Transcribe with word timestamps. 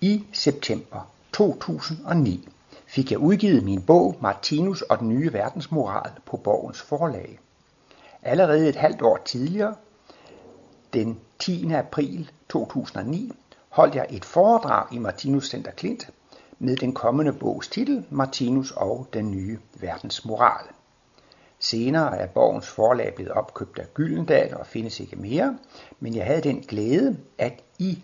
I 0.00 0.24
september 0.32 1.10
2009 1.32 2.48
fik 2.86 3.10
jeg 3.10 3.18
udgivet 3.18 3.64
min 3.64 3.82
bog 3.82 4.16
Martinus 4.20 4.82
og 4.82 4.98
den 4.98 5.08
nye 5.08 5.32
verdensmoral 5.32 6.10
på 6.24 6.36
Borgens 6.36 6.80
forlag. 6.82 7.38
Allerede 8.22 8.68
et 8.68 8.76
halvt 8.76 9.02
år 9.02 9.16
tidligere, 9.24 9.74
den 10.92 11.20
10. 11.38 11.72
april 11.72 12.30
2009, 12.48 13.32
holdt 13.68 13.94
jeg 13.94 14.06
et 14.10 14.24
foredrag 14.24 14.94
i 14.94 14.98
Martinus 14.98 15.48
Center 15.50 15.70
Klint 15.72 16.10
med 16.58 16.76
den 16.76 16.92
kommende 16.92 17.32
bogs 17.32 17.68
titel 17.68 18.06
Martinus 18.10 18.70
og 18.70 19.06
den 19.12 19.30
nye 19.30 19.58
verdensmoral. 19.80 20.64
Senere 21.58 22.18
er 22.18 22.26
Borgens 22.26 22.68
forlag 22.68 23.14
blevet 23.14 23.32
opkøbt 23.32 23.78
af 23.78 23.94
Gyldendal 23.94 24.56
og 24.56 24.66
findes 24.66 25.00
ikke 25.00 25.16
mere, 25.16 25.58
men 26.00 26.14
jeg 26.14 26.26
havde 26.26 26.42
den 26.42 26.60
glæde, 26.60 27.16
at 27.38 27.62
i 27.78 28.02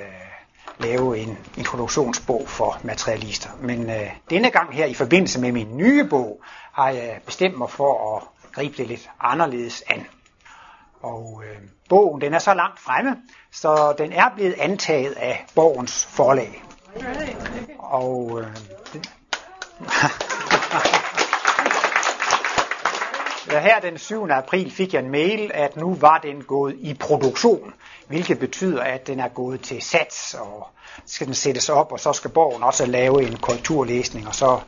lave 0.79 1.17
en 1.17 1.37
introduktionsbog 1.57 2.43
for 2.47 2.79
materialister. 2.83 3.49
Men 3.61 3.89
øh, 3.89 4.11
denne 4.29 4.49
gang 4.49 4.73
her 4.73 4.85
i 4.85 4.93
forbindelse 4.93 5.41
med 5.41 5.51
min 5.51 5.77
nye 5.77 6.03
bog, 6.03 6.41
har 6.73 6.89
jeg 6.89 7.19
bestemt 7.25 7.57
mig 7.57 7.69
for 7.69 8.15
at 8.15 8.23
gribe 8.51 8.77
det 8.77 8.87
lidt 8.87 9.09
anderledes 9.19 9.83
an. 9.87 10.05
Og 11.01 11.43
øh, 11.45 11.57
bogen 11.89 12.21
den 12.21 12.33
er 12.33 12.39
så 12.39 12.53
langt 12.53 12.79
fremme, 12.79 13.17
så 13.51 13.95
den 13.97 14.11
er 14.11 14.29
blevet 14.35 14.55
antaget 14.59 15.11
af 15.11 15.45
Borgens 15.55 16.05
forlag. 16.05 16.63
Og 17.79 18.39
øh, 18.41 18.47
det, 23.45 23.61
her 23.61 23.79
den 23.79 23.97
7. 23.97 24.27
april 24.29 24.71
fik 24.71 24.93
jeg 24.93 25.03
en 25.03 25.11
mail, 25.11 25.51
at 25.53 25.77
nu 25.77 25.95
var 25.95 26.17
den 26.17 26.43
gået 26.43 26.75
i 26.79 26.93
produktion, 26.93 27.73
hvilket 28.07 28.39
betyder, 28.39 28.83
at 28.83 29.07
den 29.07 29.19
er 29.19 29.27
gået 29.27 29.61
til 29.61 29.81
sats, 29.81 30.33
og 30.33 30.67
skal 31.05 31.27
den 31.27 31.35
sættes 31.35 31.69
op, 31.69 31.91
og 31.91 31.99
så 31.99 32.13
skal 32.13 32.31
borgen 32.31 32.63
også 32.63 32.85
lave 32.85 33.23
en 33.23 33.37
korrekturlæsning, 33.37 34.27
og 34.27 34.35
så 34.35 34.59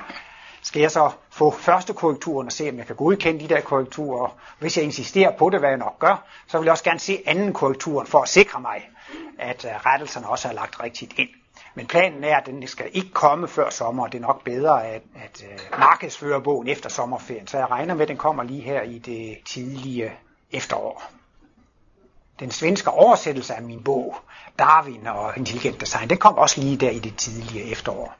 skal 0.62 0.80
jeg 0.80 0.92
så 0.92 1.12
få 1.31 1.52
første 1.52 1.94
korrekturen 1.94 2.47
og 2.47 2.52
se, 2.52 2.69
om 2.69 2.78
jeg 2.78 2.88
kan 2.88 2.96
godkende 2.96 3.40
de 3.40 3.50
der 3.50 3.62
korrekturer. 3.62 4.38
Hvis 4.59 4.78
jeg 4.78 4.86
insisterer 4.86 5.38
på 5.38 5.50
det, 5.50 5.59
hvad 5.59 5.69
jeg 5.69 5.78
nok 5.78 6.00
gør, 6.00 6.25
så 6.47 6.57
vil 6.57 6.66
jeg 6.66 6.72
også 6.72 6.84
gerne 6.84 7.00
se 7.00 7.24
anden 7.25 7.53
korrekturen 7.53 8.07
for 8.07 8.22
at 8.22 8.30
sikre 8.30 8.62
mig, 8.62 8.90
at 9.40 9.66
øh, 9.66 9.72
rettelserne 9.86 10.28
også 10.28 10.47
er 10.47 10.53
lagt 10.53 10.84
rigtigt 10.84 11.13
ind. 11.18 11.30
Men 11.75 11.88
planen 11.88 12.24
er, 12.24 12.38
at 12.38 12.46
den 12.46 12.68
skal 12.68 12.90
ikke 12.94 13.12
komme 13.12 13.47
før 13.47 13.69
sommer, 13.69 14.03
og 14.03 14.12
det 14.12 14.18
er 14.18 14.22
nok 14.22 14.44
bedre 14.44 14.86
at, 14.88 15.02
at 15.16 15.44
øh, 15.52 15.80
markedsføre 15.80 16.41
bogen 16.41 16.68
efter 16.68 16.90
sommerferien. 16.90 17.47
Så 17.47 17.58
jeg 17.58 17.72
regner 17.72 17.94
med, 17.94 18.02
at 18.02 18.08
den 18.08 18.18
kommer 18.18 18.44
lige 18.44 18.62
her 18.62 18.81
i 18.81 18.97
det 18.97 19.38
tidlige 19.46 20.12
efterår. 20.52 21.03
Den 22.40 22.52
svenske 22.52 22.90
oversættelse 22.90 23.53
af 23.53 23.62
min 23.62 23.84
bog, 23.84 24.16
Darwin 24.59 25.08
og 25.08 25.38
Intelligent 25.38 25.81
Design, 25.81 26.09
den 26.09 26.18
kom 26.18 26.36
også 26.36 26.62
lige 26.62 26.78
der 26.78 26.90
i 26.90 27.00
det 27.00 27.16
tidlige 27.16 27.63
efterår. 27.72 28.16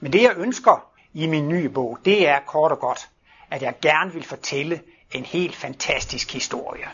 Men 0.00 0.12
det 0.12 0.22
jeg 0.22 0.34
ønsker 0.36 0.90
i 1.14 1.26
min 1.26 1.48
nye 1.48 1.68
bog, 1.68 1.98
det 2.04 2.28
er 2.28 2.38
kort 2.46 2.72
og 2.72 2.78
godt, 2.78 3.08
at 3.50 3.62
jeg 3.62 3.74
gerne 3.82 4.12
vil 4.12 4.24
fortælle 4.24 4.80
en 5.12 5.24
helt 5.24 5.56
fantastisk 5.56 6.32
historie. 6.32 6.88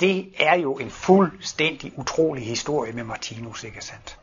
Det 0.00 0.32
er 0.38 0.54
jo 0.54 0.78
en 0.78 0.90
fuldstændig 0.90 1.92
utrolig 1.98 2.46
historie 2.46 2.92
med 2.92 3.04
Martinus, 3.04 3.64
ikke 3.64 3.84
sandt? 3.84 4.18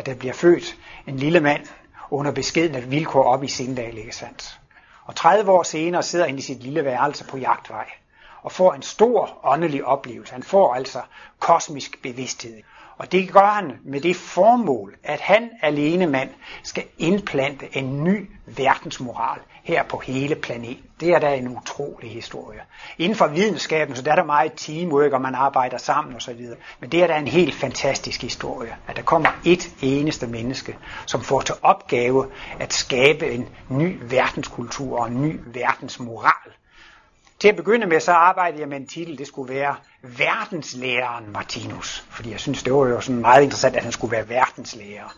At 0.00 0.06
der 0.06 0.14
bliver 0.14 0.34
født 0.34 0.76
en 1.06 1.16
lille 1.16 1.40
mand 1.40 1.66
under 2.10 2.32
beskedne 2.32 2.82
vilkår 2.82 3.24
op 3.24 3.44
i 3.44 3.48
Sindal, 3.48 3.98
ikke 3.98 4.16
sandt? 4.16 4.60
Og 5.04 5.16
30 5.16 5.50
år 5.50 5.62
senere 5.62 6.02
sidder 6.02 6.26
han 6.26 6.38
i 6.38 6.40
sit 6.40 6.62
lille 6.62 6.84
værelse 6.84 7.24
på 7.24 7.38
jagtvej 7.38 7.86
og 8.42 8.52
får 8.52 8.72
en 8.72 8.82
stor 8.82 9.40
åndelig 9.42 9.84
oplevelse. 9.84 10.32
Han 10.32 10.42
får 10.42 10.74
altså 10.74 11.00
kosmisk 11.38 12.02
bevidsthed. 12.02 12.62
Og 13.00 13.12
det 13.12 13.32
gør 13.32 13.46
han 13.46 13.72
med 13.84 14.00
det 14.00 14.16
formål, 14.16 14.96
at 15.04 15.20
han 15.20 15.50
alene 15.62 16.06
mand 16.06 16.30
skal 16.62 16.84
indplante 16.98 17.76
en 17.76 18.04
ny 18.04 18.30
verdensmoral 18.46 19.38
her 19.62 19.82
på 19.82 19.98
hele 19.98 20.34
planeten. 20.34 20.84
Det 21.00 21.08
er 21.08 21.18
da 21.18 21.34
en 21.34 21.56
utrolig 21.56 22.10
historie. 22.10 22.60
Inden 22.98 23.16
for 23.16 23.26
videnskaben, 23.26 23.96
så 23.96 24.02
der 24.02 24.12
er 24.12 24.16
der 24.16 24.24
meget 24.24 24.52
teamwork, 24.56 25.12
og 25.12 25.20
man 25.20 25.34
arbejder 25.34 25.78
sammen 25.78 26.16
osv. 26.16 26.46
Men 26.80 26.92
det 26.92 27.02
er 27.02 27.06
da 27.06 27.18
en 27.18 27.28
helt 27.28 27.54
fantastisk 27.54 28.22
historie, 28.22 28.76
at 28.88 28.96
der 28.96 29.02
kommer 29.02 29.28
et 29.44 29.70
eneste 29.82 30.26
menneske, 30.26 30.76
som 31.06 31.20
får 31.20 31.40
til 31.40 31.54
opgave 31.62 32.30
at 32.58 32.72
skabe 32.72 33.30
en 33.30 33.48
ny 33.68 33.98
verdenskultur 34.02 35.00
og 35.00 35.08
en 35.08 35.22
ny 35.22 35.40
verdensmoral. 35.46 36.52
Til 37.40 37.48
at 37.48 37.56
begynde 37.56 37.86
med, 37.86 38.00
så 38.00 38.12
arbejdede 38.12 38.60
jeg 38.60 38.68
med 38.68 38.76
en 38.76 38.86
titel, 38.86 39.18
det 39.18 39.26
skulle 39.26 39.54
være 39.54 39.76
Verdenslæreren 40.02 41.32
Martinus. 41.32 42.04
Fordi 42.10 42.30
jeg 42.30 42.40
synes, 42.40 42.62
det 42.62 42.72
var 42.72 42.86
jo 42.86 43.00
sådan 43.00 43.20
meget 43.20 43.42
interessant, 43.42 43.76
at 43.76 43.82
han 43.82 43.92
skulle 43.92 44.12
være 44.12 44.28
verdenslærer. 44.28 45.14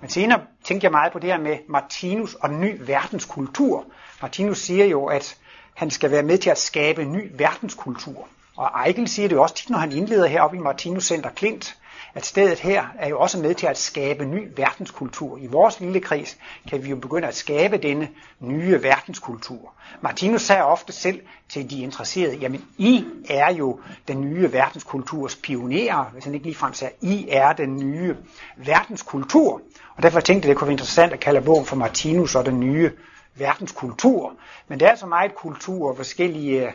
Men 0.00 0.10
senere 0.10 0.40
tænkte 0.64 0.84
jeg 0.84 0.90
meget 0.90 1.12
på 1.12 1.18
det 1.18 1.30
her 1.30 1.38
med 1.38 1.58
Martinus 1.68 2.34
og 2.34 2.50
ny 2.50 2.80
verdenskultur. 2.80 3.84
Martinus 4.22 4.58
siger 4.58 4.84
jo, 4.84 5.06
at 5.06 5.36
han 5.74 5.90
skal 5.90 6.10
være 6.10 6.22
med 6.22 6.38
til 6.38 6.50
at 6.50 6.58
skabe 6.58 7.02
en 7.02 7.12
ny 7.12 7.30
verdenskultur. 7.34 8.28
Og 8.56 8.70
Eichel 8.86 9.08
siger 9.08 9.28
det 9.28 9.36
jo 9.36 9.42
også 9.42 9.54
tit, 9.54 9.70
når 9.70 9.78
han 9.78 9.92
indleder 9.92 10.26
heroppe 10.26 10.56
i 10.56 10.60
Martinus 10.60 11.04
Center 11.04 11.30
Klint, 11.30 11.76
at 12.14 12.26
stedet 12.26 12.60
her 12.60 12.84
er 12.98 13.08
jo 13.08 13.18
også 13.18 13.38
med 13.38 13.54
til 13.54 13.66
at 13.66 13.78
skabe 13.78 14.24
ny 14.24 14.48
verdenskultur. 14.56 15.38
I 15.38 15.46
vores 15.46 15.80
lille 15.80 16.00
kreds 16.00 16.36
kan 16.70 16.84
vi 16.84 16.90
jo 16.90 16.96
begynde 16.96 17.28
at 17.28 17.34
skabe 17.34 17.76
denne 17.76 18.08
nye 18.40 18.82
verdenskultur. 18.82 19.72
Martinus 20.00 20.42
sagde 20.42 20.64
ofte 20.64 20.92
selv 20.92 21.20
til 21.48 21.70
de 21.70 21.80
interesserede, 21.80 22.36
jamen 22.36 22.64
I 22.78 23.04
er 23.28 23.52
jo 23.52 23.80
den 24.08 24.20
nye 24.20 24.52
verdenskulturs 24.52 25.36
pionerer, 25.36 26.04
hvis 26.12 26.24
han 26.24 26.34
ikke 26.34 26.46
ligefrem 26.46 26.74
sagde, 26.74 26.94
I 27.00 27.26
er 27.30 27.52
den 27.52 27.78
nye 27.78 28.16
verdenskultur. 28.56 29.62
Og 29.96 30.02
derfor 30.02 30.20
tænkte 30.20 30.46
jeg, 30.46 30.50
det 30.50 30.58
kunne 30.58 30.68
være 30.68 30.72
interessant 30.72 31.12
at 31.12 31.20
kalde 31.20 31.40
bogen 31.40 31.66
for 31.66 31.76
Martinus 31.76 32.34
og 32.34 32.46
den 32.46 32.60
nye 32.60 32.90
verdenskultur. 33.34 34.32
Men 34.68 34.80
det 34.80 34.88
er 34.88 34.94
så 34.94 35.06
meget 35.06 35.34
kultur 35.34 35.90
og 35.90 35.96
forskellige 35.96 36.66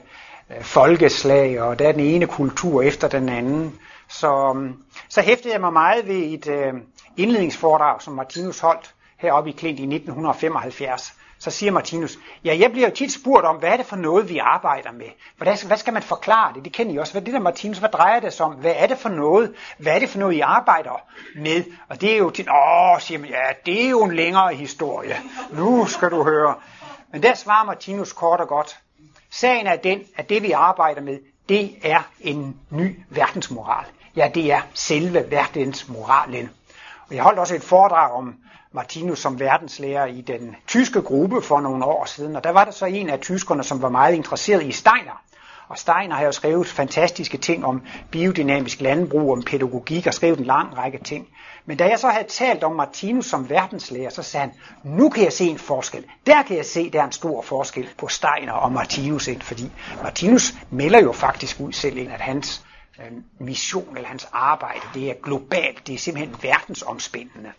øh, 0.49 0.61
folkeslag, 0.61 1.61
og 1.61 1.79
der 1.79 1.87
er 1.87 1.91
den 1.91 2.01
ene 2.01 2.27
kultur 2.27 2.81
efter 2.81 3.07
den 3.07 3.29
anden 3.29 3.79
så, 4.09 4.53
øhm, 4.55 4.83
så 5.09 5.21
hæftede 5.21 5.53
jeg 5.53 5.61
mig 5.61 5.73
meget 5.73 6.07
ved 6.07 6.15
et 6.15 6.47
øh, 6.47 6.73
indledningsforedrag, 7.17 8.01
som 8.01 8.13
Martinus 8.13 8.59
holdt 8.59 8.95
heroppe 9.17 9.49
i 9.49 9.53
Klint 9.53 9.79
i 9.79 9.83
1975 9.83 11.13
så 11.39 11.51
siger 11.51 11.71
Martinus, 11.71 12.17
ja, 12.43 12.57
jeg 12.59 12.71
bliver 12.71 12.87
jo 12.87 12.95
tit 12.95 13.11
spurgt 13.11 13.45
om, 13.45 13.55
hvad 13.55 13.69
er 13.69 13.77
det 13.77 13.85
for 13.85 13.95
noget, 13.95 14.29
vi 14.29 14.37
arbejder 14.37 14.91
med? 14.91 15.05
Hvordan, 15.37 15.57
hvad 15.67 15.77
skal 15.77 15.93
man 15.93 16.03
forklare 16.03 16.53
det? 16.53 16.65
Det 16.65 16.73
kender 16.73 16.93
I 16.93 16.97
også. 16.97 17.13
Hvad 17.13 17.21
er 17.21 17.25
det 17.25 17.33
der, 17.33 17.39
Martinus, 17.39 17.77
hvad 17.77 17.89
drejer 17.89 18.19
det 18.19 18.33
sig 18.33 18.45
om? 18.45 18.53
Hvad 18.53 18.73
er 18.75 18.87
det 18.87 18.97
for 18.97 19.09
noget? 19.09 19.55
Hvad 19.77 19.95
er 19.95 19.99
det 19.99 20.09
for 20.09 20.19
noget, 20.19 20.35
I 20.35 20.39
arbejder 20.39 21.01
med? 21.35 21.63
Og 21.89 22.01
det 22.01 22.13
er 22.13 22.17
jo 22.17 22.29
til, 22.29 22.47
åh, 22.51 22.99
siger 22.99 23.19
man, 23.19 23.29
ja, 23.29 23.41
det 23.65 23.85
er 23.85 23.89
jo 23.89 24.03
en 24.03 24.15
længere 24.15 24.55
historie. 24.55 25.15
Nu 25.51 25.85
skal 25.85 26.09
du 26.09 26.23
høre. 26.23 26.55
Men 27.11 27.23
der 27.23 27.33
svarer 27.33 27.65
Martinus 27.65 28.13
kort 28.13 28.39
og 28.39 28.47
godt. 28.47 28.79
Sagen 29.29 29.67
er 29.67 29.75
den, 29.75 30.01
at 30.15 30.29
det 30.29 30.43
vi 30.43 30.51
arbejder 30.51 31.01
med, 31.01 31.19
det 31.49 31.75
er 31.83 32.01
en 32.19 32.59
ny 32.69 32.99
verdensmoral. 33.09 33.85
Ja, 34.19 34.27
det 34.35 34.51
er 34.51 34.61
selve 34.73 35.31
verdensmoralen. 35.31 36.49
Og 37.09 37.15
jeg 37.15 37.23
holdt 37.23 37.39
også 37.39 37.55
et 37.55 37.63
foredrag 37.63 38.11
om 38.11 38.35
Martinus 38.71 39.19
som 39.19 39.39
verdenslærer 39.39 40.05
i 40.05 40.21
den 40.21 40.55
tyske 40.67 41.01
gruppe 41.01 41.41
for 41.41 41.59
nogle 41.59 41.85
år 41.85 42.05
siden, 42.05 42.35
og 42.35 42.43
der 42.43 42.49
var 42.49 42.65
der 42.65 42.71
så 42.71 42.85
en 42.85 43.09
af 43.09 43.19
tyskerne, 43.19 43.63
som 43.63 43.81
var 43.81 43.89
meget 43.89 44.15
interesseret 44.15 44.63
i 44.63 44.71
Steiner. 44.71 45.21
Og 45.67 45.77
Steiner 45.77 46.15
har 46.15 46.23
jo 46.23 46.31
skrevet 46.31 46.67
fantastiske 46.67 47.37
ting 47.37 47.65
om 47.65 47.81
biodynamisk 48.11 48.81
landbrug, 48.81 49.31
om 49.31 49.43
pædagogik 49.43 50.07
og 50.07 50.13
skrevet 50.13 50.39
en 50.39 50.45
lang 50.45 50.77
række 50.77 51.03
ting. 51.03 51.27
Men 51.65 51.77
da 51.77 51.87
jeg 51.89 51.99
så 51.99 52.07
havde 52.07 52.27
talt 52.27 52.63
om 52.63 52.75
Martinus 52.75 53.25
som 53.25 53.49
verdenslærer, 53.49 54.09
så 54.09 54.23
sagde 54.23 54.45
han, 54.45 54.55
nu 54.83 55.09
kan 55.09 55.23
jeg 55.23 55.33
se 55.33 55.45
en 55.45 55.59
forskel. 55.59 56.05
Der 56.27 56.43
kan 56.43 56.57
jeg 56.57 56.65
se, 56.65 56.89
der 56.89 57.01
er 57.01 57.05
en 57.05 57.11
stor 57.11 57.41
forskel 57.41 57.89
på 57.97 58.07
Steiner 58.07 58.53
og 58.53 58.71
Martinus 58.71 59.27
ind, 59.27 59.41
fordi 59.41 59.71
Martinus 60.03 60.53
melder 60.69 61.01
jo 61.01 61.11
faktisk 61.11 61.59
ud 61.59 61.73
selv 61.73 61.97
ind, 61.97 62.11
at 62.11 62.21
hans 62.21 62.65
Øh, 62.99 63.11
mission 63.39 63.95
eller 63.95 64.09
hans 64.09 64.27
arbejde, 64.31 64.81
det 64.93 65.09
er 65.09 65.13
globalt, 65.23 65.87
det 65.87 65.95
er 65.95 65.99
simpelthen 65.99 66.35
verdensomspændende. 66.41 67.51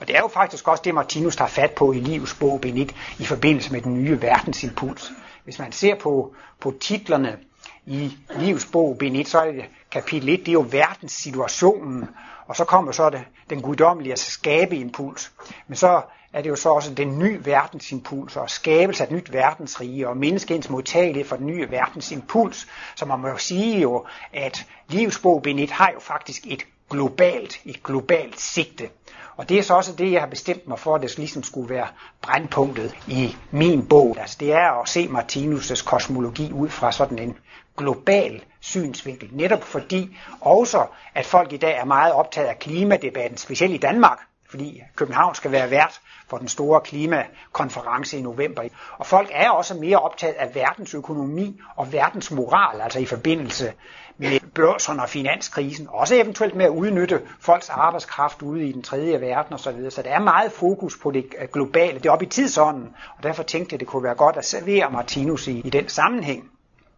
Og 0.00 0.08
det 0.08 0.16
er 0.16 0.20
jo 0.20 0.28
faktisk 0.28 0.68
også 0.68 0.82
det, 0.84 0.94
Martinus 0.94 1.36
tager 1.36 1.48
fat 1.48 1.70
på 1.70 1.92
i 1.92 2.00
Livs 2.00 2.34
bog 2.34 2.60
Benit 2.60 2.94
i 3.18 3.24
forbindelse 3.24 3.72
med 3.72 3.80
den 3.80 3.94
nye 3.94 4.22
verdensimpuls. 4.22 5.12
Hvis 5.44 5.58
man 5.58 5.72
ser 5.72 5.94
på, 5.94 6.34
på 6.60 6.74
titlerne 6.80 7.38
i 7.86 8.12
Livs 8.38 8.66
bog 8.66 8.98
Benit, 8.98 9.28
så 9.28 9.38
er 9.40 9.52
det 9.52 9.64
kapitel 9.90 10.28
1, 10.28 10.40
det 10.40 10.48
er 10.48 10.52
jo 10.52 10.66
verdenssituationen, 10.70 12.08
og 12.46 12.56
så 12.56 12.64
kommer 12.64 12.92
så 12.92 13.10
det, 13.10 13.24
den 13.50 13.62
guddommelige 13.62 14.16
skabeimpuls. 14.16 15.32
Men 15.66 15.76
så 15.76 16.02
er 16.32 16.42
det 16.42 16.50
jo 16.50 16.56
så 16.56 16.68
også 16.68 16.94
den 16.94 17.18
nye 17.18 17.44
verdensimpuls 17.44 18.36
og 18.36 18.50
skabelse 18.50 19.02
af 19.02 19.06
et 19.06 19.12
nyt 19.12 19.32
verdensrige 19.32 20.08
og 20.08 20.16
menneskens 20.16 20.70
modtagelighed 20.70 21.28
for 21.28 21.36
den 21.36 21.46
nye 21.46 21.70
verdensimpuls. 21.70 22.66
Så 22.96 23.04
man 23.04 23.20
må 23.20 23.28
jo 23.28 23.36
sige 23.36 23.80
jo, 23.80 24.06
at 24.32 24.66
livsbog 24.88 25.42
Benit 25.42 25.70
har 25.70 25.90
jo 25.94 26.00
faktisk 26.00 26.46
et 26.46 26.66
globalt, 26.90 27.60
et 27.64 27.82
globalt 27.82 28.40
sigte. 28.40 28.88
Og 29.36 29.48
det 29.48 29.58
er 29.58 29.62
så 29.62 29.74
også 29.74 29.92
det, 29.92 30.12
jeg 30.12 30.20
har 30.20 30.28
bestemt 30.28 30.68
mig 30.68 30.78
for, 30.78 30.94
at 30.94 31.02
det 31.02 31.18
ligesom 31.18 31.42
skulle 31.42 31.74
være 31.74 31.86
brandpunktet 32.22 32.94
i 33.08 33.36
min 33.50 33.86
bog. 33.86 34.16
Altså 34.20 34.36
det 34.40 34.52
er 34.52 34.80
at 34.82 34.88
se 34.88 35.08
Martinus' 35.12 35.84
kosmologi 35.84 36.52
ud 36.52 36.68
fra 36.68 36.92
sådan 36.92 37.18
en 37.18 37.38
global 37.76 38.44
synsvinkel. 38.60 39.28
Netop 39.32 39.62
fordi 39.62 40.16
også, 40.40 40.86
at 41.14 41.26
folk 41.26 41.52
i 41.52 41.56
dag 41.56 41.76
er 41.76 41.84
meget 41.84 42.12
optaget 42.12 42.48
af 42.48 42.58
klimadebatten, 42.58 43.38
specielt 43.38 43.74
i 43.74 43.78
Danmark, 43.78 44.18
fordi 44.52 44.82
København 44.96 45.34
skal 45.34 45.52
være 45.52 45.70
vært 45.70 46.00
for 46.28 46.38
den 46.38 46.48
store 46.48 46.80
klimakonference 46.80 48.18
i 48.18 48.22
november. 48.22 48.62
Og 48.98 49.06
folk 49.06 49.28
er 49.32 49.50
også 49.50 49.74
mere 49.74 49.98
optaget 49.98 50.34
af 50.34 50.54
verdensøkonomi 50.54 51.60
og 51.76 51.92
verdensmoral, 51.92 52.80
altså 52.80 52.98
i 52.98 53.06
forbindelse 53.06 53.72
med 54.18 54.40
børserne 54.54 55.02
og 55.02 55.08
finanskrisen, 55.08 55.88
også 55.90 56.14
eventuelt 56.14 56.54
med 56.54 56.64
at 56.64 56.70
udnytte 56.70 57.20
folks 57.40 57.68
arbejdskraft 57.68 58.42
ude 58.42 58.68
i 58.68 58.72
den 58.72 58.82
tredje 58.82 59.20
verden 59.20 59.54
osv. 59.54 59.90
Så 59.90 60.02
der 60.02 60.10
er 60.10 60.20
meget 60.20 60.52
fokus 60.52 60.98
på 61.02 61.10
det 61.10 61.24
øh, 61.38 61.48
globale, 61.52 61.98
det 61.98 62.06
er 62.06 62.10
oppe 62.10 62.24
i 62.24 62.28
tidsånden, 62.28 62.88
og 63.16 63.22
derfor 63.22 63.42
tænkte 63.42 63.74
jeg, 63.74 63.80
det 63.80 63.88
kunne 63.88 64.02
være 64.02 64.14
godt 64.14 64.36
at 64.36 64.44
servere 64.44 64.90
Martinus 64.90 65.48
i, 65.48 65.60
i 65.60 65.70
den 65.70 65.88
sammenhæng. 65.88 66.51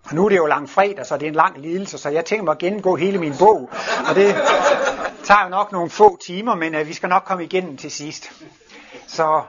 Og 0.05 0.15
nu 0.15 0.25
er 0.25 0.29
det 0.29 0.37
jo 0.37 0.47
lang 0.47 0.71
fredag, 0.71 1.07
så 1.07 1.17
det 1.17 1.23
er 1.23 1.29
en 1.29 1.35
lang 1.35 1.59
lidelse, 1.59 1.99
så 1.99 2.09
jeg 2.09 2.25
tænker 2.25 2.45
mig 2.45 2.53
at 2.53 2.59
gennemgå 2.59 2.97
hele 2.97 3.19
min 3.19 3.35
bog. 3.39 3.71
Og 4.09 4.15
det 4.15 4.35
tager 5.25 5.45
jo 5.45 5.49
nok 5.49 5.73
nogle 5.73 5.91
få 5.91 6.19
timer, 6.27 6.55
men 6.55 6.75
uh, 6.75 6.89
vi 6.89 6.93
skal 6.93 7.09
nok 7.09 7.23
komme 7.25 7.45
igennem 7.45 7.77
til 7.77 7.91
sidst. 7.91 8.31
Så 9.07 9.43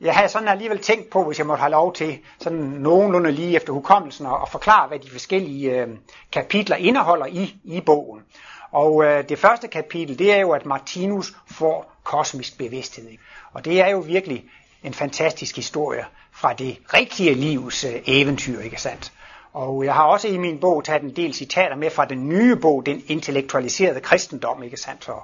jeg 0.00 0.14
havde 0.14 0.28
sådan 0.28 0.48
alligevel 0.48 0.78
tænkt 0.78 1.10
på, 1.10 1.24
hvis 1.24 1.38
jeg 1.38 1.46
måtte 1.46 1.60
have 1.60 1.70
lov 1.70 1.92
til, 1.92 2.18
sådan 2.38 2.58
nogenlunde 2.58 3.32
lige 3.32 3.56
efter 3.56 3.72
hukommelsen, 3.72 4.26
at 4.26 4.48
forklare, 4.50 4.88
hvad 4.88 4.98
de 4.98 5.10
forskellige 5.10 5.80
øh, 5.80 5.88
kapitler 6.32 6.76
indeholder 6.76 7.26
i, 7.26 7.56
i 7.64 7.80
bogen. 7.80 8.22
Og 8.70 9.04
øh, 9.04 9.28
det 9.28 9.38
første 9.38 9.68
kapitel, 9.68 10.18
det 10.18 10.32
er 10.32 10.40
jo, 10.40 10.50
at 10.50 10.66
Martinus 10.66 11.34
får 11.50 11.92
kosmisk 12.02 12.58
bevidsthed. 12.58 13.08
Og 13.52 13.64
det 13.64 13.80
er 13.80 13.88
jo 13.88 13.98
virkelig 13.98 14.44
en 14.82 14.94
fantastisk 14.94 15.56
historie 15.56 16.04
fra 16.32 16.52
det 16.52 16.78
rigtige 16.94 17.34
livs 17.34 17.84
øh, 17.84 17.92
eventyr, 18.06 18.60
ikke 18.60 18.80
sandt? 18.80 19.12
Og 19.54 19.84
jeg 19.84 19.94
har 19.94 20.04
også 20.04 20.28
i 20.28 20.38
min 20.38 20.60
bog 20.60 20.84
taget 20.84 21.02
en 21.02 21.16
del 21.16 21.34
citater 21.34 21.76
med 21.76 21.90
fra 21.90 22.04
den 22.04 22.28
nye 22.28 22.56
bog, 22.56 22.86
den 22.86 23.02
intellektualiserede 23.06 24.00
kristendom, 24.00 24.62
ikke 24.62 24.76
sandt? 24.76 25.08
Og, 25.08 25.22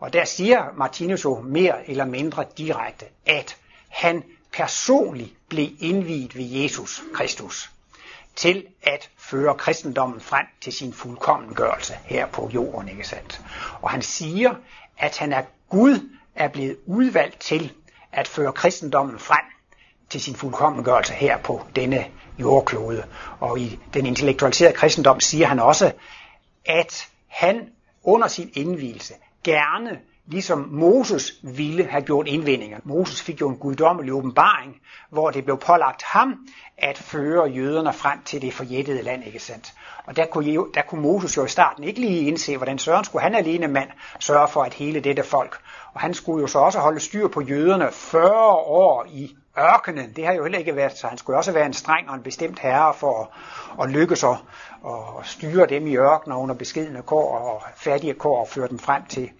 og 0.00 0.12
der 0.12 0.24
siger 0.24 0.64
Martinus 0.76 1.24
jo 1.24 1.40
mere 1.40 1.90
eller 1.90 2.04
mindre 2.04 2.44
direkte, 2.58 3.06
at 3.26 3.56
han 3.88 4.24
personligt 4.52 5.32
blev 5.48 5.68
indviet 5.80 6.36
ved 6.36 6.44
Jesus 6.44 7.02
Kristus 7.14 7.70
til 8.36 8.66
at 8.82 9.10
føre 9.18 9.54
kristendommen 9.54 10.20
frem 10.20 10.46
til 10.60 10.72
sin 10.72 10.92
fuldkommengørelse 10.92 11.94
her 12.04 12.26
på 12.26 12.50
jorden, 12.54 12.88
ikke 12.88 13.08
sandt? 13.08 13.40
Og 13.82 13.90
han 13.90 14.02
siger, 14.02 14.54
at 14.98 15.18
han 15.18 15.32
er 15.32 15.42
Gud 15.68 16.10
er 16.34 16.48
blevet 16.48 16.76
udvalgt 16.86 17.40
til 17.40 17.72
at 18.12 18.28
føre 18.28 18.52
kristendommen 18.52 19.18
frem 19.18 19.53
til 20.10 20.20
sin 20.20 20.34
fuldkommengørelse 20.34 21.12
her 21.12 21.38
på 21.38 21.62
denne 21.76 22.04
jordklode. 22.38 23.04
Og 23.40 23.58
i 23.58 23.78
den 23.94 24.06
intellektualiserede 24.06 24.74
kristendom 24.74 25.20
siger 25.20 25.46
han 25.46 25.60
også, 25.60 25.92
at 26.66 27.08
han 27.28 27.68
under 28.02 28.28
sin 28.28 28.50
indvielse 28.54 29.14
gerne 29.44 30.00
ligesom 30.26 30.68
Moses 30.70 31.32
ville 31.42 31.84
have 31.84 32.02
gjort 32.02 32.26
indvendinger. 32.26 32.78
Moses 32.84 33.22
fik 33.22 33.40
jo 33.40 33.48
en 33.48 33.56
guddommelig 33.56 34.12
åbenbaring, 34.12 34.76
hvor 35.10 35.30
det 35.30 35.44
blev 35.44 35.58
pålagt 35.58 36.02
ham 36.02 36.48
at 36.78 36.98
føre 36.98 37.50
jøderne 37.50 37.92
frem 37.92 38.18
til 38.24 38.42
det 38.42 38.54
forjættede 38.54 39.02
land, 39.02 39.24
ikke 39.24 39.38
sandt? 39.38 39.74
Og 40.06 40.16
der 40.16 40.26
kunne, 40.26 40.64
der 40.74 40.82
kunne 40.82 41.02
Moses 41.02 41.36
jo 41.36 41.44
i 41.44 41.48
starten 41.48 41.84
ikke 41.84 42.00
lige 42.00 42.26
indse, 42.26 42.56
hvordan 42.56 42.78
Søren 42.78 43.04
skulle 43.04 43.22
han 43.22 43.34
alene 43.34 43.68
mand 43.68 43.88
sørge 44.20 44.48
for, 44.48 44.62
at 44.62 44.74
hele 44.74 45.00
dette 45.00 45.22
folk. 45.22 45.60
Og 45.94 46.00
han 46.00 46.14
skulle 46.14 46.40
jo 46.40 46.46
så 46.46 46.58
også 46.58 46.78
holde 46.78 47.00
styr 47.00 47.28
på 47.28 47.40
jøderne 47.40 47.88
40 47.92 48.30
år 48.56 49.06
i 49.10 49.36
ørkenen. 49.58 50.12
Det 50.16 50.26
har 50.26 50.32
jo 50.32 50.42
heller 50.42 50.58
ikke 50.58 50.76
været, 50.76 50.98
så 50.98 51.06
han 51.06 51.18
skulle 51.18 51.36
også 51.36 51.52
være 51.52 51.66
en 51.66 51.72
streng 51.72 52.08
og 52.10 52.14
en 52.14 52.22
bestemt 52.22 52.58
herre 52.58 52.94
for 52.94 53.30
at, 53.78 53.84
at 53.84 53.90
lykkes 53.90 54.22
og, 54.22 54.36
og 54.82 55.20
styre 55.24 55.66
dem 55.66 55.86
i 55.86 55.96
ørkener 55.96 56.36
under 56.36 56.54
beskedende 56.54 57.02
kår 57.02 57.38
og 57.38 57.62
fattige 57.76 58.14
kår 58.14 58.40
og 58.40 58.48
føre 58.48 58.68
dem 58.68 58.78
frem 58.78 59.02
til 59.08 59.30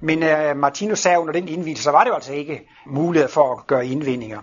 men 0.00 0.22
uh, 0.22 0.56
Martinus 0.56 0.98
sagde 0.98 1.20
under 1.20 1.32
den 1.32 1.48
indvielse, 1.48 1.82
så 1.82 1.90
var 1.90 2.04
det 2.04 2.10
jo 2.10 2.14
altså 2.14 2.32
ikke 2.32 2.68
mulighed 2.86 3.28
for 3.28 3.52
at 3.52 3.66
gøre 3.66 3.86
indvindinger. 3.86 4.40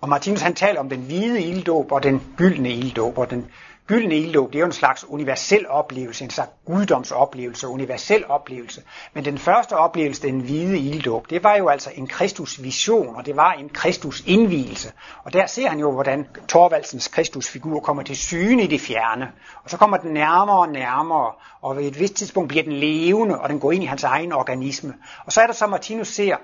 Og 0.00 0.08
Martinus 0.08 0.40
han 0.40 0.54
taler 0.54 0.80
om 0.80 0.88
den 0.88 1.00
hvide 1.00 1.42
ilddåb 1.42 1.92
og 1.92 2.02
den 2.02 2.22
gyldne 2.36 2.70
ilddåb, 2.70 3.18
og 3.18 3.30
den 3.30 3.46
gyldne 3.90 4.16
ilddåb, 4.16 4.52
det 4.52 4.58
er 4.58 4.60
jo 4.60 4.66
en 4.66 4.72
slags 4.72 5.04
universel 5.08 5.68
oplevelse, 5.68 6.24
en 6.24 6.30
slags 6.30 6.50
guddomsoplevelse, 6.66 7.68
universel 7.68 8.24
oplevelse. 8.28 8.82
Men 9.14 9.24
den 9.24 9.38
første 9.38 9.76
oplevelse, 9.76 10.22
den 10.22 10.40
hvide 10.40 10.78
ilddåb, 10.78 11.30
det 11.30 11.44
var 11.44 11.56
jo 11.56 11.68
altså 11.68 11.90
en 11.94 12.06
Kristus 12.06 12.62
vision, 12.62 13.16
og 13.16 13.26
det 13.26 13.36
var 13.36 13.52
en 13.52 13.68
Kristus 13.68 14.22
indvielse. 14.26 14.92
Og 15.24 15.32
der 15.32 15.46
ser 15.46 15.68
han 15.68 15.78
jo, 15.78 15.92
hvordan 15.92 16.26
Torvaldsens 16.48 17.08
Kristusfigur 17.08 17.80
kommer 17.80 18.02
til 18.02 18.16
syne 18.16 18.62
i 18.62 18.66
det 18.66 18.80
fjerne. 18.80 19.32
Og 19.64 19.70
så 19.70 19.76
kommer 19.76 19.96
den 19.96 20.10
nærmere 20.10 20.58
og 20.58 20.68
nærmere, 20.68 21.32
og 21.62 21.76
ved 21.76 21.84
et 21.84 22.00
vist 22.00 22.14
tidspunkt 22.14 22.48
bliver 22.48 22.64
den 22.64 22.72
levende, 22.72 23.40
og 23.40 23.48
den 23.48 23.60
går 23.60 23.72
ind 23.72 23.82
i 23.82 23.86
hans 23.86 24.04
egen 24.04 24.32
organisme. 24.32 24.94
Og 25.26 25.32
så 25.32 25.40
er 25.40 25.46
der 25.46 25.54
så, 25.54 25.66
Martinus 25.66 26.08
ser, 26.08 26.36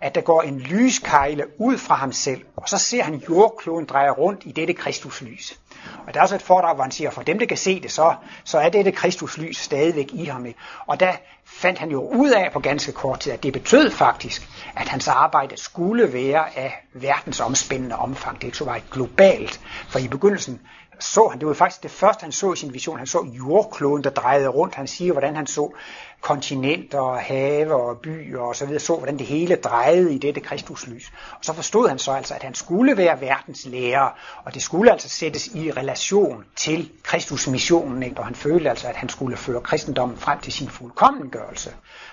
at 0.00 0.14
der 0.14 0.20
går 0.20 0.42
en 0.42 0.58
lyskejle 0.58 1.44
ud 1.58 1.78
fra 1.78 1.94
ham 1.94 2.12
selv, 2.12 2.42
og 2.56 2.68
så 2.68 2.78
ser 2.78 3.02
han 3.02 3.22
jordkloden 3.28 3.84
dreje 3.84 4.10
rundt 4.10 4.42
i 4.44 4.52
dette 4.52 4.72
Kristuslys. 4.72 5.58
Og 6.06 6.14
der 6.14 6.20
er 6.20 6.22
også 6.22 6.34
et 6.34 6.42
foredrag, 6.42 6.74
hvor 6.74 6.84
han 6.84 6.90
siger, 6.90 7.10
for 7.10 7.22
dem, 7.22 7.38
der 7.38 7.46
kan 7.46 7.56
se 7.56 7.80
det, 7.80 7.92
så, 7.92 8.14
så 8.44 8.58
er 8.58 8.68
dette 8.68 8.92
Kristuslys 8.92 9.56
stadigvæk 9.58 10.10
i 10.12 10.24
ham. 10.24 10.46
Og 10.86 11.00
der 11.00 11.12
fandt 11.44 11.78
han 11.78 11.90
jo 11.90 12.08
ud 12.08 12.30
af 12.30 12.52
på 12.52 12.60
ganske 12.60 12.92
kort 12.92 13.20
tid, 13.20 13.32
at 13.32 13.42
det 13.42 13.52
betød 13.52 13.90
faktisk, 13.90 14.48
at 14.76 14.88
hans 14.88 15.08
arbejde 15.08 15.56
skulle 15.56 16.12
være 16.12 16.58
af 16.58 16.84
verdensomspændende 16.92 17.96
omfang. 17.96 18.36
Det 18.36 18.44
ikke 18.44 18.58
så 18.58 18.64
var 18.64 18.76
et 18.76 18.90
globalt. 18.90 19.60
For 19.88 19.98
i 19.98 20.08
begyndelsen 20.08 20.60
så 20.98 21.28
han, 21.28 21.40
det 21.40 21.48
var 21.48 21.54
faktisk 21.54 21.82
det 21.82 21.90
første, 21.90 22.22
han 22.22 22.32
så 22.32 22.52
i 22.52 22.56
sin 22.56 22.74
vision. 22.74 22.98
Han 22.98 23.06
så 23.06 23.26
jordkloden, 23.38 24.04
der 24.04 24.10
drejede 24.10 24.48
rundt. 24.48 24.74
Han 24.74 24.86
siger, 24.86 25.12
hvordan 25.12 25.36
han 25.36 25.46
så 25.46 25.72
kontinenter 26.20 26.98
og 26.98 27.20
have 27.20 27.74
og 27.74 27.98
byer 27.98 28.40
og 28.40 28.56
så 28.56 28.66
videre, 28.66 28.80
så 28.80 28.96
hvordan 28.96 29.18
det 29.18 29.26
hele 29.26 29.56
drejede 29.56 30.14
i 30.14 30.18
dette 30.18 30.40
Kristuslys. 30.40 31.12
Og 31.30 31.44
så 31.44 31.52
forstod 31.52 31.88
han 31.88 31.98
så 31.98 32.12
altså, 32.12 32.34
at 32.34 32.42
han 32.42 32.54
skulle 32.54 32.96
være 32.96 33.20
verdens 33.20 33.66
lærer, 33.66 34.18
og 34.44 34.54
det 34.54 34.62
skulle 34.62 34.92
altså 34.92 35.08
sættes 35.08 35.46
i 35.46 35.70
relation 35.70 36.44
til 36.56 36.90
Kristusmissionen, 37.02 38.02
ikke? 38.02 38.16
og 38.18 38.24
han 38.24 38.34
følte 38.34 38.70
altså, 38.70 38.88
at 38.88 38.96
han 38.96 39.08
skulle 39.08 39.36
føre 39.36 39.60
kristendommen 39.60 40.18
frem 40.18 40.40
til 40.40 40.52
sin 40.52 40.68
fuldkommengørelse. 40.68 41.70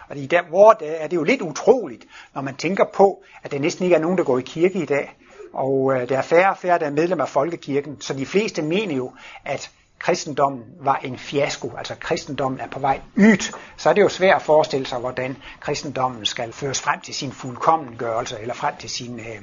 Og 0.10 0.18
i 0.18 0.26
der, 0.26 0.42
hvor 0.50 0.72
det 0.72 1.04
er 1.04 1.08
det 1.08 1.16
jo 1.16 1.24
lidt 1.24 1.42
utroligt, 1.42 2.06
når 2.36 2.42
man 2.42 2.56
tænker 2.56 2.86
på, 2.94 3.24
at 3.44 3.52
der 3.52 3.60
næsten 3.60 3.84
ikke 3.84 3.96
er 3.96 4.00
nogen, 4.00 4.18
der 4.18 4.24
går 4.24 4.38
i 4.38 4.42
kirke 4.42 4.80
i 4.80 4.86
dag, 4.86 5.16
og 5.54 5.94
øh, 5.96 6.10
der 6.10 6.18
er 6.18 6.22
færre 6.22 6.50
og 6.50 6.58
færre, 6.58 6.80
der 6.80 6.86
er 6.86 6.92
medlem 6.92 7.22
af 7.22 7.30
folkekirken, 7.30 8.02
så 8.02 8.14
de 8.14 8.26
fleste 8.26 8.62
mener 8.62 8.96
jo, 8.96 9.12
at 9.46 9.72
kristendommen 10.00 10.64
var 10.80 10.96
en 10.96 11.18
fiasko, 11.18 11.72
altså 11.78 11.96
kristendommen 12.00 12.60
er 12.60 12.68
på 12.68 12.80
vej 12.80 13.00
ydt, 13.18 13.52
så 13.78 13.90
er 13.90 13.94
det 13.94 14.02
jo 14.02 14.10
svært 14.10 14.36
at 14.36 14.42
forestille 14.42 14.86
sig, 14.86 15.00
hvordan 15.00 15.38
kristendommen 15.60 16.26
skal 16.26 16.54
føres 16.54 16.82
frem 16.82 17.00
til 17.02 17.14
sin 17.14 17.32
fuldkommengørelse, 17.32 18.40
eller 18.40 18.54
frem 18.54 18.76
til 18.80 18.90
sin 18.90 19.20
øh, 19.20 19.42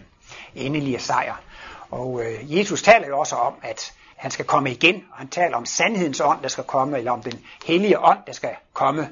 endelige 0.55 0.99
sejr. 0.99 1.41
Og 1.91 2.23
øh, 2.25 2.59
Jesus 2.59 2.83
taler 2.83 3.09
jo 3.09 3.19
også 3.19 3.37
om, 3.37 3.55
at 3.62 3.93
han 4.17 4.31
skal 4.31 4.45
komme 4.45 4.71
igen, 4.71 4.95
og 5.11 5.19
han 5.19 5.29
taler 5.29 5.57
om 5.57 5.67
sandhedens 5.67 6.21
ånd, 6.21 6.43
der 6.43 6.49
skal 6.49 6.65
komme, 6.65 6.99
eller 6.99 7.12
om 7.12 7.23
den 7.23 7.41
hellige 7.67 8.00
ånd, 8.00 8.19
der 8.27 8.33
skal 8.33 8.50
komme. 8.73 9.09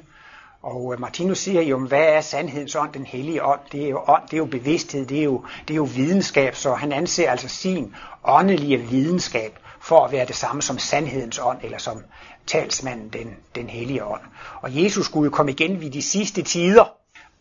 Og 0.67 0.93
øh, 0.93 1.01
Martinus 1.01 1.39
siger 1.39 1.63
jo, 1.63 1.87
hvad 1.87 2.05
er 2.05 2.21
sandhedens 2.21 2.75
ånd, 2.75 2.93
den 2.93 3.07
hellige 3.07 3.45
ånd? 3.45 3.61
Det 3.73 3.85
er 3.85 3.89
jo 3.89 4.03
ånd, 4.07 4.23
det 4.23 4.33
er 4.33 4.39
jo 4.39 4.47
bevidsthed, 4.47 5.07
det 5.07 5.19
er 5.19 5.25
jo, 5.25 5.45
det 5.69 5.75
er 5.75 5.77
jo 5.77 5.89
videnskab, 5.95 6.55
så 6.55 6.75
han 6.75 6.93
anser 6.93 7.31
altså 7.31 7.49
sin 7.49 7.95
åndelige 8.25 8.79
videnskab 8.79 9.59
for 9.81 10.05
at 10.05 10.13
være 10.13 10.27
det 10.27 10.37
samme 10.37 10.63
som 10.63 10.79
sandhedens 10.79 11.39
ånd, 11.39 11.59
eller 11.63 11.79
som 11.79 12.03
talsmanden, 12.47 13.09
den, 13.09 13.37
den 13.55 13.69
hellige 13.69 14.05
ånd. 14.05 14.21
Og 14.61 14.83
Jesus 14.83 15.07
skulle 15.07 15.25
jo 15.25 15.31
komme 15.31 15.53
igen 15.53 15.81
ved 15.81 15.91
de 15.91 16.03
sidste 16.03 16.43
tider. 16.43 16.85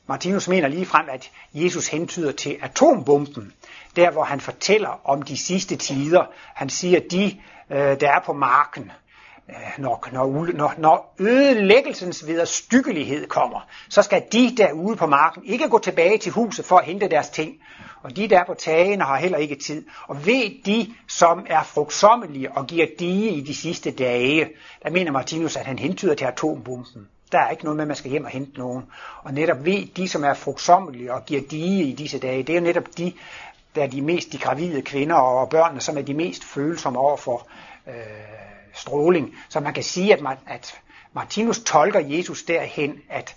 Martinus 0.07 0.47
mener 0.47 0.67
lige 0.67 0.85
frem, 0.85 1.05
at 1.11 1.31
Jesus 1.53 1.87
hentyder 1.87 2.31
til 2.31 2.57
atombomben, 2.61 3.53
der 3.95 4.11
hvor 4.11 4.23
han 4.23 4.39
fortæller 4.39 5.01
om 5.03 5.21
de 5.21 5.37
sidste 5.37 5.75
tider. 5.75 6.25
Han 6.55 6.69
siger, 6.69 6.99
de, 7.11 7.25
øh, 7.69 7.99
der 7.99 8.11
er 8.11 8.19
på 8.25 8.33
marken, 8.33 8.91
Øh, 9.49 9.55
når, 9.77 10.07
når, 10.11 10.51
når, 10.53 10.73
når 10.77 11.15
ødelæggelsens 11.19 12.27
vederstykkelighed 12.27 13.27
kommer, 13.27 13.67
så 13.89 14.01
skal 14.01 14.23
de 14.31 14.53
derude 14.57 14.95
på 14.95 15.05
marken 15.05 15.43
ikke 15.45 15.69
gå 15.69 15.79
tilbage 15.79 16.17
til 16.17 16.31
huset 16.31 16.65
for 16.65 16.77
at 16.77 16.85
hente 16.85 17.09
deres 17.09 17.29
ting, 17.29 17.55
og 18.03 18.15
de, 18.15 18.27
der 18.27 18.43
på 18.43 18.53
tagen 18.53 19.01
har 19.01 19.17
heller 19.17 19.37
ikke 19.37 19.55
tid. 19.55 19.85
Og 20.07 20.25
ved 20.25 20.63
de, 20.65 20.93
som 21.07 21.45
er 21.49 21.63
frugtsommelige 21.63 22.51
og 22.51 22.67
giver 22.67 22.87
dige 22.99 23.31
i 23.31 23.41
de 23.41 23.55
sidste 23.55 23.91
dage, 23.91 24.49
der 24.83 24.89
mener 24.89 25.11
Martinus, 25.11 25.55
at 25.55 25.65
han 25.65 25.79
hentyder 25.79 26.15
til 26.15 26.25
atombomben. 26.25 27.07
Der 27.31 27.39
er 27.39 27.49
ikke 27.49 27.63
noget 27.63 27.77
med, 27.77 27.83
at 27.83 27.87
man 27.87 27.97
skal 27.97 28.11
hjem 28.11 28.25
og 28.25 28.31
hente 28.31 28.59
nogen. 28.59 28.83
Og 29.23 29.33
netop 29.33 29.65
ved 29.65 29.85
de, 29.97 30.07
som 30.07 30.23
er 30.23 30.33
frugtsommelige 30.33 31.13
og 31.13 31.25
giver 31.25 31.41
dige 31.51 31.83
i 31.83 31.91
disse 31.91 32.19
dage, 32.19 32.43
det 32.43 32.49
er 32.49 32.59
jo 32.59 32.65
netop 32.65 32.97
de, 32.97 33.13
der 33.75 33.83
er 33.83 33.87
de 33.87 34.01
mest 34.01 34.31
de 34.31 34.37
gravide 34.37 34.81
kvinder 34.81 35.15
og 35.15 35.49
børnene, 35.49 35.81
som 35.81 35.97
er 35.97 36.01
de 36.01 36.13
mest 36.13 36.43
følsomme 36.43 36.99
over 36.99 37.17
for 37.17 37.47
øh, 37.87 37.93
stråling. 38.75 39.35
Så 39.49 39.59
man 39.59 39.73
kan 39.73 39.83
sige, 39.83 40.13
at, 40.13 40.21
man, 40.21 40.37
at 40.47 40.79
Martinus 41.13 41.59
tolker 41.59 41.99
Jesus 41.99 42.43
derhen, 42.43 43.01
at 43.09 43.35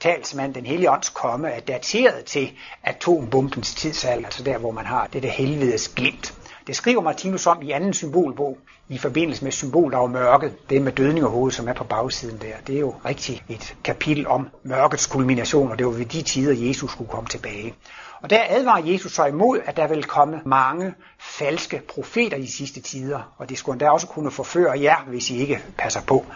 talsmand, 0.00 0.54
den 0.54 0.66
hellige 0.66 0.90
ånds 0.90 1.08
komme, 1.08 1.50
er 1.50 1.60
dateret 1.60 2.24
til 2.24 2.52
atombombens 2.82 3.74
tidsalder, 3.74 4.24
altså 4.24 4.42
der, 4.42 4.58
hvor 4.58 4.70
man 4.70 4.86
har 4.86 5.06
det 5.06 5.22
der 5.22 5.30
helvedes 5.30 5.88
glimt. 5.88 6.37
Det 6.68 6.76
skriver 6.76 7.02
Martinus 7.02 7.46
om 7.46 7.62
i 7.62 7.70
anden 7.70 7.94
symbolbog, 7.94 8.58
i 8.88 8.98
forbindelse 8.98 9.44
med 9.44 9.52
symbol 9.52 9.94
over 9.94 10.08
mørket, 10.08 10.70
det 10.70 10.82
med 10.82 10.92
dødning 10.92 11.24
og 11.24 11.30
hoved, 11.30 11.52
som 11.52 11.68
er 11.68 11.72
på 11.72 11.84
bagsiden 11.84 12.38
der. 12.38 12.54
Det 12.66 12.74
er 12.74 12.80
jo 12.80 12.94
rigtig 13.04 13.44
et 13.48 13.76
kapitel 13.84 14.26
om 14.26 14.48
mørkets 14.62 15.06
kulmination, 15.06 15.70
og 15.70 15.78
det 15.78 15.86
var 15.86 15.92
ved 15.92 16.04
de 16.04 16.22
tider, 16.22 16.68
Jesus 16.68 16.90
skulle 16.90 17.10
komme 17.10 17.28
tilbage. 17.28 17.74
Og 18.22 18.30
der 18.30 18.40
advarer 18.48 18.82
Jesus 18.84 19.12
så 19.12 19.24
imod, 19.24 19.60
at 19.64 19.76
der 19.76 19.86
vil 19.86 20.04
komme 20.04 20.40
mange 20.44 20.94
falske 21.18 21.82
profeter 21.88 22.36
i 22.36 22.42
de 22.42 22.52
sidste 22.52 22.80
tider, 22.80 23.34
og 23.38 23.48
det 23.48 23.58
skulle 23.58 23.74
endda 23.74 23.90
også 23.90 24.06
kunne 24.06 24.30
forføre 24.30 24.80
jer, 24.80 25.04
hvis 25.06 25.30
I 25.30 25.36
ikke 25.36 25.62
passer 25.78 26.00
på. 26.00 26.26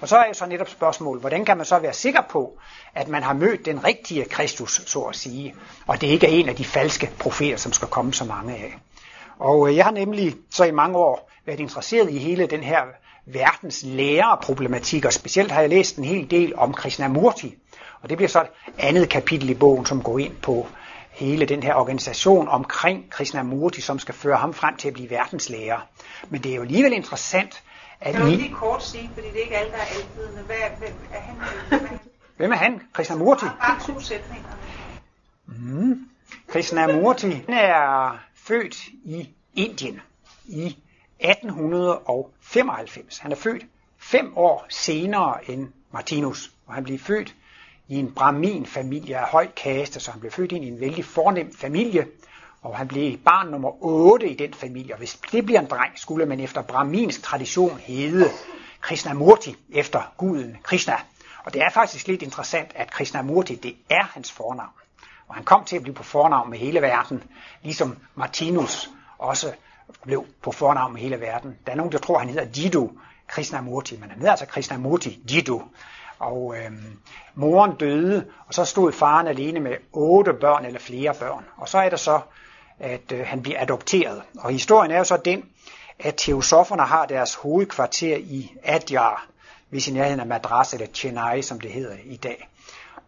Og 0.00 0.08
så 0.08 0.16
er 0.16 0.24
jo 0.28 0.34
så 0.34 0.46
netop 0.46 0.68
spørgsmålet, 0.68 1.22
hvordan 1.22 1.44
kan 1.44 1.56
man 1.56 1.66
så 1.66 1.78
være 1.78 1.92
sikker 1.92 2.22
på, 2.30 2.58
at 2.94 3.08
man 3.08 3.22
har 3.22 3.32
mødt 3.32 3.66
den 3.66 3.84
rigtige 3.84 4.24
Kristus, 4.24 4.82
så 4.86 5.00
at 5.00 5.16
sige, 5.16 5.54
og 5.86 6.00
det 6.00 6.06
ikke 6.06 6.26
er 6.26 6.30
en 6.30 6.48
af 6.48 6.56
de 6.56 6.64
falske 6.64 7.10
profeter, 7.18 7.56
som 7.56 7.72
skal 7.72 7.88
komme 7.88 8.14
så 8.14 8.24
mange 8.24 8.54
af. 8.54 8.78
Og 9.42 9.68
øh, 9.68 9.76
jeg 9.76 9.84
har 9.84 9.92
nemlig 9.92 10.34
så 10.50 10.64
i 10.64 10.70
mange 10.70 10.98
år 10.98 11.30
været 11.46 11.60
interesseret 11.60 12.10
i 12.10 12.18
hele 12.18 12.46
den 12.46 12.62
her 12.62 12.80
verdens 13.26 13.82
lærerproblematik, 13.82 15.04
og 15.04 15.12
specielt 15.12 15.50
har 15.50 15.60
jeg 15.60 15.70
læst 15.70 15.96
en 15.96 16.04
hel 16.04 16.30
del 16.30 16.56
om 16.56 16.74
Krishnamurti. 16.74 17.54
Og 18.00 18.08
det 18.08 18.18
bliver 18.18 18.28
så 18.28 18.42
et 18.42 18.48
andet 18.78 19.08
kapitel 19.08 19.50
i 19.50 19.54
bogen, 19.54 19.86
som 19.86 20.02
går 20.02 20.18
ind 20.18 20.36
på 20.36 20.66
hele 21.10 21.46
den 21.46 21.62
her 21.62 21.74
organisation 21.74 22.48
omkring 22.48 23.10
Krishnamurti, 23.10 23.80
som 23.80 23.98
skal 23.98 24.14
føre 24.14 24.36
ham 24.36 24.54
frem 24.54 24.76
til 24.76 24.88
at 24.88 24.94
blive 24.94 25.10
verdenslærer. 25.10 25.80
Men 26.30 26.42
det 26.42 26.52
er 26.52 26.56
jo 26.56 26.62
alligevel 26.62 26.92
interessant, 26.92 27.62
at 28.00 28.14
kan 28.14 28.24
du 28.24 28.30
lige 28.30 28.54
kort 28.54 28.84
sige, 28.84 29.10
fordi 29.14 29.26
det 29.26 29.36
er 29.36 29.42
ikke 29.42 29.56
alle, 29.56 29.72
der 29.72 29.78
er 29.78 29.86
altidende. 29.96 30.42
Hvad, 30.42 30.56
hvem 30.78 30.94
er 31.12 31.20
han? 31.20 31.34
Hvem 31.68 31.80
er 31.80 31.88
han? 31.88 31.98
Hvem 32.36 32.52
er 32.52 32.56
han? 32.56 32.80
Krishnamurti? 32.92 33.44
Bare 33.44 33.80
to 33.86 34.00
sætninger. 34.00 34.48
Mm. 35.46 36.08
Krishnamurti 36.48 37.44
er 37.48 38.18
født 38.44 38.88
i 39.04 39.28
Indien 39.54 40.00
i 40.46 40.76
1895. 41.18 43.18
Han 43.18 43.32
er 43.32 43.36
født 43.36 43.66
fem 43.98 44.36
år 44.36 44.66
senere 44.68 45.50
end 45.50 45.68
Martinus, 45.92 46.52
og 46.66 46.74
han 46.74 46.84
blev 46.84 46.98
født 46.98 47.34
i 47.88 47.96
en 47.96 48.14
brahmin-familie 48.14 49.18
af 49.18 49.26
høj 49.26 49.48
kaste, 49.56 50.00
så 50.00 50.10
han 50.10 50.20
blev 50.20 50.32
født 50.32 50.52
ind 50.52 50.64
i 50.64 50.68
en 50.68 50.80
vældig 50.80 51.04
fornem 51.04 51.54
familie, 51.54 52.06
og 52.62 52.76
han 52.76 52.88
blev 52.88 53.18
barn 53.18 53.50
nummer 53.50 53.84
8 53.84 54.28
i 54.28 54.34
den 54.34 54.54
familie. 54.54 54.94
Og 54.94 54.98
hvis 54.98 55.20
det 55.32 55.46
bliver 55.46 55.60
en 55.60 55.66
dreng, 55.66 55.98
skulle 55.98 56.26
man 56.26 56.40
efter 56.40 56.62
brahminsk 56.62 57.22
tradition 57.22 57.78
hedde 57.78 58.30
Krishnamurti, 58.80 59.56
efter 59.70 60.12
guden 60.16 60.56
Krishna. 60.62 60.94
Og 61.44 61.54
det 61.54 61.62
er 61.62 61.70
faktisk 61.70 62.08
lidt 62.08 62.22
interessant, 62.22 62.70
at 62.74 62.90
Krishnamurti, 62.90 63.54
det 63.54 63.76
er 63.90 64.04
hans 64.04 64.32
fornavn. 64.32 64.81
Og 65.32 65.36
han 65.36 65.44
kom 65.44 65.64
til 65.64 65.76
at 65.76 65.82
blive 65.82 65.94
på 65.94 66.02
fornavn 66.02 66.50
med 66.50 66.58
hele 66.58 66.82
verden, 66.82 67.22
ligesom 67.62 67.98
Martinus 68.14 68.90
også 69.18 69.52
blev 70.02 70.26
på 70.42 70.52
fornavn 70.52 70.92
med 70.92 71.00
hele 71.00 71.20
verden. 71.20 71.58
Der 71.66 71.72
er 71.72 71.76
nogen, 71.76 71.92
der 71.92 71.98
tror, 71.98 72.18
han 72.18 72.28
hedder 72.28 72.44
Dido 72.44 72.92
Krishnamurti, 73.26 73.96
men 74.00 74.10
han 74.10 74.18
hedder 74.18 74.30
altså 74.30 74.46
Krishnamurti 74.46 75.20
Dido. 75.28 75.62
Og 76.18 76.56
øhm, 76.56 76.98
moren 77.34 77.76
døde, 77.76 78.26
og 78.46 78.54
så 78.54 78.64
stod 78.64 78.92
faren 78.92 79.26
alene 79.26 79.60
med 79.60 79.76
otte 79.92 80.32
børn 80.32 80.64
eller 80.64 80.80
flere 80.80 81.14
børn. 81.14 81.44
Og 81.56 81.68
så 81.68 81.78
er 81.78 81.88
det 81.88 82.00
så, 82.00 82.20
at 82.78 83.12
øh, 83.12 83.26
han 83.26 83.42
bliver 83.42 83.62
adopteret. 83.62 84.22
Og 84.38 84.50
historien 84.50 84.90
er 84.90 84.98
jo 84.98 85.04
så 85.04 85.16
den, 85.16 85.44
at 85.98 86.14
teosoferne 86.16 86.82
har 86.82 87.06
deres 87.06 87.34
hovedkvarter 87.34 88.16
i 88.16 88.52
Adyar, 88.62 89.26
hvis 89.68 89.88
i 89.88 89.92
nærheden 89.92 90.20
af 90.20 90.26
Madras 90.26 90.72
eller 90.74 90.86
Chennai, 90.86 91.42
som 91.42 91.60
det 91.60 91.72
hedder 91.72 91.96
i 92.04 92.16
dag. 92.16 92.48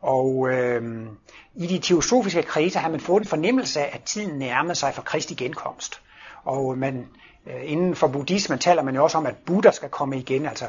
Og 0.05 0.49
øh, 0.49 1.07
i 1.55 1.67
de 1.67 1.79
teosofiske 1.79 2.43
kredse 2.43 2.79
har 2.79 2.91
man 2.91 3.01
fået 3.01 3.21
en 3.21 3.29
fornemmelse 3.29 3.81
af, 3.81 3.91
at 3.93 4.03
tiden 4.03 4.39
nærmede 4.39 4.75
sig 4.75 4.95
for 4.95 5.03
Kristi 5.03 5.35
genkomst. 5.35 6.01
Og 6.45 6.79
man, 6.79 7.09
øh, 7.47 7.61
inden 7.65 7.97
for 7.97 8.09
buddhismen 8.09 8.59
taler 8.59 8.83
man 8.83 8.95
jo 8.95 9.03
også 9.03 9.19
om, 9.19 9.27
at 9.27 9.37
Buddha 9.47 9.71
skal 9.71 9.89
komme 9.89 10.19
igen, 10.19 10.47
altså 10.47 10.65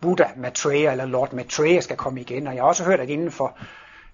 Buddha 0.00 0.24
Maitreya 0.36 0.90
eller 0.90 1.06
Lord 1.06 1.32
Maitreya 1.32 1.80
skal 1.80 1.96
komme 1.96 2.20
igen. 2.20 2.46
Og 2.46 2.54
jeg 2.54 2.62
har 2.62 2.68
også 2.68 2.84
hørt, 2.84 3.00
at 3.00 3.08
inden 3.08 3.30
for 3.30 3.58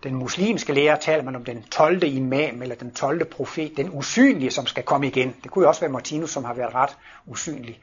den 0.02 0.14
muslimske 0.14 0.72
lære 0.72 0.98
taler 1.00 1.24
man 1.24 1.36
om 1.36 1.44
den 1.44 1.62
12. 1.62 2.02
imam 2.02 2.62
eller 2.62 2.74
den 2.74 2.94
12. 2.94 3.24
profet, 3.24 3.76
den 3.76 3.90
usynlige, 3.92 4.50
som 4.50 4.66
skal 4.66 4.82
komme 4.82 5.06
igen. 5.06 5.34
Det 5.42 5.50
kunne 5.50 5.62
jo 5.62 5.68
også 5.68 5.80
være 5.80 5.90
Martinus, 5.90 6.30
som 6.30 6.44
har 6.44 6.54
været 6.54 6.74
ret 6.74 6.96
usynlig. 7.26 7.80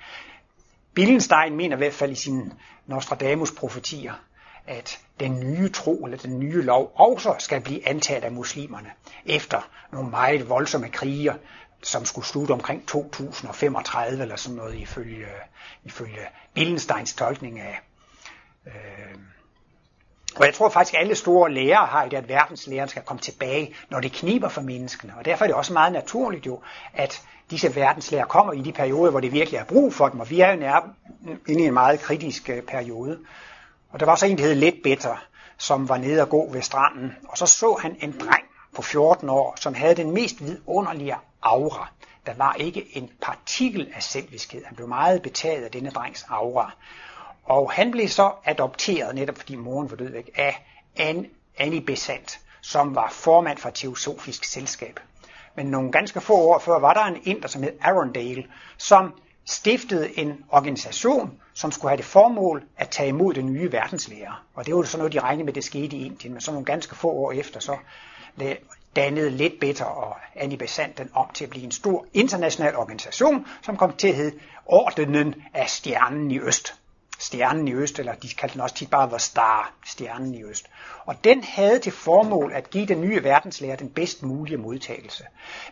Billenstein 0.94 1.56
mener 1.56 1.76
i 1.76 1.78
hvert 1.78 1.94
fald 1.94 2.12
i 2.12 2.16
sine 2.16 2.52
Nostradamus 2.88 3.52
profetier, 3.52 4.14
at 4.68 5.00
den 5.20 5.40
nye 5.40 5.70
tro 5.70 6.06
eller 6.06 6.18
den 6.18 6.40
nye 6.40 6.62
lov 6.62 6.92
også 6.96 7.36
skal 7.40 7.62
blive 7.62 7.88
antaget 7.88 8.24
af 8.24 8.32
muslimerne 8.32 8.92
efter 9.26 9.70
nogle 9.92 10.10
meget 10.10 10.50
voldsomme 10.50 10.90
kriger, 10.90 11.34
som 11.84 12.06
skulle 12.06 12.26
slutte 12.26 12.52
omkring 12.52 12.88
2035 12.88 14.22
eller 14.22 14.36
sådan 14.36 14.56
noget 14.56 14.76
ifølge, 14.76 15.28
ifølge 15.84 16.22
Billensteins 16.54 17.14
tolkning 17.14 17.60
af 17.60 17.82
øh, 18.66 19.16
og 20.36 20.46
jeg 20.46 20.54
tror 20.54 20.70
faktisk, 20.70 20.94
at 20.94 21.02
alle 21.02 21.16
store 21.16 21.52
lærere 21.52 21.86
har 21.86 22.06
i 22.06 22.10
det, 22.10 22.18
at 22.18 22.30
verdenslæren 22.30 22.90
skal 22.90 23.02
komme 23.02 23.22
tilbage, 23.22 23.76
når 23.90 24.00
det 24.00 24.12
kniber 24.12 24.50
for 24.50 24.62
menneskene. 24.62 25.14
Og 25.18 25.26
derfor 25.26 25.46
er 25.46 25.48
det 25.48 25.56
også 25.56 25.74
meget 25.74 25.94
naturligt 25.94 26.46
jo, 26.46 26.62
at 26.94 27.22
disse 27.50 27.76
verdenslærer 27.76 28.26
kommer 28.26 28.54
i 28.54 28.62
de 28.62 28.72
perioder, 28.72 29.12
hvor 29.12 29.20
det 29.20 29.32
virkelig 29.32 29.58
er 29.58 29.64
brug 29.64 29.94
for 29.94 30.08
dem. 30.08 30.20
Og 30.20 30.30
vi 30.30 30.40
er 30.40 30.52
jo 30.52 30.60
nær, 30.60 30.90
inde 31.48 31.64
i 31.64 31.66
en 31.66 31.74
meget 31.74 32.00
kritisk 32.00 32.50
øh, 32.50 32.62
periode. 32.62 33.20
Og 33.96 34.00
der 34.00 34.06
var 34.06 34.16
så 34.16 34.26
en, 34.26 34.38
der 34.38 34.44
hed 34.44 34.56
Let 34.56 34.80
Better, 34.84 35.26
som 35.58 35.90
var 35.90 35.98
nede 35.98 36.22
og 36.22 36.30
gå 36.30 36.52
ved 36.52 36.62
stranden. 36.62 37.12
Og 37.28 37.38
så 37.38 37.46
så 37.46 37.78
han 37.82 37.98
en 38.02 38.20
dreng 38.20 38.44
på 38.76 38.82
14 38.82 39.30
år, 39.30 39.56
som 39.60 39.74
havde 39.74 39.96
den 39.96 40.12
mest 40.12 40.36
vidunderlige 40.42 41.16
aura. 41.42 41.90
Der 42.26 42.34
var 42.34 42.54
ikke 42.54 42.98
en 42.98 43.12
partikel 43.22 43.92
af 43.96 44.04
selviskhed. 44.04 44.66
Han 44.66 44.76
blev 44.76 44.88
meget 44.88 45.22
betaget 45.22 45.64
af 45.64 45.72
denne 45.72 45.90
drengs 45.90 46.26
aura. 46.30 46.72
Og 47.46 47.72
han 47.72 47.92
blev 47.92 48.08
så 48.08 48.32
adopteret, 48.46 49.16
netop 49.16 49.38
fordi 49.38 49.56
moren 49.56 49.90
var 49.90 49.96
død 49.96 50.12
væk, 50.12 50.30
af 50.36 50.66
Annie 51.58 51.82
Besant, 51.82 52.40
som 52.62 52.96
var 52.96 53.10
formand 53.12 53.58
for 53.58 53.70
Teosofisk 53.70 54.44
Selskab. 54.44 55.00
Men 55.56 55.66
nogle 55.66 55.92
ganske 55.92 56.22
få 56.22 56.34
år 56.34 56.60
før 56.60 56.80
var 56.80 56.94
der 56.94 57.04
en 57.04 57.22
inder, 57.24 57.48
som 57.48 57.64
hed 57.64 57.74
Arundale, 57.82 58.46
som 58.78 59.14
stiftede 59.46 60.20
en 60.20 60.44
organisation, 60.50 61.40
som 61.56 61.72
skulle 61.72 61.90
have 61.90 61.98
det 61.98 62.06
formål 62.06 62.64
at 62.78 62.90
tage 62.90 63.10
imod 63.10 63.34
den 63.34 63.54
nye 63.54 63.72
verdenslærer. 63.72 64.46
Og 64.54 64.66
det 64.66 64.76
var 64.76 64.84
sådan 64.84 65.00
noget, 65.00 65.14
de 65.14 65.20
regnede 65.20 65.46
med, 65.46 65.54
det 65.54 65.64
skete 65.64 65.98
i 65.98 66.06
Indien. 66.06 66.34
Men 66.34 66.42
så 66.42 66.52
nogle 66.52 66.66
ganske 66.66 66.96
få 66.96 67.10
år 67.10 67.32
efter, 67.32 67.60
så 67.60 67.78
dannede 68.96 69.30
lidt 69.30 69.60
bedre 69.60 69.86
og 69.86 70.16
Annie 70.36 70.58
den 70.98 71.10
om 71.14 71.30
til 71.34 71.44
at 71.44 71.50
blive 71.50 71.66
en 71.66 71.72
stor 71.72 72.06
international 72.14 72.76
organisation, 72.76 73.48
som 73.62 73.78
kom 73.78 73.94
til 73.94 74.08
at 74.08 74.16
hedde 74.16 74.40
Ordenen 74.66 75.36
af 75.54 75.70
Stjernen 75.70 76.32
i 76.32 76.40
Øst. 76.40 76.74
Stjernen 77.20 77.68
i 77.68 77.74
Øst, 77.74 78.00
eller 78.00 78.14
de 78.14 78.30
kaldte 78.30 78.54
den 78.54 78.62
også 78.62 78.76
tit 78.76 78.90
bare 78.90 79.10
The 79.10 79.20
Star, 79.20 79.74
Stjernen 79.86 80.36
i 80.36 80.44
Øst. 80.44 80.66
Og 81.06 81.24
den 81.24 81.44
havde 81.44 81.80
til 81.80 81.92
formål 81.92 82.52
at 82.54 82.70
give 82.70 82.86
den 82.86 83.02
nye 83.02 83.24
verdenslærer 83.24 83.76
den 83.76 83.90
bedst 83.90 84.24
mulige 84.24 84.58
modtagelse. 84.58 85.24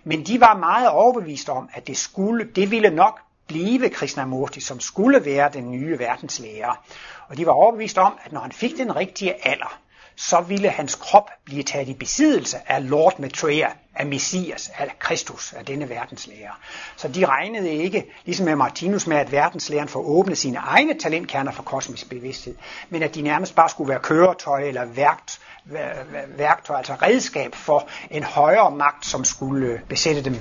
Men 0.04 0.25
de 0.25 0.40
var 0.40 0.58
meget 0.58 0.90
overbevist 0.90 1.50
om, 1.50 1.70
at 1.74 1.88
det, 1.88 1.98
skulle, 1.98 2.46
det 2.56 2.72
ville 2.72 2.90
nok 2.90 3.20
blive 3.47 3.89
Krishnamurti, 3.89 4.59
som 4.59 4.79
skulle 4.79 5.25
være 5.25 5.50
den 5.53 5.71
nye 5.71 6.00
verdenslærer. 6.00 6.83
Og 7.27 7.38
de 7.38 7.45
var 7.45 7.51
overbevist 7.51 7.97
om, 7.97 8.19
at 8.25 8.31
når 8.31 8.41
han 8.41 8.51
fik 8.51 8.77
den 8.77 8.95
rigtige 8.95 9.47
alder, 9.47 9.79
så 10.15 10.41
ville 10.41 10.69
hans 10.69 10.95
krop 10.95 11.29
blive 11.45 11.63
taget 11.63 11.89
i 11.89 11.93
besiddelse 11.93 12.57
af 12.67 12.89
Lord 12.89 13.19
Maitreya, 13.19 13.69
af 13.95 14.05
Messias, 14.05 14.71
af 14.77 14.95
Kristus, 15.00 15.53
af 15.53 15.65
denne 15.65 15.89
verdenslærer. 15.89 16.59
Så 16.95 17.07
de 17.07 17.25
regnede 17.25 17.73
ikke, 17.73 18.05
ligesom 18.25 18.45
med 18.45 18.55
Martinus, 18.55 19.07
med 19.07 19.17
at 19.17 19.31
verdenslæren 19.31 19.88
får 19.88 20.00
åbne 20.00 20.35
sine 20.35 20.57
egne 20.57 21.00
talentkerner 21.00 21.51
for 21.51 21.63
kosmisk 21.63 22.09
bevidsthed, 22.09 22.55
men 22.89 23.03
at 23.03 23.15
de 23.15 23.21
nærmest 23.21 23.55
bare 23.55 23.69
skulle 23.69 23.89
være 23.89 24.00
køretøj 24.00 24.63
eller 24.63 24.85
værkt, 24.85 25.39
værktøj, 26.27 26.77
altså 26.77 26.93
redskab 26.93 27.55
for 27.55 27.88
en 28.12 28.23
højere 28.23 28.71
magt, 28.71 29.05
som 29.05 29.23
skulle 29.23 29.81
besætte 29.89 30.23
dem 30.23 30.35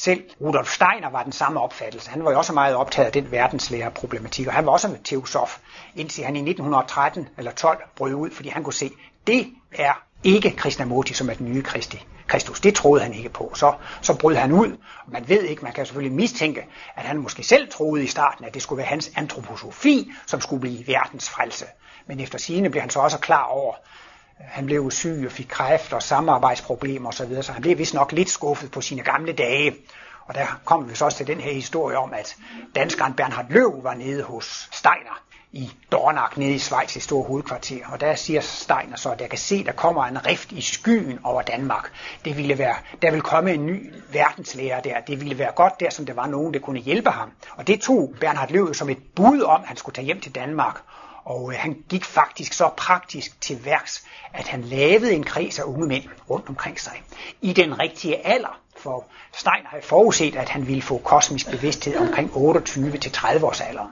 selv 0.00 0.22
Rudolf 0.40 0.68
Steiner 0.68 1.10
var 1.10 1.22
den 1.22 1.32
samme 1.32 1.60
opfattelse. 1.60 2.10
Han 2.10 2.24
var 2.24 2.30
jo 2.30 2.38
også 2.38 2.52
meget 2.52 2.76
optaget 2.76 3.06
af 3.06 3.12
den 3.12 3.30
verdenslærerproblematik, 3.30 4.46
og 4.46 4.52
han 4.52 4.66
var 4.66 4.72
også 4.72 4.88
en 4.88 5.02
teosof, 5.02 5.58
indtil 5.96 6.24
han 6.24 6.36
i 6.36 6.38
1913 6.38 7.28
eller 7.38 7.52
12 7.52 7.78
brød 7.96 8.14
ud, 8.14 8.30
fordi 8.30 8.48
han 8.48 8.64
kunne 8.64 8.72
se, 8.72 8.90
det 9.26 9.46
er 9.72 9.92
ikke 10.24 10.50
Krishnamurti, 10.50 11.14
som 11.14 11.30
er 11.30 11.34
den 11.34 11.52
nye 11.52 11.62
Kristi. 11.62 12.06
Kristus. 12.26 12.60
Det 12.60 12.74
troede 12.74 13.02
han 13.02 13.14
ikke 13.14 13.28
på. 13.28 13.52
Så, 13.54 13.74
så 14.02 14.18
brød 14.18 14.34
han 14.34 14.52
ud. 14.52 14.76
Man 15.08 15.28
ved 15.28 15.42
ikke, 15.42 15.62
man 15.62 15.72
kan 15.72 15.86
selvfølgelig 15.86 16.16
mistænke, 16.16 16.66
at 16.96 17.04
han 17.04 17.18
måske 17.18 17.42
selv 17.42 17.68
troede 17.70 18.04
i 18.04 18.06
starten, 18.06 18.44
at 18.44 18.54
det 18.54 18.62
skulle 18.62 18.76
være 18.76 18.86
hans 18.86 19.10
antroposofi, 19.16 20.10
som 20.26 20.40
skulle 20.40 20.60
blive 20.60 20.86
verdens 20.86 21.30
frelse. 21.30 21.66
Men 22.06 22.20
efter 22.20 22.38
sigende 22.38 22.70
blev 22.70 22.80
han 22.80 22.90
så 22.90 23.00
også 23.00 23.18
klar 23.18 23.44
over, 23.44 23.74
han 24.40 24.66
blev 24.66 24.90
syg 24.90 25.22
og 25.26 25.32
fik 25.32 25.46
kræft 25.48 25.92
og 25.92 26.02
samarbejdsproblemer 26.02 27.08
osv., 27.08 27.42
så 27.42 27.52
han 27.52 27.62
blev 27.62 27.78
vist 27.78 27.94
nok 27.94 28.12
lidt 28.12 28.30
skuffet 28.30 28.70
på 28.70 28.80
sine 28.80 29.02
gamle 29.02 29.32
dage. 29.32 29.74
Og 30.26 30.34
der 30.34 30.60
kommer 30.64 30.86
vi 30.86 30.94
så 30.94 31.04
også 31.04 31.16
til 31.16 31.26
den 31.26 31.40
her 31.40 31.52
historie 31.52 31.98
om, 31.98 32.12
at 32.12 32.36
danskeren 32.74 33.14
Bernhard 33.14 33.46
Løv 33.50 33.84
var 33.84 33.94
nede 33.94 34.22
hos 34.22 34.68
Steiner 34.72 35.22
i 35.52 35.70
Dornach 35.92 36.38
nede 36.38 36.54
i 36.54 36.58
Schweiz 36.58 36.96
i 36.96 37.00
store 37.00 37.24
hovedkvarter. 37.24 37.86
Og 37.92 38.00
der 38.00 38.14
siger 38.14 38.40
Steiner 38.40 38.96
så, 38.96 39.10
at 39.10 39.20
jeg 39.20 39.28
kan 39.28 39.38
se, 39.38 39.54
at 39.54 39.66
der 39.66 39.72
kommer 39.72 40.04
en 40.04 40.26
rift 40.26 40.52
i 40.52 40.60
skyen 40.60 41.18
over 41.24 41.42
Danmark. 41.42 41.92
Det 42.24 42.36
ville 42.36 42.58
være, 42.58 42.74
der 43.02 43.10
vil 43.10 43.20
komme 43.20 43.52
en 43.54 43.66
ny 43.66 43.92
verdenslærer 44.12 44.80
der. 44.80 45.00
Det 45.00 45.20
ville 45.20 45.38
være 45.38 45.52
godt 45.52 45.80
der, 45.80 45.90
som 45.90 46.06
der 46.06 46.14
var 46.14 46.26
nogen, 46.26 46.54
der 46.54 46.60
kunne 46.60 46.80
hjælpe 46.80 47.10
ham. 47.10 47.30
Og 47.56 47.66
det 47.66 47.80
tog 47.80 48.14
Bernhard 48.20 48.50
Løv 48.50 48.74
som 48.74 48.88
et 48.88 48.98
bud 49.16 49.40
om, 49.40 49.60
at 49.60 49.68
han 49.68 49.76
skulle 49.76 49.94
tage 49.94 50.06
hjem 50.06 50.20
til 50.20 50.34
Danmark. 50.34 50.80
Og 51.30 51.52
øh, 51.52 51.58
han 51.58 51.84
gik 51.88 52.04
faktisk 52.04 52.52
så 52.52 52.68
praktisk 52.76 53.40
til 53.40 53.64
værks, 53.64 54.04
at 54.34 54.48
han 54.48 54.62
lavede 54.62 55.12
en 55.14 55.24
kreds 55.24 55.58
af 55.58 55.64
unge 55.64 55.86
mænd 55.86 56.04
rundt 56.30 56.48
omkring 56.48 56.80
sig. 56.80 57.02
I 57.40 57.52
den 57.52 57.78
rigtige 57.78 58.26
alder, 58.26 58.60
for 58.76 59.04
Stein 59.32 59.66
havde 59.66 59.82
forudset, 59.82 60.36
at 60.36 60.48
han 60.48 60.66
ville 60.66 60.82
få 60.82 60.98
kosmisk 60.98 61.50
bevidsthed 61.50 61.96
omkring 61.96 62.30
28 62.36 62.96
til 62.96 63.12
30 63.12 63.46
års 63.46 63.60
alderen. 63.60 63.90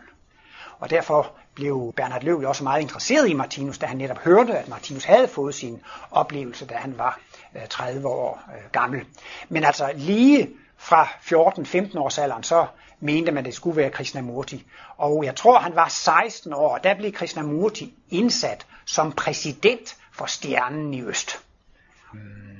Og 0.78 0.90
derfor 0.90 1.32
blev 1.54 1.92
Bernhard 1.96 2.22
Løv 2.22 2.42
også 2.46 2.64
meget 2.64 2.80
interesseret 2.80 3.28
i 3.28 3.34
Martinus, 3.34 3.78
da 3.78 3.86
han 3.86 3.96
netop 3.96 4.18
hørte, 4.18 4.58
at 4.58 4.68
Martinus 4.68 5.04
havde 5.04 5.28
fået 5.28 5.54
sin 5.54 5.80
oplevelse, 6.10 6.66
da 6.66 6.74
han 6.74 6.98
var 6.98 7.20
øh, 7.56 7.68
30 7.68 8.08
år 8.08 8.40
øh, 8.48 8.70
gammel. 8.72 9.00
Men 9.48 9.64
altså 9.64 9.90
lige 9.94 10.48
fra 10.76 11.04
14-15 11.04 11.98
års 11.98 12.18
alderen, 12.18 12.42
så 12.42 12.66
mente 13.00 13.32
man, 13.32 13.38
at 13.38 13.44
det 13.44 13.54
skulle 13.54 13.76
være 13.76 13.90
Krishnamurti. 13.90 14.66
Og 14.96 15.24
jeg 15.24 15.36
tror, 15.36 15.58
han 15.58 15.74
var 15.74 15.88
16 15.88 16.52
år, 16.52 16.74
og 16.74 16.84
der 16.84 16.94
blev 16.94 17.12
Krishnamurti 17.12 17.94
indsat 18.10 18.66
som 18.84 19.12
præsident 19.12 19.96
for 20.12 20.26
Stjernen 20.26 20.94
i 20.94 21.02
Øst. 21.02 21.40
Hmm. 22.12 22.57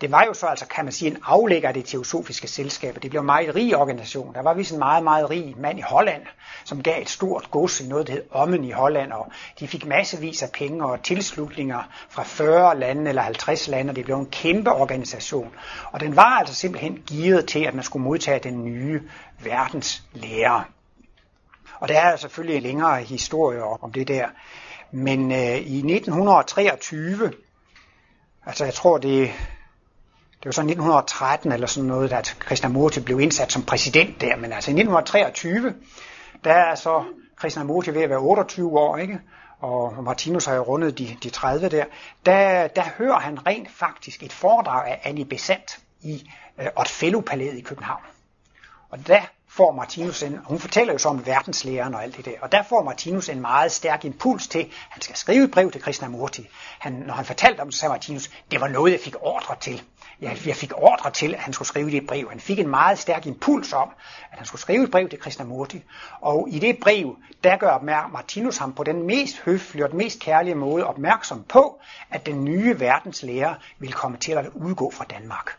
Det 0.00 0.12
var 0.12 0.24
jo 0.24 0.34
så 0.34 0.46
altså, 0.46 0.66
kan 0.66 0.84
man 0.84 0.92
sige, 0.92 1.10
en 1.10 1.18
aflægger 1.24 1.68
af 1.68 1.74
det 1.74 1.84
teosofiske 1.84 2.48
selskab. 2.48 2.98
Det 3.02 3.10
blev 3.10 3.20
en 3.20 3.26
meget 3.26 3.54
rig 3.54 3.76
organisation. 3.76 4.34
Der 4.34 4.42
var 4.42 4.54
vist 4.54 4.72
en 4.72 4.78
meget, 4.78 5.04
meget 5.04 5.30
rig 5.30 5.54
mand 5.58 5.78
i 5.78 5.82
Holland, 5.82 6.22
som 6.64 6.82
gav 6.82 7.02
et 7.02 7.08
stort 7.08 7.50
gods 7.50 7.80
i 7.80 7.88
noget, 7.88 8.06
der 8.06 8.12
hed 8.12 8.22
Ommen 8.30 8.64
i 8.64 8.70
Holland, 8.70 9.12
og 9.12 9.32
de 9.60 9.68
fik 9.68 9.86
massevis 9.86 10.42
af 10.42 10.50
penge 10.52 10.84
og 10.84 11.02
tilslutninger 11.02 11.82
fra 12.08 12.22
40 12.22 12.78
lande 12.78 13.08
eller 13.08 13.22
50 13.22 13.68
lande, 13.68 13.90
og 13.90 13.96
det 13.96 14.04
blev 14.04 14.16
en 14.16 14.26
kæmpe 14.26 14.72
organisation. 14.72 15.52
Og 15.92 16.00
den 16.00 16.16
var 16.16 16.38
altså 16.38 16.54
simpelthen 16.54 17.02
givet 17.06 17.46
til, 17.46 17.64
at 17.64 17.74
man 17.74 17.84
skulle 17.84 18.04
modtage 18.04 18.38
den 18.38 18.64
nye 18.64 19.02
verdens 19.38 20.02
lære. 20.12 20.64
Og 21.80 21.88
der 21.88 22.00
er 22.00 22.10
altså 22.10 22.22
selvfølgelig 22.22 22.56
en 22.56 22.62
længere 22.62 23.02
historie 23.02 23.62
om 23.64 23.92
det 23.92 24.08
der. 24.08 24.28
Men 24.90 25.32
øh, 25.32 25.56
i 25.56 25.78
1923, 25.78 27.32
altså 28.46 28.64
jeg 28.64 28.74
tror 28.74 28.98
det 28.98 29.32
det 30.46 30.48
var 30.48 30.52
så 30.52 30.60
1913 30.60 31.52
eller 31.52 31.66
sådan 31.66 31.88
noget, 31.88 32.12
at 32.12 32.36
Krishnamurti 32.38 33.00
blev 33.00 33.20
indsat 33.20 33.52
som 33.52 33.62
præsident 33.62 34.20
der, 34.20 34.36
men 34.36 34.52
altså 34.52 34.70
i 34.70 34.72
1923, 34.72 35.74
der 36.44 36.52
er 36.52 36.74
så 36.74 37.04
Krishnamurti 37.36 37.94
ved 37.94 38.02
at 38.02 38.10
være 38.10 38.18
28 38.18 38.78
år, 38.78 38.96
ikke? 38.96 39.20
og 39.60 40.04
Martinus 40.04 40.44
har 40.44 40.54
jo 40.54 40.62
rundet 40.62 40.98
de, 40.98 41.16
de 41.22 41.30
30 41.30 41.68
der, 41.68 41.84
der, 42.26 42.68
der 42.68 42.82
hører 42.98 43.18
han 43.18 43.46
rent 43.46 43.70
faktisk 43.70 44.22
et 44.22 44.32
foredrag 44.32 44.90
af 44.90 45.00
Annie 45.04 45.24
Besant 45.24 45.78
i 46.00 46.30
øh, 46.60 46.66
Otfello-palæet 46.76 47.58
i 47.58 47.60
København. 47.60 48.02
Og 48.90 49.06
der 49.06 49.20
får 49.48 49.72
Martinus 49.72 50.22
en, 50.22 50.38
hun 50.44 50.58
fortæller 50.58 50.92
jo 50.92 50.98
så 50.98 51.08
om 51.08 51.26
verdenslæren 51.26 51.94
og 51.94 52.02
alt 52.02 52.16
det 52.16 52.24
der, 52.24 52.34
og 52.42 52.52
der 52.52 52.62
får 52.62 52.82
Martinus 52.82 53.28
en 53.28 53.40
meget 53.40 53.72
stærk 53.72 54.04
impuls 54.04 54.48
til, 54.48 54.58
at 54.58 54.66
han 54.70 55.02
skal 55.02 55.16
skrive 55.16 55.44
et 55.44 55.50
brev 55.50 55.70
til 55.70 55.82
Krishnamurti. 55.82 56.48
Han, 56.78 56.92
når 56.92 57.14
han 57.14 57.24
fortalte 57.24 57.60
om 57.60 57.68
det, 57.68 57.78
sagde 57.78 57.92
Martinus, 57.92 58.30
det 58.50 58.60
var 58.60 58.68
noget, 58.68 58.92
jeg 58.92 59.00
fik 59.00 59.14
ordre 59.20 59.56
til. 59.60 59.82
Jeg, 60.20 60.38
jeg 60.46 60.56
fik 60.56 60.72
ordre 60.76 61.10
til, 61.10 61.34
at 61.34 61.40
han 61.40 61.52
skulle 61.52 61.68
skrive 61.68 61.90
det 61.90 62.06
brev. 62.06 62.30
Han 62.30 62.40
fik 62.40 62.58
en 62.58 62.68
meget 62.68 62.98
stærk 62.98 63.26
impuls 63.26 63.72
om, 63.72 63.90
at 64.32 64.38
han 64.38 64.46
skulle 64.46 64.60
skrive 64.60 64.84
et 64.84 64.90
brev 64.90 65.08
til 65.08 65.18
Krishnamurti. 65.18 65.82
Og 66.20 66.48
i 66.50 66.58
det 66.58 66.78
brev, 66.82 67.16
der 67.44 67.56
gør 67.56 68.08
Martinus 68.12 68.56
ham 68.56 68.74
på 68.74 68.84
den 68.84 69.02
mest 69.02 69.40
høflige 69.40 69.84
og 69.84 69.90
den 69.90 69.98
mest 69.98 70.20
kærlige 70.20 70.54
måde 70.54 70.86
opmærksom 70.86 71.44
på, 71.48 71.80
at 72.10 72.26
den 72.26 72.44
nye 72.44 72.80
verdenslærer 72.80 73.54
vil 73.78 73.92
komme 73.92 74.16
til 74.16 74.32
at 74.32 74.46
udgå 74.54 74.90
fra 74.90 75.04
Danmark. 75.04 75.58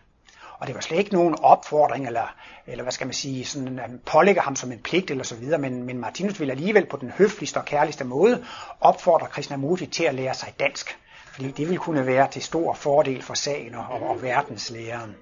Og 0.59 0.67
det 0.67 0.75
var 0.75 0.81
slet 0.81 0.97
ikke 0.97 1.13
nogen 1.13 1.35
opfordring, 1.41 2.07
eller, 2.07 2.35
eller 2.67 2.83
hvad 2.83 2.91
skal 2.91 3.07
man 3.07 3.13
sige, 3.13 3.45
sådan, 3.45 3.79
at 3.79 3.89
pålægge 4.05 4.41
ham 4.41 4.55
som 4.55 4.71
en 4.71 4.79
pligt 4.79 5.11
eller 5.11 5.23
så 5.23 5.35
videre, 5.35 5.59
men, 5.59 5.83
men 5.83 5.97
Martinus 5.97 6.39
ville 6.39 6.51
alligevel 6.51 6.85
på 6.85 6.97
den 6.97 7.11
høfligste 7.11 7.57
og 7.57 7.65
kærligste 7.65 8.03
måde 8.03 8.45
opfordre 8.81 9.27
Krishnamurti 9.27 9.85
til 9.85 10.03
at 10.03 10.15
lære 10.15 10.33
sig 10.33 10.53
dansk. 10.59 10.97
Fordi 11.37 11.51
det 11.51 11.67
ville 11.67 11.77
kunne 11.77 12.05
være 12.05 12.31
til 12.31 12.41
stor 12.41 12.73
fordel 12.73 13.21
for 13.21 13.33
sagen 13.33 13.75
og, 13.75 13.85
og, 13.89 14.09
og 14.09 14.21
verdenslæren. 14.21 15.15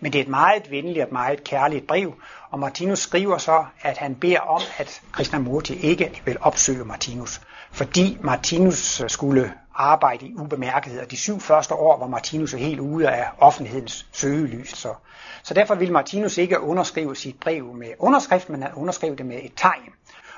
Men 0.00 0.12
det 0.12 0.18
er 0.18 0.22
et 0.22 0.28
meget 0.28 0.70
venligt 0.70 1.04
og 1.04 1.12
meget 1.12 1.44
kærligt 1.44 1.86
brev, 1.86 2.14
og 2.50 2.58
Martinus 2.58 2.98
skriver 2.98 3.38
så, 3.38 3.64
at 3.80 3.98
han 3.98 4.14
beder 4.14 4.40
om, 4.40 4.60
at 4.78 5.02
Krishnamurti 5.12 5.76
ikke 5.76 6.22
vil 6.24 6.36
opsøge 6.40 6.84
Martinus, 6.84 7.40
fordi 7.70 8.18
Martinus 8.20 9.02
skulle 9.08 9.52
arbejde 9.74 10.26
i 10.26 10.34
ubemærkethed, 10.34 11.00
og 11.00 11.10
de 11.10 11.16
syv 11.16 11.40
første 11.40 11.74
år 11.74 11.98
var 11.98 12.06
Martinus 12.06 12.52
helt 12.52 12.80
ude 12.80 13.08
af 13.08 13.28
offentlighedens 13.38 14.06
søgelys. 14.12 14.76
Så, 14.76 14.94
så 15.42 15.54
derfor 15.54 15.74
ville 15.74 15.92
Martinus 15.92 16.38
ikke 16.38 16.60
underskrive 16.60 17.16
sit 17.16 17.40
brev 17.40 17.74
med 17.74 17.88
underskrift, 17.98 18.48
men 18.48 18.62
han 18.62 18.74
underskrev 18.74 19.16
det 19.16 19.26
med 19.26 19.38
et 19.42 19.52
tegn. 19.56 19.92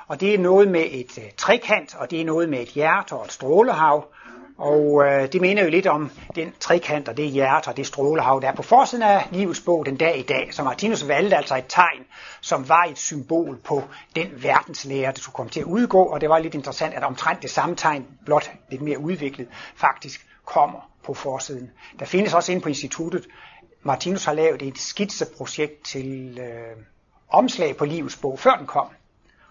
Og 0.07 0.19
det 0.19 0.33
er 0.33 0.39
noget 0.39 0.67
med 0.67 0.85
et 0.91 1.17
øh, 1.17 1.23
trekant, 1.37 1.95
og 1.95 2.11
det 2.11 2.21
er 2.21 2.25
noget 2.25 2.49
med 2.49 2.59
et 2.59 2.67
hjerte 2.67 3.13
og 3.13 3.25
et 3.25 3.31
strålehav. 3.31 4.05
Og 4.57 5.03
øh, 5.05 5.31
det 5.31 5.41
mener 5.41 5.63
jo 5.63 5.69
lidt 5.69 5.87
om 5.87 6.11
den 6.35 6.53
trekant 6.59 7.09
og 7.09 7.17
det 7.17 7.29
hjerte 7.29 7.67
og 7.67 7.77
det 7.77 7.87
strålehav, 7.87 8.39
der 8.41 8.47
er 8.47 8.55
på 8.55 8.63
forsiden 8.63 9.03
af 9.03 9.27
livets 9.31 9.61
bog 9.61 9.85
den 9.85 9.97
dag 9.97 10.19
i 10.19 10.21
dag. 10.21 10.49
Så 10.51 10.63
Martinus 10.63 11.07
valgte 11.07 11.35
altså 11.35 11.55
et 11.55 11.65
tegn, 11.69 12.05
som 12.41 12.69
var 12.69 12.83
et 12.83 12.97
symbol 12.97 13.57
på 13.57 13.83
den 14.15 14.27
verdenslære, 14.43 15.11
der 15.11 15.19
skulle 15.19 15.35
komme 15.35 15.49
til 15.49 15.59
at 15.59 15.65
udgå. 15.65 16.03
Og 16.03 16.21
det 16.21 16.29
var 16.29 16.39
lidt 16.39 16.55
interessant, 16.55 16.93
at 16.93 17.03
omtrent 17.03 17.41
det 17.41 17.49
samme 17.49 17.75
tegn, 17.75 18.07
blot 18.25 18.51
lidt 18.71 18.81
mere 18.81 18.99
udviklet, 18.99 19.47
faktisk 19.75 20.27
kommer 20.45 20.89
på 21.03 21.13
forsiden. 21.13 21.71
Der 21.99 22.05
findes 22.05 22.33
også 22.33 22.51
inde 22.51 22.61
på 22.61 22.69
instituttet, 22.69 23.25
Martinus 23.83 24.25
har 24.25 24.33
lavet 24.33 24.61
et 24.61 24.77
skitseprojekt 24.77 25.85
til 25.85 26.39
øh, 26.39 26.83
omslag 27.29 27.77
på 27.77 27.85
livets 27.85 28.17
bog, 28.17 28.39
før 28.39 28.55
den 28.55 28.67
kom. 28.67 28.87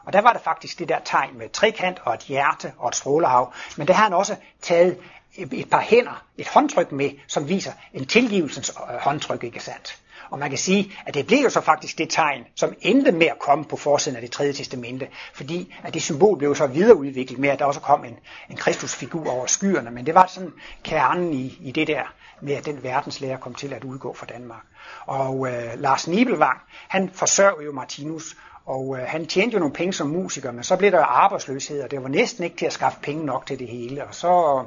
Og 0.06 0.12
der 0.12 0.20
var 0.20 0.32
der 0.32 0.40
faktisk 0.40 0.78
det 0.78 0.88
der 0.88 0.98
tegn 1.04 1.38
med 1.38 1.48
trekant 1.48 2.00
og 2.04 2.14
et 2.14 2.20
hjerte 2.20 2.72
og 2.78 2.88
et 2.88 2.96
strålehav. 2.96 3.52
Men 3.76 3.88
der 3.88 3.94
har 3.94 4.04
han 4.04 4.12
også 4.12 4.36
taget 4.62 4.98
et 5.36 5.70
par 5.70 5.80
hænder, 5.80 6.24
et 6.38 6.48
håndtryk 6.48 6.92
med, 6.92 7.10
som 7.26 7.48
viser 7.48 7.72
en 7.92 8.06
tilgivelsens 8.06 8.72
øh, 8.90 8.96
håndtryk, 9.00 9.44
ikke 9.44 9.60
sandt? 9.60 9.98
Og 10.30 10.38
man 10.38 10.48
kan 10.48 10.58
sige, 10.58 10.92
at 11.06 11.14
det 11.14 11.26
blev 11.26 11.38
jo 11.38 11.50
så 11.50 11.60
faktisk 11.60 11.98
det 11.98 12.10
tegn, 12.10 12.44
som 12.54 12.74
endte 12.80 13.12
med 13.12 13.26
at 13.26 13.38
komme 13.38 13.64
på 13.64 13.76
forsiden 13.76 14.16
af 14.16 14.22
det 14.22 14.30
tredje 14.30 14.52
testamente, 14.52 15.08
fordi 15.34 15.74
at 15.82 15.94
det 15.94 16.02
symbol 16.02 16.38
blev 16.38 16.54
så 16.54 16.66
videreudviklet 16.66 17.38
med, 17.38 17.48
at 17.48 17.58
der 17.58 17.64
også 17.64 17.80
kom 17.80 18.04
en, 18.04 18.18
en 18.50 18.56
kristusfigur 18.56 19.30
over 19.30 19.46
skyerne, 19.46 19.90
men 19.90 20.06
det 20.06 20.14
var 20.14 20.26
sådan 20.26 20.52
kernen 20.82 21.32
i, 21.32 21.58
i 21.60 21.70
det 21.70 21.86
der 21.86 22.02
med, 22.40 22.54
at 22.54 22.64
den 22.64 22.82
verdenslærer 22.82 23.36
kom 23.36 23.54
til 23.54 23.72
at 23.72 23.84
udgå 23.84 24.14
fra 24.14 24.26
Danmark. 24.26 24.62
Og 25.06 25.48
øh, 25.48 25.80
Lars 25.80 26.08
Nibelvang, 26.08 26.60
han 26.88 27.10
forsørger 27.14 27.62
jo 27.62 27.72
Martinus, 27.72 28.36
og 28.66 28.96
øh, 28.98 29.06
han 29.06 29.26
tjente 29.26 29.54
jo 29.54 29.58
nogle 29.58 29.74
penge 29.74 29.92
som 29.92 30.06
musiker, 30.06 30.52
men 30.52 30.64
så 30.64 30.76
blev 30.76 30.90
der 30.90 31.04
arbejdsløshed, 31.04 31.82
og 31.82 31.90
det 31.90 32.02
var 32.02 32.08
næsten 32.08 32.44
ikke 32.44 32.56
til 32.56 32.66
at 32.66 32.72
skaffe 32.72 32.98
penge 33.02 33.26
nok 33.26 33.46
til 33.46 33.58
det 33.58 33.68
hele. 33.68 34.04
Og 34.04 34.14
så, 34.14 34.64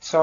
så 0.00 0.20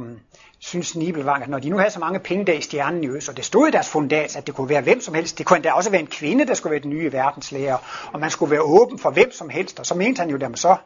øh, 0.00 0.18
synes 0.58 0.96
Nibelvang, 0.96 1.42
at 1.42 1.48
når 1.48 1.58
de 1.58 1.70
nu 1.70 1.78
havde 1.78 1.90
så 1.90 2.00
mange 2.00 2.18
penge 2.18 2.46
der 2.46 2.52
i 2.52 2.60
stjernen 2.60 3.04
i 3.04 3.08
Øst, 3.08 3.28
og 3.28 3.36
det 3.36 3.44
stod 3.44 3.68
i 3.68 3.70
deres 3.70 3.88
fundat, 3.88 4.36
at 4.36 4.46
det 4.46 4.54
kunne 4.54 4.68
være 4.68 4.80
hvem 4.80 5.00
som 5.00 5.14
helst, 5.14 5.38
det 5.38 5.46
kunne 5.46 5.56
endda 5.56 5.72
også 5.72 5.90
være 5.90 6.00
en 6.00 6.06
kvinde, 6.06 6.46
der 6.46 6.54
skulle 6.54 6.70
være 6.70 6.82
den 6.82 6.90
nye 6.90 7.12
verdenslærer, 7.12 8.08
og 8.12 8.20
man 8.20 8.30
skulle 8.30 8.50
være 8.50 8.62
åben 8.62 8.98
for 8.98 9.10
hvem 9.10 9.32
som 9.32 9.48
helst, 9.48 9.80
og 9.80 9.86
så 9.86 9.94
mente 9.94 10.20
han 10.20 10.30
jo 10.30 10.36
dem 10.36 10.56
så, 10.56 10.76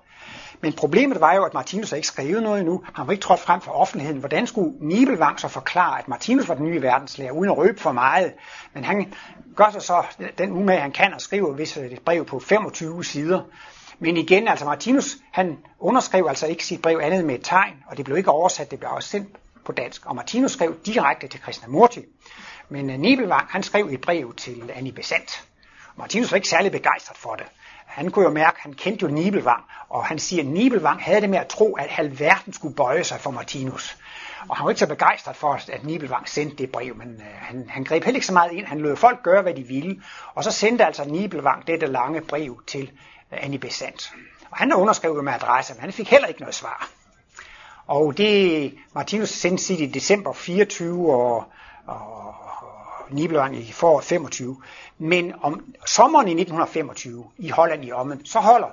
men 0.61 0.73
problemet 0.73 1.21
var 1.21 1.35
jo, 1.35 1.45
at 1.45 1.55
Martinus 1.55 1.93
ikke 1.93 2.07
skrevet 2.07 2.43
noget 2.43 2.61
endnu. 2.61 2.85
Han 2.95 3.07
var 3.07 3.13
ikke 3.13 3.23
trådt 3.23 3.41
frem 3.41 3.61
for 3.61 3.73
offentligheden. 3.73 4.21
Hvordan 4.21 4.47
skulle 4.47 4.73
Nibelvang 4.81 5.41
så 5.41 5.49
forklare, 5.49 5.99
at 5.99 6.09
Martinus 6.09 6.49
var 6.49 6.55
den 6.55 6.65
nye 6.65 6.83
verdenslærer, 6.83 7.33
uden 7.33 7.51
at 7.51 7.57
røbe 7.57 7.81
for 7.81 7.93
meget? 7.93 8.33
Men 8.75 8.85
han 8.85 9.15
gør 9.57 9.71
sig 9.71 9.83
så 9.83 10.05
den 10.39 10.53
umage, 10.53 10.81
han 10.81 10.93
kan, 10.93 11.15
og 11.15 11.21
skriver 11.21 11.53
hvis 11.53 11.77
øh, 11.77 11.85
et 11.85 12.01
brev 12.01 12.25
på 12.25 12.39
25 12.39 13.05
sider. 13.05 13.41
Men 13.99 14.17
igen, 14.17 14.49
altså 14.49 14.65
Martinus, 14.65 15.17
han 15.33 15.59
underskrev 15.79 16.27
altså 16.29 16.47
ikke 16.47 16.65
sit 16.65 16.83
brev 16.83 17.01
andet 17.03 17.25
med 17.25 17.35
et 17.35 17.45
tegn, 17.45 17.75
og 17.87 17.97
det 17.97 18.05
blev 18.05 18.17
ikke 18.17 18.31
oversat, 18.31 18.71
det 18.71 18.79
blev 18.79 18.91
også 18.91 19.09
sendt 19.09 19.29
på 19.65 19.73
dansk. 19.73 20.07
Og 20.07 20.17
Martinus 20.17 20.53
skrev 20.53 20.77
direkte 20.87 21.29
til 21.29 21.41
Krishnamurti. 21.41 22.01
Men 22.69 22.91
uh, 22.91 22.97
Nibelvang, 22.97 23.47
han 23.51 23.63
skrev 23.63 23.89
et 23.91 24.01
brev 24.01 24.35
til 24.35 24.71
Annie 24.75 24.93
Besant. 24.93 25.45
Martinus 25.97 26.33
var 26.33 26.37
ikke 26.37 26.49
særlig 26.49 26.73
begejstret 26.73 27.17
for 27.17 27.35
det 27.35 27.47
han 27.87 28.11
kunne 28.11 28.25
jo 28.25 28.31
mærke, 28.31 28.61
han 28.61 28.73
kendte 28.73 29.03
jo 29.03 29.09
Nibelvang, 29.09 29.65
og 29.89 30.05
han 30.05 30.19
siger, 30.19 30.43
at 30.43 30.49
Nibelvang 30.49 31.03
havde 31.03 31.21
det 31.21 31.31
med 31.31 31.39
at 31.39 31.47
tro, 31.47 31.77
at 31.77 31.89
halvverden 31.89 32.53
skulle 32.53 32.75
bøje 32.75 33.05
sig 33.05 33.21
for 33.21 33.31
Martinus. 33.31 33.97
Og 34.49 34.57
han 34.57 34.65
var 34.65 34.71
ikke 34.71 34.79
så 34.79 34.87
begejstret 34.87 35.37
for, 35.37 35.53
at 35.53 35.85
Nibelvang 35.85 36.29
sendte 36.29 36.57
det 36.57 36.73
brev, 36.73 36.97
men 36.97 37.09
øh, 37.09 37.27
han, 37.41 37.69
han 37.69 37.85
greb 37.85 38.05
heller 38.05 38.17
ikke 38.17 38.27
så 38.27 38.33
meget 38.33 38.53
ind. 38.53 38.67
Han 38.67 38.81
lod 38.81 38.97
folk 38.97 39.23
gøre, 39.23 39.43
hvad 39.43 39.55
de 39.55 39.63
ville. 39.63 40.03
Og 40.35 40.45
så 40.45 40.51
sendte 40.51 40.85
altså 40.85 41.05
Nibelvang 41.05 41.67
dette 41.67 41.87
lange 41.87 42.21
brev 42.21 42.63
til 42.67 42.91
øh, 43.33 43.39
Annie 43.43 43.59
Besant. 43.59 44.13
Og 44.51 44.57
han 44.57 44.73
underskrev 44.73 45.23
med 45.23 45.33
adresse, 45.33 45.75
men 45.75 45.81
han 45.81 45.93
fik 45.93 46.11
heller 46.11 46.29
ikke 46.29 46.41
noget 46.41 46.55
svar. 46.55 46.91
Og 47.87 48.19
det 48.19 48.75
Martinus 48.95 49.29
sendte 49.29 49.65
sit 49.65 49.81
i 49.81 49.87
december 49.87 50.33
24, 50.33 51.15
og, 51.15 51.45
og 51.87 52.35
Nibelvang 53.11 53.57
i 53.57 53.73
foråret 53.73 54.05
25. 54.05 54.63
Men 54.99 55.33
om 55.43 55.75
sommeren 55.87 56.29
i 56.29 56.31
1925 56.31 57.25
i 57.39 57.49
Holland 57.49 57.85
i 57.85 57.93
Ommen, 57.93 58.27
så 58.27 58.41
holder 58.41 58.69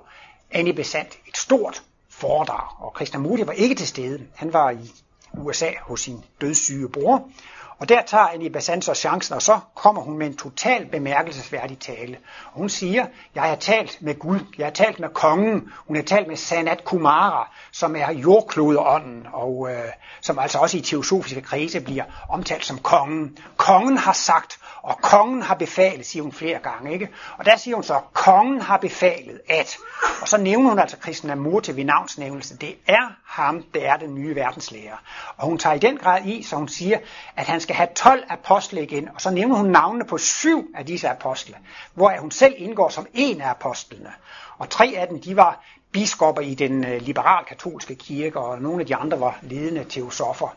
Annie 0.51 0.73
Besant 0.73 1.17
et 1.27 1.37
stort 1.37 1.83
foredrag, 2.09 2.67
og 2.79 2.93
Christian 2.95 3.21
Krishnamurti 3.21 3.47
var 3.47 3.53
ikke 3.53 3.75
til 3.75 3.87
stede. 3.87 4.19
Han 4.35 4.53
var 4.53 4.69
i 4.69 4.91
USA 5.33 5.69
hos 5.81 6.01
sin 6.01 6.23
dødssyge 6.41 6.89
bror, 6.89 7.29
og 7.79 7.89
der 7.89 8.01
tager 8.01 8.27
Annie 8.27 8.49
Besant 8.49 8.85
så 8.85 8.93
chancen, 8.93 9.35
og 9.35 9.41
så 9.41 9.59
kommer 9.75 10.01
hun 10.01 10.17
med 10.17 10.27
en 10.27 10.37
total 10.37 10.85
bemærkelsesværdig 10.85 11.79
tale. 11.79 12.17
Og 12.51 12.59
hun 12.59 12.69
siger, 12.69 13.05
jeg 13.35 13.43
har 13.43 13.55
talt 13.55 13.97
med 14.01 14.19
Gud, 14.19 14.39
jeg 14.57 14.65
har 14.65 14.71
talt 14.71 14.99
med 14.99 15.09
kongen, 15.09 15.71
hun 15.87 15.95
har 15.95 16.03
talt 16.03 16.27
med 16.27 16.35
Sanat 16.35 16.83
Kumara, 16.83 17.51
som 17.71 17.95
er 17.95 18.11
jordklodeånden, 18.11 19.27
og 19.33 19.69
øh, 19.71 19.89
som 20.21 20.39
altså 20.39 20.57
også 20.57 20.77
i 20.77 20.81
teosofiske 20.81 21.41
kredse 21.41 21.81
bliver 21.81 22.03
omtalt 22.29 22.65
som 22.65 22.77
kongen. 22.77 23.37
Kongen 23.57 23.97
har 23.97 24.13
sagt, 24.13 24.59
og 24.83 24.97
kongen 25.01 25.41
har 25.41 25.55
befalet, 25.55 26.05
siger 26.05 26.23
hun 26.23 26.31
flere 26.31 26.59
gange. 26.59 26.93
ikke? 26.93 27.09
Og 27.37 27.45
der 27.45 27.57
siger 27.57 27.75
hun 27.75 27.83
så, 27.83 27.99
kongen 28.13 28.61
har 28.61 28.77
befalet 28.77 29.41
at, 29.49 29.77
og 30.21 30.27
så 30.27 30.37
nævner 30.37 30.69
hun 30.69 30.79
altså 30.79 30.97
Krishnamurti 30.97 31.75
ved 31.75 31.83
navnsnævnelse. 31.83 32.57
Det 32.57 32.75
er 32.87 33.11
ham, 33.25 33.63
der 33.73 33.79
er 33.79 33.97
den 33.97 34.15
nye 34.15 34.35
verdenslærer. 34.35 34.97
Og 35.37 35.45
hun 35.45 35.57
tager 35.57 35.75
i 35.75 35.79
den 35.79 35.97
grad 35.97 36.25
i, 36.25 36.43
så 36.43 36.55
hun 36.55 36.67
siger, 36.67 36.97
at 37.35 37.47
han 37.47 37.61
skal 37.63 37.75
have 37.75 37.89
12 37.95 38.23
apostle 38.29 38.83
igen, 38.83 39.09
og 39.15 39.21
så 39.21 39.31
nævner 39.31 39.55
hun 39.55 39.69
navnene 39.69 40.05
på 40.05 40.17
syv 40.17 40.71
af 40.75 40.85
disse 40.85 41.09
apostle, 41.09 41.55
hvor 41.93 42.13
hun 42.19 42.31
selv 42.31 42.53
indgår 42.57 42.89
som 42.89 43.07
en 43.13 43.41
af 43.41 43.49
apostlene. 43.49 44.11
Og 44.57 44.69
tre 44.69 44.93
af 44.97 45.07
dem, 45.07 45.21
de 45.21 45.35
var 45.35 45.63
biskopper 45.91 46.41
i 46.41 46.53
den 46.53 46.85
øh, 46.85 47.01
liberal-katolske 47.01 47.95
kirke, 47.95 48.39
og 48.39 48.61
nogle 48.61 48.79
af 48.79 48.85
de 48.85 48.95
andre 48.95 49.19
var 49.19 49.39
ledende 49.41 49.83
teosofer. 49.89 50.55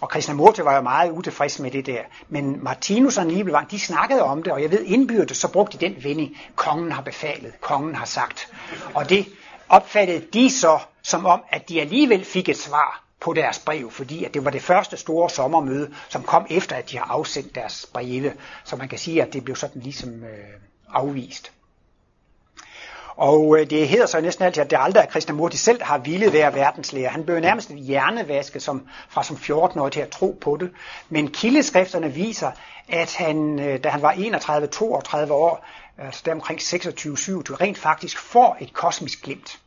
Og 0.00 0.08
Krishnamurti 0.08 0.64
var 0.64 0.74
jo 0.74 0.80
meget 0.80 1.10
utilfreds 1.10 1.58
med 1.58 1.70
det 1.70 1.86
der. 1.86 2.02
Men 2.28 2.64
Martinus 2.64 3.18
og 3.18 3.26
Nibelvang, 3.26 3.70
de 3.70 3.80
snakkede 3.80 4.22
om 4.22 4.42
det, 4.42 4.52
og 4.52 4.62
jeg 4.62 4.70
ved 4.70 4.84
indbyrdes, 4.84 5.36
så 5.36 5.52
brugte 5.52 5.78
de 5.78 5.86
den 5.86 6.04
vending, 6.04 6.36
kongen 6.56 6.92
har 6.92 7.02
befalet, 7.02 7.60
kongen 7.60 7.94
har 7.94 8.04
sagt. 8.04 8.52
Og 8.94 9.08
det 9.08 9.26
opfattede 9.68 10.26
de 10.32 10.50
så 10.50 10.78
som 11.02 11.26
om, 11.26 11.42
at 11.48 11.68
de 11.68 11.80
alligevel 11.80 12.24
fik 12.24 12.48
et 12.48 12.58
svar 12.58 13.01
på 13.22 13.32
deres 13.32 13.58
brev, 13.58 13.90
fordi 13.90 14.24
at 14.24 14.34
det 14.34 14.44
var 14.44 14.50
det 14.50 14.62
første 14.62 14.96
store 14.96 15.30
sommermøde, 15.30 15.94
som 16.08 16.22
kom 16.22 16.46
efter, 16.50 16.76
at 16.76 16.90
de 16.90 16.98
har 16.98 17.04
afsendt 17.04 17.54
deres 17.54 17.86
breve. 17.92 18.32
Så 18.64 18.76
man 18.76 18.88
kan 18.88 18.98
sige, 18.98 19.22
at 19.22 19.32
det 19.32 19.44
blev 19.44 19.56
sådan 19.56 19.82
ligesom 19.82 20.24
øh, 20.24 20.60
afvist. 20.88 21.52
Og 23.16 23.58
øh, 23.58 23.70
det 23.70 23.88
hedder 23.88 24.06
så 24.06 24.20
næsten 24.20 24.44
altid, 24.44 24.62
at 24.62 24.70
det 24.70 24.78
aldrig 24.80 25.02
er 25.02 25.06
Krishnamurti 25.06 25.56
selv, 25.56 25.78
der 25.78 25.84
har 25.84 25.98
ville 25.98 26.32
være 26.32 26.54
verdenslærer. 26.54 27.10
Han 27.10 27.24
blev 27.24 27.40
nærmest 27.40 27.70
hjernevaske 27.70 28.60
som, 28.60 28.88
fra 29.08 29.22
som 29.24 29.36
14 29.36 29.80
år 29.80 29.88
til 29.88 30.00
at 30.00 30.08
tro 30.08 30.38
på 30.40 30.56
det. 30.60 30.70
Men 31.08 31.30
kildeskrifterne 31.30 32.12
viser, 32.12 32.50
at 32.88 33.14
han, 33.14 33.60
øh, 33.60 33.84
da 33.84 33.88
han 33.88 34.02
var 34.02 34.12
31-32 34.12 35.32
år, 35.32 35.66
altså 35.98 36.22
der 36.24 36.32
omkring 36.32 36.60
26-27, 36.60 36.70
rent 37.60 37.78
faktisk 37.78 38.18
får 38.18 38.56
et 38.60 38.72
kosmisk 38.72 39.22
glimt. 39.22 39.58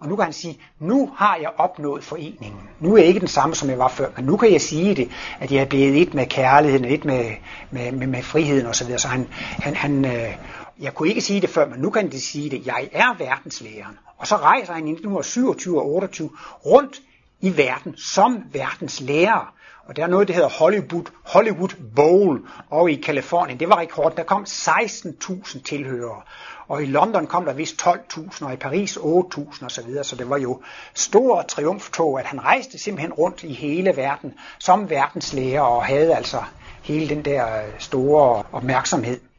Og 0.00 0.08
nu 0.08 0.16
kan 0.16 0.24
han 0.24 0.32
sige, 0.32 0.58
nu 0.78 1.10
har 1.16 1.36
jeg 1.36 1.50
opnået 1.56 2.04
foreningen. 2.04 2.60
Nu 2.80 2.94
er 2.94 2.98
jeg 2.98 3.06
ikke 3.06 3.20
den 3.20 3.28
samme, 3.28 3.54
som 3.54 3.70
jeg 3.70 3.78
var 3.78 3.88
før, 3.88 4.08
men 4.16 4.24
nu 4.24 4.36
kan 4.36 4.52
jeg 4.52 4.60
sige 4.60 4.94
det, 4.94 5.10
at 5.40 5.52
jeg 5.52 5.60
er 5.60 5.64
blevet 5.64 6.02
et 6.02 6.14
med 6.14 6.26
kærligheden, 6.26 6.84
et 6.84 7.04
med, 7.04 7.30
med, 7.70 7.92
med, 7.92 8.06
med 8.06 8.22
friheden 8.22 8.66
osv. 8.66 8.98
Så 8.98 9.08
han, 9.08 9.28
han, 9.32 9.76
han, 9.76 10.04
øh, 10.04 10.36
jeg 10.80 10.94
kunne 10.94 11.08
ikke 11.08 11.20
sige 11.20 11.40
det 11.40 11.50
før, 11.50 11.68
men 11.68 11.80
nu 11.80 11.90
kan 11.90 12.10
de 12.10 12.20
sige 12.20 12.50
det. 12.50 12.66
Jeg 12.66 12.88
er 12.92 13.14
verdenslæreren. 13.18 13.98
Og 14.18 14.26
så 14.26 14.36
rejser 14.36 14.72
han 14.72 14.86
i 14.88 14.92
1927 14.92 15.80
og 15.80 15.94
28 15.94 16.30
rundt 16.66 17.00
i 17.40 17.56
verden 17.56 17.96
som 17.96 18.44
verdens 18.52 19.00
lærer. 19.00 19.54
Og 19.90 19.96
der 19.96 20.02
er 20.02 20.06
noget, 20.06 20.28
der 20.28 20.34
hedder 20.34 20.48
Hollywood, 20.48 21.04
Hollywood 21.24 21.68
Bowl 21.96 22.40
og 22.70 22.90
i 22.90 22.94
Kalifornien. 22.94 23.60
Det 23.60 23.68
var 23.68 23.78
rekord. 23.78 24.16
Der 24.16 24.22
kom 24.22 24.42
16.000 24.42 25.62
tilhørere. 25.62 26.22
Og 26.68 26.82
i 26.82 26.86
London 26.86 27.26
kom 27.26 27.44
der 27.44 27.52
vist 27.52 27.86
12.000, 27.86 28.44
og 28.44 28.52
i 28.52 28.56
Paris 28.56 28.96
8.000 28.96 29.64
osv. 29.64 30.02
Så 30.02 30.16
det 30.16 30.30
var 30.30 30.38
jo 30.38 30.62
stor 30.94 31.42
triumftog, 31.42 32.20
at 32.20 32.26
han 32.26 32.44
rejste 32.44 32.78
simpelthen 32.78 33.12
rundt 33.12 33.42
i 33.42 33.52
hele 33.52 33.96
verden 33.96 34.34
som 34.58 34.90
verdenslæger 34.90 35.60
og 35.60 35.84
havde 35.84 36.16
altså 36.16 36.42
hele 36.82 37.08
den 37.08 37.24
der 37.24 37.56
øh, 37.56 37.72
store 37.78 38.42
opmærksomhed. 38.52 39.29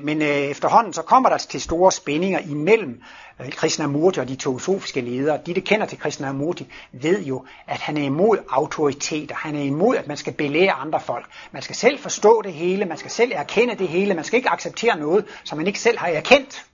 Men 0.00 0.22
øh, 0.22 0.28
efterhånden 0.28 0.92
så 0.92 1.02
kommer 1.02 1.28
der 1.28 1.36
til 1.38 1.60
store 1.60 1.92
spændinger 1.92 2.38
imellem 2.38 3.02
øh, 3.40 3.52
Krishnamurti 3.52 4.20
og 4.20 4.28
de 4.28 4.36
teosofiske 4.36 5.00
ledere. 5.00 5.40
De, 5.46 5.54
der 5.54 5.60
kender 5.60 5.86
til 5.86 5.98
Krishnamurti, 5.98 6.72
ved 6.92 7.22
jo, 7.22 7.44
at 7.66 7.80
han 7.80 7.96
er 7.96 8.02
imod 8.02 8.38
autoriteter. 8.48 9.34
Han 9.34 9.56
er 9.56 9.62
imod, 9.62 9.96
at 9.96 10.06
man 10.06 10.16
skal 10.16 10.32
belære 10.32 10.72
andre 10.72 11.00
folk. 11.00 11.26
Man 11.52 11.62
skal 11.62 11.76
selv 11.76 11.98
forstå 11.98 12.42
det 12.42 12.52
hele, 12.52 12.84
man 12.84 12.98
skal 12.98 13.10
selv 13.10 13.32
erkende 13.34 13.74
det 13.74 13.88
hele, 13.88 14.14
man 14.14 14.24
skal 14.24 14.36
ikke 14.36 14.50
acceptere 14.50 14.98
noget, 14.98 15.24
som 15.44 15.58
man 15.58 15.66
ikke 15.66 15.80
selv 15.80 15.98
har 15.98 16.08
erkendt. 16.08 16.66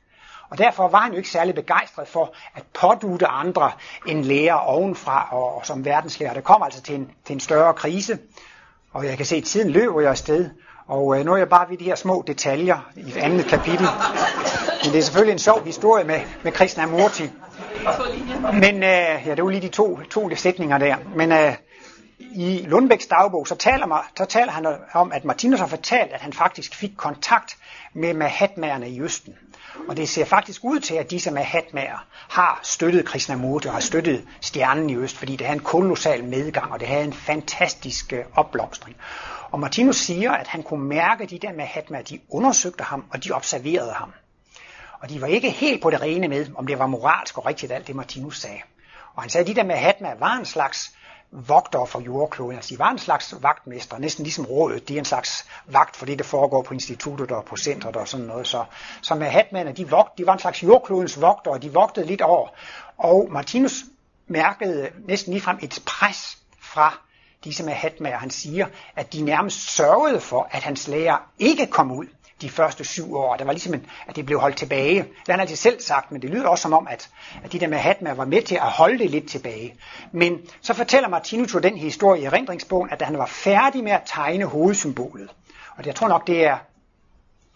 Og 0.50 0.58
derfor 0.58 0.88
var 0.88 1.00
han 1.00 1.12
jo 1.12 1.16
ikke 1.16 1.30
særlig 1.30 1.54
begejstret 1.54 2.08
for 2.08 2.34
at 2.54 2.62
pådute 2.80 3.26
andre 3.26 3.72
en 4.06 4.22
lærer 4.22 4.54
ovenfra 4.54 5.28
og, 5.32 5.56
og 5.56 5.66
som 5.66 5.84
verdenslærer. 5.84 6.34
Det 6.34 6.44
kom 6.44 6.62
altså 6.62 6.82
til 6.82 6.94
en, 6.94 7.10
til 7.24 7.32
en 7.32 7.40
større 7.40 7.74
krise, 7.74 8.18
og 8.92 9.06
jeg 9.06 9.16
kan 9.16 9.26
se, 9.26 9.36
at 9.36 9.44
tiden 9.44 9.70
løber 9.70 10.00
jo 10.00 10.08
afsted. 10.08 10.50
Og 10.88 11.18
øh, 11.18 11.24
nu 11.24 11.32
er 11.32 11.36
jeg 11.36 11.48
bare 11.48 11.70
ved 11.70 11.78
de 11.78 11.84
her 11.84 11.94
små 11.94 12.24
detaljer 12.26 12.90
i 12.96 13.00
et 13.00 13.16
andet 13.16 13.46
kapitel. 13.46 13.86
Men 14.84 14.92
det 14.92 14.98
er 14.98 15.02
selvfølgelig 15.02 15.32
en 15.32 15.38
sjov 15.38 15.64
historie 15.64 16.04
med, 16.04 16.20
med 16.42 16.52
Krishnamurti. 16.52 17.30
Men 18.52 18.74
øh, 18.74 19.26
ja, 19.26 19.34
det 19.34 19.44
var 19.44 19.50
lige 19.50 19.62
de 19.62 19.68
to, 19.68 19.98
to 20.10 20.36
sætninger 20.36 20.78
der. 20.78 20.96
Men 21.16 21.32
øh, 21.32 21.54
i 22.18 22.64
Lundbæks 22.66 23.06
dagbog, 23.06 23.46
så 23.48 23.54
taler, 23.54 23.86
man, 23.86 23.98
så 24.16 24.24
taler 24.24 24.52
han 24.52 24.66
om, 24.92 25.12
at 25.12 25.24
Martinus 25.24 25.60
har 25.60 25.66
fortalt, 25.66 26.12
at 26.12 26.20
han 26.20 26.32
faktisk 26.32 26.74
fik 26.74 26.92
kontakt 26.96 27.56
med 27.94 28.14
Mahatmaerne 28.14 28.90
i 28.90 29.00
Østen. 29.02 29.34
Og 29.88 29.96
det 29.96 30.08
ser 30.08 30.24
faktisk 30.24 30.64
ud 30.64 30.80
til, 30.80 30.94
at 30.94 31.10
disse 31.10 31.30
Mahatmaer 31.30 32.06
har 32.28 32.60
støttet 32.62 33.04
Krishnamurti 33.04 33.66
og 33.66 33.72
har 33.72 33.80
støttet 33.80 34.24
stjernen 34.40 34.90
i 34.90 34.96
Øst, 34.96 35.16
fordi 35.16 35.36
det 35.36 35.46
havde 35.46 35.58
en 35.58 35.64
kolossal 35.64 36.24
medgang, 36.24 36.72
og 36.72 36.80
det 36.80 36.88
havde 36.88 37.04
en 37.04 37.12
fantastisk 37.12 38.12
øh, 38.12 38.24
opblomstring. 38.34 38.96
Og 39.50 39.60
Martinus 39.60 39.96
siger, 39.96 40.32
at 40.32 40.46
han 40.46 40.62
kunne 40.62 40.84
mærke 40.84 41.26
de 41.26 41.38
der 41.38 41.52
Mahatma, 41.52 42.02
de 42.02 42.20
undersøgte 42.28 42.84
ham, 42.84 43.04
og 43.10 43.24
de 43.24 43.32
observerede 43.32 43.92
ham. 43.92 44.12
Og 45.00 45.08
de 45.08 45.20
var 45.20 45.26
ikke 45.26 45.50
helt 45.50 45.82
på 45.82 45.90
det 45.90 46.00
rene 46.00 46.28
med, 46.28 46.46
om 46.54 46.66
det 46.66 46.78
var 46.78 46.86
moralsk 46.86 47.38
og 47.38 47.46
rigtigt 47.46 47.72
alt 47.72 47.86
det, 47.86 47.96
Martinus 47.96 48.40
sagde. 48.40 48.60
Og 49.14 49.22
han 49.22 49.30
sagde, 49.30 49.42
at 49.42 49.56
de 49.56 49.60
der 49.60 49.66
Mahatma 49.66 50.14
var 50.18 50.32
en 50.32 50.44
slags 50.44 50.92
vogtere 51.30 51.86
for 51.86 52.00
jordkloden. 52.00 52.56
Altså, 52.56 52.74
de 52.74 52.78
var 52.78 52.90
en 52.90 52.98
slags 52.98 53.34
vagtmester, 53.42 53.98
næsten 53.98 54.22
ligesom 54.22 54.44
rådet. 54.44 54.88
De 54.88 54.94
er 54.94 54.98
en 54.98 55.04
slags 55.04 55.46
vagt 55.66 55.96
for 55.96 56.06
det, 56.06 56.18
der 56.18 56.24
foregår 56.24 56.62
på 56.62 56.74
instituttet 56.74 57.30
og 57.30 57.44
på 57.44 57.56
centret 57.56 57.96
og 57.96 58.08
sådan 58.08 58.26
noget. 58.26 58.46
Så, 58.46 58.64
så 59.02 59.14
Mahatmaerne, 59.14 59.72
de, 59.72 59.90
vogt, 59.90 60.18
de 60.18 60.26
var 60.26 60.32
en 60.32 60.38
slags 60.38 60.62
jordklodens 60.62 61.20
vogtere, 61.20 61.54
og 61.54 61.62
de 61.62 61.72
vogtede 61.72 62.06
lidt 62.06 62.20
over. 62.20 62.48
Og 62.96 63.28
Martinus 63.30 63.84
mærkede 64.26 64.88
næsten 65.06 65.32
ligefrem 65.32 65.58
et 65.62 65.82
pres 65.86 66.38
fra 66.60 67.07
disse 67.44 67.64
Mahatmaer. 67.64 68.16
Han 68.16 68.30
siger, 68.30 68.66
at 68.96 69.12
de 69.12 69.22
nærmest 69.22 69.76
sørgede 69.76 70.20
for, 70.20 70.48
at 70.50 70.62
hans 70.62 70.88
lærer 70.88 71.16
ikke 71.38 71.66
kom 71.66 71.92
ud 71.92 72.06
de 72.40 72.50
første 72.50 72.84
syv 72.84 73.16
år. 73.16 73.36
Der 73.36 73.44
var 73.44 73.52
ligesom, 73.52 73.74
en, 73.74 73.86
at 74.06 74.16
det 74.16 74.26
blev 74.26 74.40
holdt 74.40 74.56
tilbage. 74.56 74.94
Det 74.94 75.26
har 75.26 75.32
han 75.32 75.40
altid 75.40 75.56
selv 75.56 75.80
sagt, 75.80 76.12
men 76.12 76.22
det 76.22 76.30
lyder 76.30 76.48
også 76.48 76.62
som 76.62 76.72
om, 76.72 76.86
at, 76.90 77.10
at 77.44 77.52
de 77.52 77.60
der 77.60 77.68
med 77.68 77.78
Hatma 77.78 78.12
var 78.12 78.24
med 78.24 78.42
til 78.42 78.54
at 78.54 78.62
holde 78.62 78.98
det 78.98 79.10
lidt 79.10 79.28
tilbage. 79.28 79.74
Men 80.12 80.38
så 80.60 80.74
fortæller 80.74 81.08
Martinus 81.08 81.52
den 81.62 81.76
historie 81.76 82.22
i 82.22 82.24
erindringsbogen, 82.24 82.90
at 82.90 83.00
da 83.00 83.04
han 83.04 83.18
var 83.18 83.26
færdig 83.26 83.84
med 83.84 83.92
at 83.92 84.02
tegne 84.06 84.44
hovedsymbolet, 84.44 85.28
og 85.70 85.78
det, 85.78 85.86
jeg 85.86 85.94
tror 85.94 86.08
nok, 86.08 86.26
det 86.26 86.46
er 86.46 86.58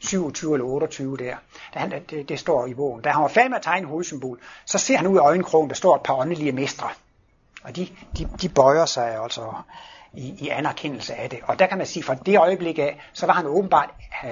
27 0.02 0.54
eller 0.54 0.66
28 0.66 1.16
der, 1.16 1.36
da 1.74 1.78
han, 1.78 1.92
det, 2.10 2.28
det 2.28 2.38
står 2.38 2.66
i 2.66 2.74
bogen. 2.74 3.02
Da 3.02 3.10
han 3.10 3.22
var 3.22 3.28
færdig 3.28 3.50
med 3.50 3.58
at 3.58 3.62
tegne 3.62 3.86
hovedsymbol, 3.86 4.40
så 4.66 4.78
ser 4.78 4.96
han 4.96 5.06
ud 5.06 5.18
af 5.18 5.22
øjenkrogen, 5.22 5.68
der 5.68 5.74
står 5.74 5.96
et 5.96 6.02
par 6.02 6.14
åndelige 6.14 6.52
mestre. 6.52 6.88
Og 7.64 7.76
de, 7.76 7.88
de, 8.18 8.28
de 8.42 8.48
bøjer 8.48 8.86
sig 8.86 9.22
altså 9.22 9.52
i, 10.14 10.34
i 10.38 10.48
anerkendelse 10.48 11.14
af 11.14 11.30
det. 11.30 11.38
Og 11.46 11.58
der 11.58 11.66
kan 11.66 11.78
man 11.78 11.86
sige, 11.86 12.02
fra 12.02 12.14
det 12.14 12.38
øjeblik 12.38 12.78
af, 12.78 13.00
så 13.12 13.26
var 13.26 13.32
han 13.32 13.46
åbenbart 13.46 13.90
øh, 14.24 14.30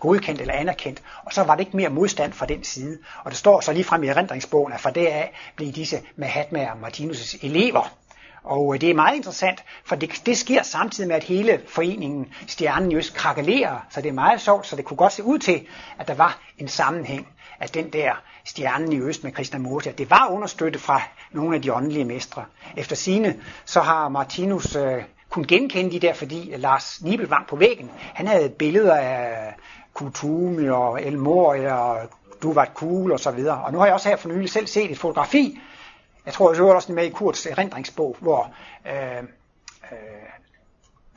godkendt 0.00 0.40
eller 0.40 0.54
anerkendt, 0.54 1.02
og 1.24 1.32
så 1.32 1.44
var 1.44 1.54
det 1.54 1.60
ikke 1.60 1.76
mere 1.76 1.88
modstand 1.88 2.32
fra 2.32 2.46
den 2.46 2.64
side. 2.64 2.98
Og 3.24 3.30
det 3.30 3.38
står 3.38 3.60
så 3.60 3.72
lige 3.72 3.84
frem 3.84 4.02
i 4.02 4.06
erindringsbogen, 4.06 4.72
at 4.72 4.80
fra 4.80 4.90
det 4.90 5.06
af 5.06 5.32
blev 5.56 5.72
disse 5.72 6.00
Mahatma 6.16 6.70
og 6.70 6.88
Martinus' 6.88 7.46
elever. 7.46 7.92
Og 8.44 8.74
øh, 8.74 8.80
det 8.80 8.90
er 8.90 8.94
meget 8.94 9.16
interessant, 9.16 9.64
for 9.84 9.96
det, 9.96 10.22
det 10.26 10.38
sker 10.38 10.62
samtidig 10.62 11.08
med, 11.08 11.16
at 11.16 11.24
hele 11.24 11.60
foreningen 11.68 12.32
Stjernen 12.46 12.92
just 12.92 13.14
krakelerer, 13.14 13.86
så 13.90 14.00
det 14.00 14.08
er 14.08 14.12
meget 14.12 14.40
sjovt, 14.40 14.66
så 14.66 14.76
det 14.76 14.84
kunne 14.84 14.96
godt 14.96 15.12
se 15.12 15.24
ud 15.24 15.38
til, 15.38 15.66
at 15.98 16.08
der 16.08 16.14
var 16.14 16.38
en 16.58 16.68
sammenhæng 16.68 17.28
at 17.60 17.74
den 17.74 17.90
der 17.90 18.12
stjernen 18.44 18.92
i 18.92 19.00
øst 19.00 19.24
med 19.24 19.32
Krishnamurti, 19.32 19.88
at 19.88 19.98
det 19.98 20.10
var 20.10 20.28
understøttet 20.30 20.82
fra 20.82 21.02
nogle 21.32 21.56
af 21.56 21.62
de 21.62 21.74
åndelige 21.74 22.04
mestre. 22.04 22.44
Efter 22.76 22.96
sine 22.96 23.36
så 23.64 23.80
har 23.80 24.08
Martinus 24.08 24.76
øh, 24.76 25.02
kun 25.30 25.44
genkende 25.44 25.90
de 25.90 26.00
der, 26.00 26.14
fordi 26.14 26.54
Lars 26.56 27.02
Nibelvang 27.02 27.46
på 27.46 27.56
væggen, 27.56 27.90
han 28.14 28.26
havde 28.26 28.48
billeder 28.48 28.94
af 28.94 29.54
Kutumi 29.94 30.68
og 30.68 31.02
El 31.02 31.18
Mori 31.18 31.66
og 31.66 31.98
Du 32.42 32.52
var 32.52 32.70
cool 32.74 33.12
og 33.12 33.20
så 33.20 33.30
videre. 33.30 33.64
Og 33.64 33.72
nu 33.72 33.78
har 33.78 33.86
jeg 33.86 33.94
også 33.94 34.08
her 34.08 34.16
for 34.16 34.28
nylig 34.28 34.50
selv 34.50 34.66
set 34.66 34.90
et 34.90 34.98
fotografi, 34.98 35.60
jeg 36.26 36.34
tror 36.34 36.52
jeg 36.52 36.62
også 36.62 36.92
med 36.92 37.04
i 37.04 37.10
Kurts 37.10 37.46
erindringsbog, 37.46 38.16
hvor 38.20 38.52
øh, 38.86 39.18
øh, 39.92 39.98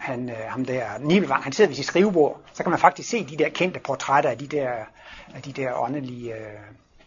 han, 0.04 0.30
øh, 0.30 0.36
ham 0.50 0.66
der, 0.66 0.98
Nibelvang, 1.00 1.44
han 1.44 1.54
sidder 1.54 1.70
ved 1.70 1.76
sit 1.76 1.86
skrivebord, 1.86 2.42
så 2.54 2.63
kan 2.63 2.70
man 2.70 2.80
faktisk 2.80 3.10
se 3.10 3.26
de 3.26 3.38
der 3.38 3.50
kendte 3.50 3.80
portrætter 3.80 4.30
af 4.30 4.38
de 4.38 4.48
der, 4.48 4.70
af 5.36 5.42
de 5.42 5.52
der 5.52 5.74
åndelige 5.74 6.34
øh, 6.34 6.39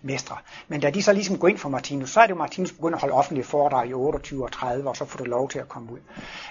mestre. 0.02 0.36
Men 0.68 0.80
da 0.80 0.90
de 0.90 1.02
så 1.02 1.12
ligesom 1.12 1.38
går 1.38 1.48
ind 1.48 1.58
for 1.58 1.68
Martinus, 1.68 2.10
så 2.10 2.20
er 2.20 2.24
det 2.24 2.30
jo 2.30 2.38
Martinus 2.38 2.72
begyndt 2.72 2.94
at 2.94 3.00
holde 3.00 3.14
offentlige 3.14 3.44
foredrag 3.44 3.88
i 3.88 3.92
28 3.92 4.44
og 4.44 4.52
30, 4.52 4.88
og 4.88 4.96
så 4.96 5.04
får 5.04 5.18
det 5.18 5.28
lov 5.28 5.48
til 5.48 5.58
at 5.58 5.68
komme 5.68 5.92
ud. 5.92 5.98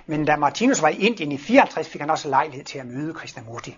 Men 0.05 0.25
da 0.25 0.35
Martinus 0.35 0.81
var 0.81 0.89
i 0.89 0.97
Indien 0.97 1.31
i 1.31 1.37
54, 1.37 1.89
fik 1.89 2.01
han 2.01 2.09
også 2.09 2.29
lejlighed 2.29 2.65
til 2.65 2.79
at 2.79 2.85
møde 2.85 3.13
Krishnamurti. 3.13 3.77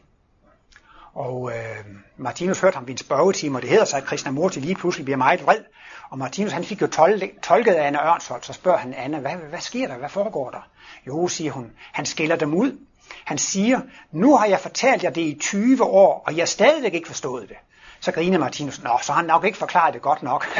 Og 1.14 1.52
øh, 1.52 1.86
Martinus 2.18 2.60
hørte 2.60 2.76
ham 2.76 2.88
ved 2.88 2.94
en 2.94 2.98
spørgetime, 2.98 3.58
og 3.58 3.62
det 3.62 3.70
hedder 3.70 3.86
sig, 3.86 3.98
at 3.98 4.06
Krishnamurti 4.06 4.60
lige 4.60 4.76
pludselig 4.76 5.06
bliver 5.06 5.18
meget 5.18 5.44
vred. 5.44 5.60
Og 6.10 6.18
Martinus 6.18 6.52
han 6.52 6.64
fik 6.64 6.82
jo 6.82 6.88
tol- 6.96 7.40
tolket 7.42 7.74
af 7.74 7.88
Anna 7.88 8.14
Ørnsholt, 8.14 8.46
så 8.46 8.54
spørger 8.54 8.78
han 8.78 8.94
Anna, 8.94 9.20
hvad, 9.20 9.32
hvad 9.32 9.60
sker 9.60 9.88
der, 9.88 9.98
hvad 9.98 10.10
foregår 10.10 10.50
der? 10.50 10.68
Jo, 11.08 11.28
siger 11.28 11.52
hun, 11.52 11.72
han 11.92 12.06
skiller 12.06 12.36
dem 12.36 12.54
ud. 12.54 12.80
Han 13.26 13.38
siger, 13.38 13.82
nu 14.12 14.36
har 14.36 14.46
jeg 14.46 14.60
fortalt 14.60 15.04
jer 15.04 15.10
det 15.10 15.22
i 15.22 15.38
20 15.42 15.84
år, 15.84 16.24
og 16.26 16.36
jeg 16.36 16.42
har 16.42 16.48
stadigvæk 16.48 16.94
ikke 16.94 17.08
forstået 17.08 17.50
det. 17.50 17.58
Så 18.00 18.12
griner 18.12 18.38
Martinus, 18.40 18.84
nå, 18.84 18.90
så 19.02 19.12
har 19.12 19.20
han 19.20 19.28
nok 19.28 19.46
ikke 19.46 19.58
forklaret 19.58 19.94
det 19.94 20.02
godt 20.02 20.24
nok. 20.24 20.48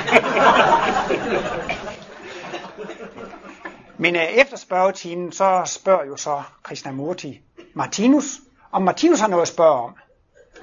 Men 3.98 4.16
øh, 4.16 4.22
efter 4.22 4.58
spørgetimen, 4.58 5.32
så 5.32 5.62
spørger 5.66 6.06
jo 6.06 6.18
så 6.18 6.42
Krishnamurti 6.64 7.42
Martinus, 7.74 8.40
om 8.72 8.82
Martinus 8.82 9.20
har 9.20 9.28
noget 9.28 9.42
at 9.42 9.48
spørge 9.48 9.82
om. 9.82 9.96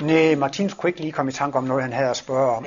Nej, 0.00 0.34
Martinus 0.34 0.74
kunne 0.74 0.90
ikke 0.90 1.00
lige 1.00 1.12
komme 1.12 1.30
i 1.30 1.34
tanke 1.34 1.58
om 1.58 1.64
noget, 1.64 1.82
han 1.82 1.92
havde 1.92 2.10
at 2.10 2.16
spørge 2.16 2.56
om. 2.56 2.66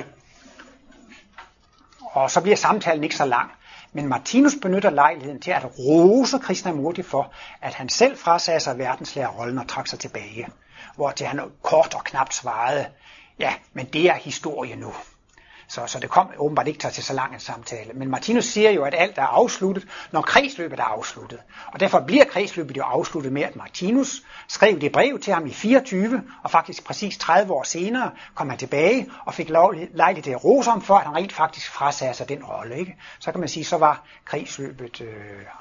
Og 2.12 2.30
så 2.30 2.40
bliver 2.40 2.56
samtalen 2.56 3.04
ikke 3.04 3.16
så 3.16 3.24
lang. 3.24 3.50
Men 3.92 4.06
Martinus 4.08 4.54
benytter 4.62 4.90
lejligheden 4.90 5.40
til 5.40 5.50
at 5.50 5.64
rose 5.78 6.38
Krishnamurti 6.38 7.02
for, 7.02 7.32
at 7.62 7.74
han 7.74 7.88
selv 7.88 8.18
frasagde 8.18 8.60
sig 8.60 8.78
verdenslærerrollen 8.78 9.58
og 9.58 9.68
trak 9.68 9.86
sig 9.86 9.98
tilbage. 9.98 10.48
Hvor 10.96 11.10
til 11.10 11.26
han 11.26 11.40
kort 11.62 11.94
og 11.94 12.04
knapt 12.04 12.34
svarede, 12.34 12.86
ja, 13.38 13.54
men 13.72 13.86
det 13.86 14.04
er 14.04 14.14
historie 14.14 14.76
nu. 14.76 14.92
Så, 15.68 15.86
så 15.86 15.98
det 15.98 16.10
kom 16.10 16.30
åbenbart 16.38 16.68
ikke 16.68 16.90
til 16.90 17.04
så 17.04 17.12
lang 17.12 17.34
en 17.34 17.40
samtale. 17.40 17.92
Men 17.92 18.10
Martinus 18.10 18.44
siger 18.44 18.70
jo, 18.70 18.84
at 18.84 18.94
alt 18.98 19.18
er 19.18 19.22
afsluttet, 19.22 19.86
når 20.12 20.22
kredsløbet 20.22 20.78
er 20.80 20.84
afsluttet. 20.84 21.38
Og 21.66 21.80
derfor 21.80 22.00
bliver 22.00 22.24
kredsløbet 22.24 22.76
jo 22.76 22.82
afsluttet 22.82 23.32
med, 23.32 23.42
at 23.42 23.56
Martinus 23.56 24.22
skrev 24.48 24.80
det 24.80 24.92
brev 24.92 25.18
til 25.18 25.32
ham 25.32 25.46
i 25.46 25.52
24, 25.52 26.22
og 26.42 26.50
faktisk 26.50 26.84
præcis 26.84 27.18
30 27.18 27.52
år 27.52 27.62
senere 27.62 28.10
kom 28.34 28.48
han 28.48 28.58
tilbage 28.58 29.10
og 29.24 29.34
fik 29.34 29.48
lejlighed 29.94 30.22
til 30.22 30.30
at 30.30 30.44
rose 30.44 30.70
ham 30.70 30.82
for, 30.82 30.94
at 30.94 31.06
han 31.06 31.16
rent 31.16 31.32
faktisk 31.32 31.70
frasagde 31.70 32.14
sig 32.14 32.28
den 32.28 32.44
rolle. 32.44 32.78
Ikke? 32.78 32.96
Så 33.18 33.30
kan 33.30 33.40
man 33.40 33.48
sige, 33.48 33.64
så 33.64 33.78
var 33.78 34.04
kredsløbet 34.24 35.00
øh, 35.00 35.08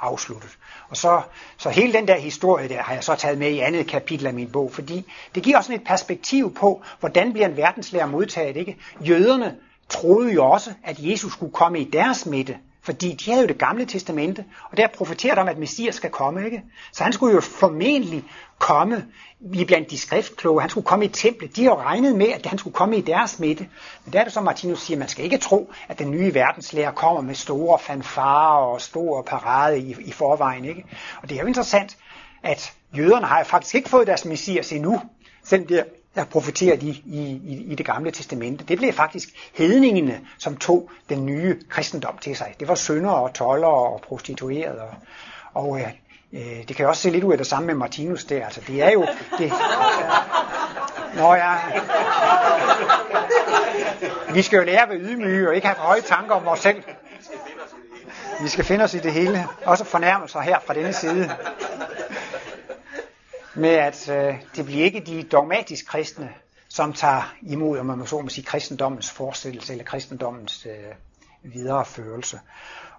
afsluttet. 0.01 0.57
Og 0.89 0.97
så, 0.97 1.21
så 1.57 1.69
hele 1.69 1.93
den 1.93 2.07
der 2.07 2.17
historie 2.17 2.69
der 2.69 2.81
har 2.81 2.93
jeg 2.93 3.03
så 3.03 3.15
taget 3.15 3.37
med 3.37 3.51
i 3.51 3.59
andet 3.59 3.87
kapitel 3.87 4.27
af 4.27 4.33
min 4.33 4.51
bog, 4.51 4.73
fordi 4.73 5.11
det 5.35 5.43
giver 5.43 5.57
også 5.57 5.73
et 5.73 5.83
perspektiv 5.83 6.55
på, 6.55 6.83
hvordan 6.99 7.33
bliver 7.33 7.47
en 7.47 7.57
verdenslærer 7.57 8.05
modtaget. 8.05 8.57
Ikke? 8.57 8.77
Jøderne 8.99 9.55
troede 9.89 10.33
jo 10.33 10.45
også, 10.45 10.73
at 10.83 10.95
Jesus 10.99 11.33
skulle 11.33 11.53
komme 11.53 11.79
i 11.79 11.89
deres 11.91 12.25
midte, 12.25 12.57
fordi 12.87 13.13
de 13.13 13.31
havde 13.31 13.41
jo 13.41 13.47
det 13.47 13.57
gamle 13.57 13.85
testamente, 13.85 14.45
og 14.71 14.77
der 14.77 14.87
profeterede 14.87 15.41
om, 15.41 15.47
at 15.47 15.57
Messias 15.57 15.95
skal 15.95 16.09
komme, 16.09 16.45
ikke? 16.45 16.63
Så 16.91 17.03
han 17.03 17.13
skulle 17.13 17.35
jo 17.35 17.41
formentlig 17.41 18.23
komme 18.59 19.05
i 19.53 19.65
blandt 19.65 19.91
de 19.91 19.97
skriftkloge, 19.97 20.61
han 20.61 20.69
skulle 20.69 20.85
komme 20.85 21.05
i 21.05 21.07
templet. 21.07 21.55
De 21.55 21.63
har 21.63 21.71
jo 21.71 21.77
regnet 21.77 22.15
med, 22.15 22.27
at 22.27 22.45
han 22.45 22.57
skulle 22.57 22.73
komme 22.73 22.97
i 22.97 23.01
deres 23.01 23.39
midte. 23.39 23.67
Men 24.05 24.13
der 24.13 24.19
er 24.19 24.23
det 24.23 24.33
så, 24.33 24.41
Martinus 24.41 24.81
siger, 24.81 24.97
at 24.97 24.99
man 24.99 25.07
skal 25.07 25.23
ikke 25.23 25.37
tro, 25.37 25.71
at 25.87 25.99
den 25.99 26.11
nye 26.11 26.33
verdenslærer 26.33 26.91
kommer 26.91 27.21
med 27.21 27.35
store 27.35 27.79
fanfarer 27.79 28.65
og 28.65 28.81
store 28.81 29.23
parade 29.23 29.79
i, 29.79 29.95
i 29.99 30.11
forvejen, 30.11 30.65
ikke? 30.65 30.85
Og 31.21 31.29
det 31.29 31.37
er 31.37 31.41
jo 31.41 31.47
interessant, 31.47 31.97
at 32.43 32.73
jøderne 32.97 33.25
har 33.25 33.43
faktisk 33.43 33.75
ikke 33.75 33.89
fået 33.89 34.07
deres 34.07 34.25
messias 34.25 34.71
endnu, 34.71 35.01
selvom 35.43 35.67
det 35.67 35.83
der 36.17 36.25
profeteret 36.25 36.83
i, 36.83 37.03
i, 37.05 37.21
i, 37.21 37.65
i 37.71 37.75
det 37.75 37.85
gamle 37.85 38.11
testamente. 38.11 38.63
Det 38.63 38.77
blev 38.77 38.93
faktisk 38.93 39.29
hedningene, 39.53 40.19
som 40.37 40.57
tog 40.57 40.89
den 41.09 41.25
nye 41.25 41.59
kristendom 41.69 42.17
til 42.17 42.35
sig. 42.35 42.55
Det 42.59 42.67
var 42.67 42.75
sønder 42.75 43.11
og 43.11 43.33
toller 43.33 43.67
og 43.67 44.01
prostituerede. 44.01 44.81
Og, 44.81 44.95
og 45.53 45.79
øh, 45.79 45.87
øh 46.33 46.67
det 46.67 46.75
kan 46.75 46.87
også 46.87 47.01
se 47.01 47.09
lidt 47.09 47.23
ud 47.23 47.31
af 47.31 47.37
det 47.37 47.47
samme 47.47 47.67
med 47.67 47.75
Martinus 47.75 48.25
der. 48.25 48.45
Altså, 48.45 48.61
det 48.67 48.83
er 48.83 48.91
jo... 48.91 49.07
Det, 49.37 49.53
Nå 51.15 51.33
ja. 51.33 51.53
Vi 54.33 54.41
skal 54.41 54.57
jo 54.57 54.63
lære 54.63 54.81
at 54.81 54.89
være 54.89 54.97
ydmyge 54.97 55.47
og 55.47 55.55
ikke 55.55 55.67
have 55.67 55.75
for 55.75 55.83
høje 55.83 56.01
tanker 56.01 56.35
om 56.35 56.47
os 56.47 56.59
selv. 56.59 56.83
Vi 58.41 58.47
skal 58.47 58.65
finde 58.65 58.83
os 58.83 58.93
i 58.93 58.99
det 58.99 59.11
hele. 59.11 59.47
Også 59.65 59.83
fornærmelser 59.83 60.39
her 60.39 60.59
fra 60.65 60.73
denne 60.73 60.93
side 60.93 61.31
med 63.57 63.69
at 63.69 64.09
øh, 64.09 64.35
det 64.55 64.65
bliver 64.65 64.83
ikke 64.83 64.99
de 64.99 65.23
dogmatisk 65.23 65.87
kristne, 65.87 66.29
som 66.69 66.93
tager 66.93 67.35
imod, 67.41 67.79
om 67.79 67.85
man 67.85 68.07
så 68.07 68.21
må 68.21 68.29
sige, 68.29 68.45
kristendommens 68.45 69.11
forestillelse 69.11 69.73
eller 69.73 69.85
kristendommens 69.85 70.65
øh, 70.65 71.53
videreførelse. 71.53 72.39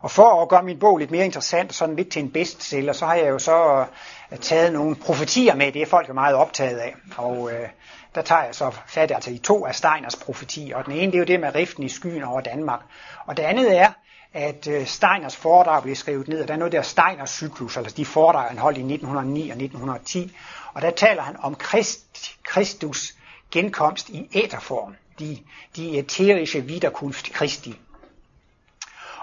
Og 0.01 0.11
for 0.11 0.43
at 0.43 0.49
gøre 0.49 0.63
min 0.63 0.79
bog 0.79 0.99
lidt 0.99 1.11
mere 1.11 1.25
interessant, 1.25 1.75
sådan 1.75 1.97
lidt 1.97 2.09
til 2.09 2.23
en 2.23 2.31
bestseller, 2.31 2.93
så 2.93 3.07
har 3.07 3.15
jeg 3.15 3.29
jo 3.29 3.39
så 3.39 3.87
øh, 4.33 4.39
taget 4.39 4.73
nogle 4.73 4.97
profetier 4.97 5.55
med, 5.55 5.73
det 5.73 5.83
er 5.83 5.87
folk 5.87 6.09
jo 6.09 6.15
meget 6.15 6.35
optaget 6.35 6.79
af. 6.79 6.95
Og 7.17 7.53
øh, 7.53 7.69
der 8.15 8.23
tager 8.23 8.45
jeg 8.45 8.55
så 8.55 8.71
fat 8.87 9.11
altså 9.11 9.31
i 9.31 9.39
to 9.39 9.67
af 9.67 9.75
Steiners 9.75 10.17
profetier. 10.17 10.77
Og 10.77 10.85
den 10.85 10.93
ene, 10.93 11.07
det 11.13 11.15
er 11.15 11.19
jo 11.19 11.25
det 11.25 11.41
med 11.41 11.55
riften 11.55 11.83
i 11.83 11.89
skyen 11.89 12.23
over 12.23 12.41
Danmark. 12.41 12.81
Og 13.27 13.37
det 13.37 13.43
andet 13.43 13.79
er, 13.79 13.93
at 14.33 14.67
øh, 14.67 14.87
Steiners 14.87 15.37
foredrag 15.37 15.83
blev 15.83 15.95
skrevet 15.95 16.29
ned, 16.29 16.43
og 16.43 16.49
der 16.49 16.55
er 16.55 16.59
noget 16.59 16.73
der 16.73 16.83
Steiners 16.83 17.31
cyklus, 17.31 17.77
altså 17.77 17.97
de 17.97 18.05
foredrag, 18.05 18.49
han 18.49 18.59
holdt 18.59 18.79
i 18.79 18.81
1909 18.81 19.41
og 19.41 19.57
1910, 19.57 20.37
og 20.75 20.83
der 20.83 20.91
taler 20.91 21.23
han 21.23 21.37
om 21.43 21.61
Christ, 21.61 22.37
Kristus 22.45 23.15
genkomst 23.51 24.09
i 24.09 24.29
æterform, 24.33 24.95
de, 25.19 25.39
de 25.77 25.91
øh, 25.91 25.99
æteriske 25.99 26.61
Wiederkunft 26.61 27.33
Kristi. 27.33 27.81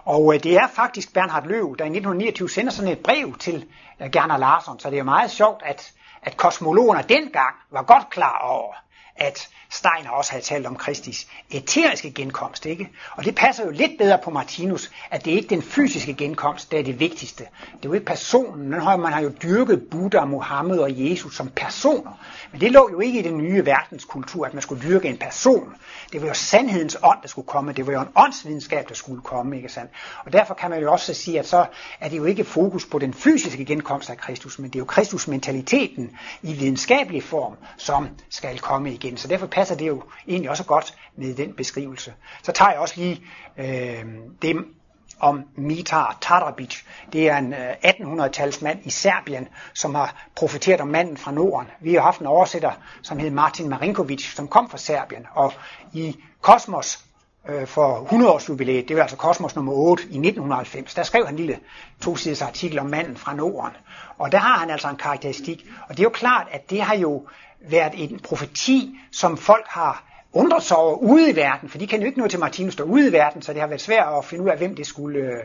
Og 0.03 0.33
øh, 0.33 0.43
det 0.43 0.57
er 0.57 0.67
faktisk 0.67 1.13
Bernhard 1.13 1.47
Løv, 1.47 1.75
der 1.77 1.85
i 1.85 1.87
1929 1.87 2.49
sender 2.49 2.71
sådan 2.71 2.91
et 2.91 2.99
brev 2.99 3.37
til 3.37 3.65
øh, 4.01 4.11
Gerner 4.11 4.37
Larsson, 4.37 4.79
så 4.79 4.89
det 4.89 4.99
er 4.99 5.03
meget 5.03 5.31
sjovt, 5.31 5.61
at, 5.65 5.91
at 6.21 6.37
kosmologerne 6.37 7.03
dengang 7.09 7.55
var 7.71 7.83
godt 7.83 8.09
klar 8.09 8.39
over, 8.39 8.73
at 9.15 9.49
Steiner 9.69 10.09
også 10.09 10.31
havde 10.31 10.43
talt 10.43 10.67
om 10.67 10.75
Kristis 10.75 11.27
eteriske 11.49 12.11
genkomst, 12.11 12.65
ikke? 12.65 12.89
Og 13.11 13.25
det 13.25 13.35
passer 13.35 13.65
jo 13.65 13.71
lidt 13.71 13.91
bedre 13.97 14.19
på 14.23 14.29
Martinus, 14.29 14.91
at 15.11 15.25
det 15.25 15.31
ikke 15.31 15.45
er 15.45 15.49
den 15.49 15.61
fysiske 15.61 16.13
genkomst, 16.13 16.71
der 16.71 16.79
er 16.79 16.83
det 16.83 16.99
vigtigste. 16.99 17.43
Det 17.43 17.85
er 17.85 17.89
jo 17.89 17.93
ikke 17.93 18.05
personen. 18.05 18.69
Man 18.69 19.13
har 19.13 19.21
jo 19.21 19.31
dyrket 19.43 19.83
Buddha, 19.91 20.25
Mohammed 20.25 20.79
og 20.79 21.09
Jesus 21.09 21.35
som 21.35 21.49
personer. 21.49 22.19
Men 22.51 22.61
det 22.61 22.71
lå 22.71 22.89
jo 22.91 22.99
ikke 22.99 23.19
i 23.19 23.21
den 23.21 23.37
nye 23.37 23.65
verdenskultur, 23.65 24.45
at 24.45 24.53
man 24.53 24.61
skulle 24.61 24.83
dyrke 24.89 25.07
en 25.07 25.17
person. 25.17 25.75
Det 26.11 26.21
var 26.21 26.27
jo 26.27 26.33
sandhedens 26.33 26.97
ånd, 27.03 27.19
der 27.21 27.27
skulle 27.27 27.47
komme. 27.47 27.73
Det 27.73 27.87
var 27.87 27.93
jo 27.93 28.01
en 28.01 28.07
åndsvidenskab, 28.15 28.89
der 28.89 28.95
skulle 28.95 29.21
komme, 29.21 29.57
ikke 29.57 29.69
sandt? 29.69 29.91
Og 30.25 30.33
derfor 30.33 30.53
kan 30.53 30.69
man 30.69 30.81
jo 30.81 30.91
også 30.91 31.13
sige, 31.13 31.39
at 31.39 31.47
så 31.47 31.65
er 31.99 32.09
det 32.09 32.17
jo 32.17 32.25
ikke 32.25 32.43
fokus 32.43 32.85
på 32.85 32.99
den 32.99 33.13
fysiske 33.13 33.65
genkomst 33.65 34.09
af 34.09 34.17
Kristus, 34.17 34.59
men 34.59 34.69
det 34.69 34.75
er 34.75 34.79
jo 34.79 34.85
Kristus-mentaliteten 34.85 36.17
i 36.41 36.53
videnskabelig 36.53 37.23
form, 37.23 37.55
som 37.77 38.09
skal 38.29 38.59
komme 38.59 38.93
igen. 38.93 39.04
Så 39.17 39.27
derfor 39.27 39.47
passer 39.47 39.75
det 39.75 39.87
jo 39.87 40.03
egentlig 40.27 40.49
også 40.49 40.63
godt 40.63 40.93
med 41.15 41.35
den 41.35 41.53
beskrivelse. 41.53 42.13
Så 42.43 42.51
tager 42.51 42.71
jeg 42.71 42.79
også 42.79 42.93
lige 42.97 43.21
øh, 43.57 44.05
dem 44.41 44.75
om 45.19 45.43
Mitar 45.55 46.17
Tarabic. 46.21 46.83
Det 47.13 47.29
er 47.29 47.37
en 47.37 47.53
øh, 47.53 47.73
1800-tals 47.85 48.63
mand 48.63 48.79
i 48.83 48.89
Serbien, 48.89 49.47
som 49.73 49.95
har 49.95 50.27
profeteret 50.35 50.81
om 50.81 50.87
manden 50.87 51.17
fra 51.17 51.31
Norden. 51.31 51.67
Vi 51.79 51.93
har 51.93 52.01
haft 52.01 52.19
en 52.19 52.27
oversætter, 52.27 52.71
som 53.01 53.19
hed 53.19 53.29
Martin 53.29 53.69
Marinkovic, 53.69 54.35
som 54.35 54.47
kom 54.47 54.69
fra 54.69 54.77
Serbien. 54.77 55.27
Og 55.33 55.53
i 55.93 56.15
Kosmos 56.41 57.04
øh, 57.49 57.67
for 57.67 58.01
100 58.01 58.31
års 58.31 58.49
jubilæet, 58.49 58.87
det 58.87 58.95
var 58.95 59.01
altså 59.01 59.17
Kosmos 59.17 59.55
nummer 59.55 59.73
8 59.73 60.03
i 60.03 60.05
1990, 60.05 60.93
der 60.93 61.03
skrev 61.03 61.25
han 61.25 61.33
en 61.33 61.37
lille 61.37 61.59
to-siders 62.01 62.41
artikel 62.41 62.79
om 62.79 62.85
manden 62.85 63.17
fra 63.17 63.33
Norden. 63.33 63.71
Og 64.17 64.31
der 64.31 64.37
har 64.37 64.57
han 64.57 64.69
altså 64.69 64.89
en 64.89 64.95
karakteristik. 64.95 65.65
Og 65.87 65.97
det 65.97 65.99
er 65.99 66.03
jo 66.03 66.09
klart, 66.09 66.47
at 66.51 66.69
det 66.69 66.81
har 66.81 66.95
jo 66.95 67.27
været 67.69 67.93
en 67.95 68.19
profeti, 68.19 68.99
som 69.11 69.37
folk 69.37 69.65
har 69.67 70.03
undret 70.33 70.63
sig 70.63 70.77
over 70.77 70.95
ude 70.95 71.29
i 71.29 71.35
verden, 71.35 71.69
for 71.69 71.77
de 71.77 71.87
kan 71.87 71.99
jo 71.99 72.05
ikke 72.05 72.19
nå 72.19 72.27
til 72.27 72.39
Martinus 72.39 72.75
der 72.75 72.83
ude 72.83 73.09
i 73.09 73.11
verden, 73.11 73.41
så 73.41 73.53
det 73.53 73.61
har 73.61 73.67
været 73.67 73.81
svært 73.81 74.07
at 74.17 74.25
finde 74.25 74.43
ud 74.43 74.49
af, 74.49 74.57
hvem 74.57 74.75
det 74.75 74.87
skulle... 74.87 75.19
Øh. 75.19 75.43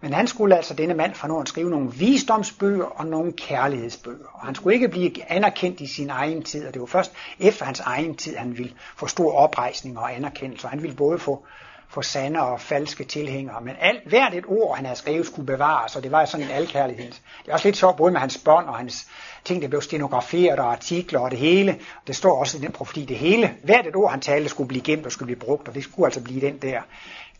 Men 0.00 0.12
han 0.12 0.26
skulle 0.26 0.56
altså, 0.56 0.74
denne 0.74 0.94
mand 0.94 1.14
fra 1.14 1.28
Norden, 1.28 1.46
skrive 1.46 1.70
nogle 1.70 1.92
visdomsbøger 1.92 2.84
og 2.84 3.06
nogle 3.06 3.32
kærlighedsbøger. 3.32 4.26
Og 4.32 4.46
han 4.46 4.54
skulle 4.54 4.74
ikke 4.74 4.88
blive 4.88 5.32
anerkendt 5.32 5.80
i 5.80 5.86
sin 5.86 6.10
egen 6.10 6.42
tid, 6.42 6.66
og 6.66 6.74
det 6.74 6.80
var 6.80 6.86
først 6.86 7.12
efter 7.38 7.64
hans 7.64 7.80
egen 7.80 8.14
tid, 8.16 8.36
han 8.36 8.58
ville 8.58 8.72
få 8.96 9.06
stor 9.06 9.32
oprejsning 9.32 9.98
og 9.98 10.16
anerkendelse. 10.16 10.66
Og 10.66 10.70
han 10.70 10.82
ville 10.82 10.96
både 10.96 11.18
få, 11.18 11.44
få 11.88 12.02
sande 12.02 12.40
og 12.42 12.60
falske 12.60 13.04
tilhængere. 13.04 13.60
Men 13.60 13.74
alt, 13.80 14.08
hvert 14.08 14.34
et 14.34 14.44
ord, 14.48 14.76
han 14.76 14.84
havde 14.84 14.98
skrevet, 14.98 15.26
skulle 15.26 15.46
bevares, 15.46 15.96
og 15.96 16.02
det 16.02 16.12
var 16.12 16.24
sådan 16.24 16.46
en 16.46 16.52
alkærlighed. 16.52 17.10
Det 17.44 17.48
er 17.48 17.52
også 17.52 17.68
lidt 17.68 17.76
sjovt, 17.76 17.96
både 17.96 18.12
med 18.12 18.20
hans 18.20 18.38
bånd 18.38 18.66
og 18.66 18.76
hans 18.76 19.08
ting, 19.44 19.62
der 19.62 19.68
blev 19.68 19.82
stenograferet 19.82 20.58
og 20.58 20.72
artikler 20.72 21.20
og 21.20 21.30
det 21.30 21.38
hele. 21.38 21.78
Det 22.06 22.16
står 22.16 22.40
også 22.40 22.58
i 22.58 22.60
den 22.60 22.72
profeti, 22.72 23.04
det 23.04 23.16
hele. 23.16 23.54
Hvert 23.62 23.86
et 23.86 23.96
ord, 23.96 24.10
han 24.10 24.20
talte, 24.20 24.48
skulle 24.48 24.68
blive 24.68 24.82
gemt 24.82 25.06
og 25.06 25.12
skulle 25.12 25.26
blive 25.26 25.46
brugt, 25.46 25.68
og 25.68 25.74
det 25.74 25.84
skulle 25.84 26.06
altså 26.06 26.22
blive 26.22 26.40
den 26.40 26.58
der 26.58 26.80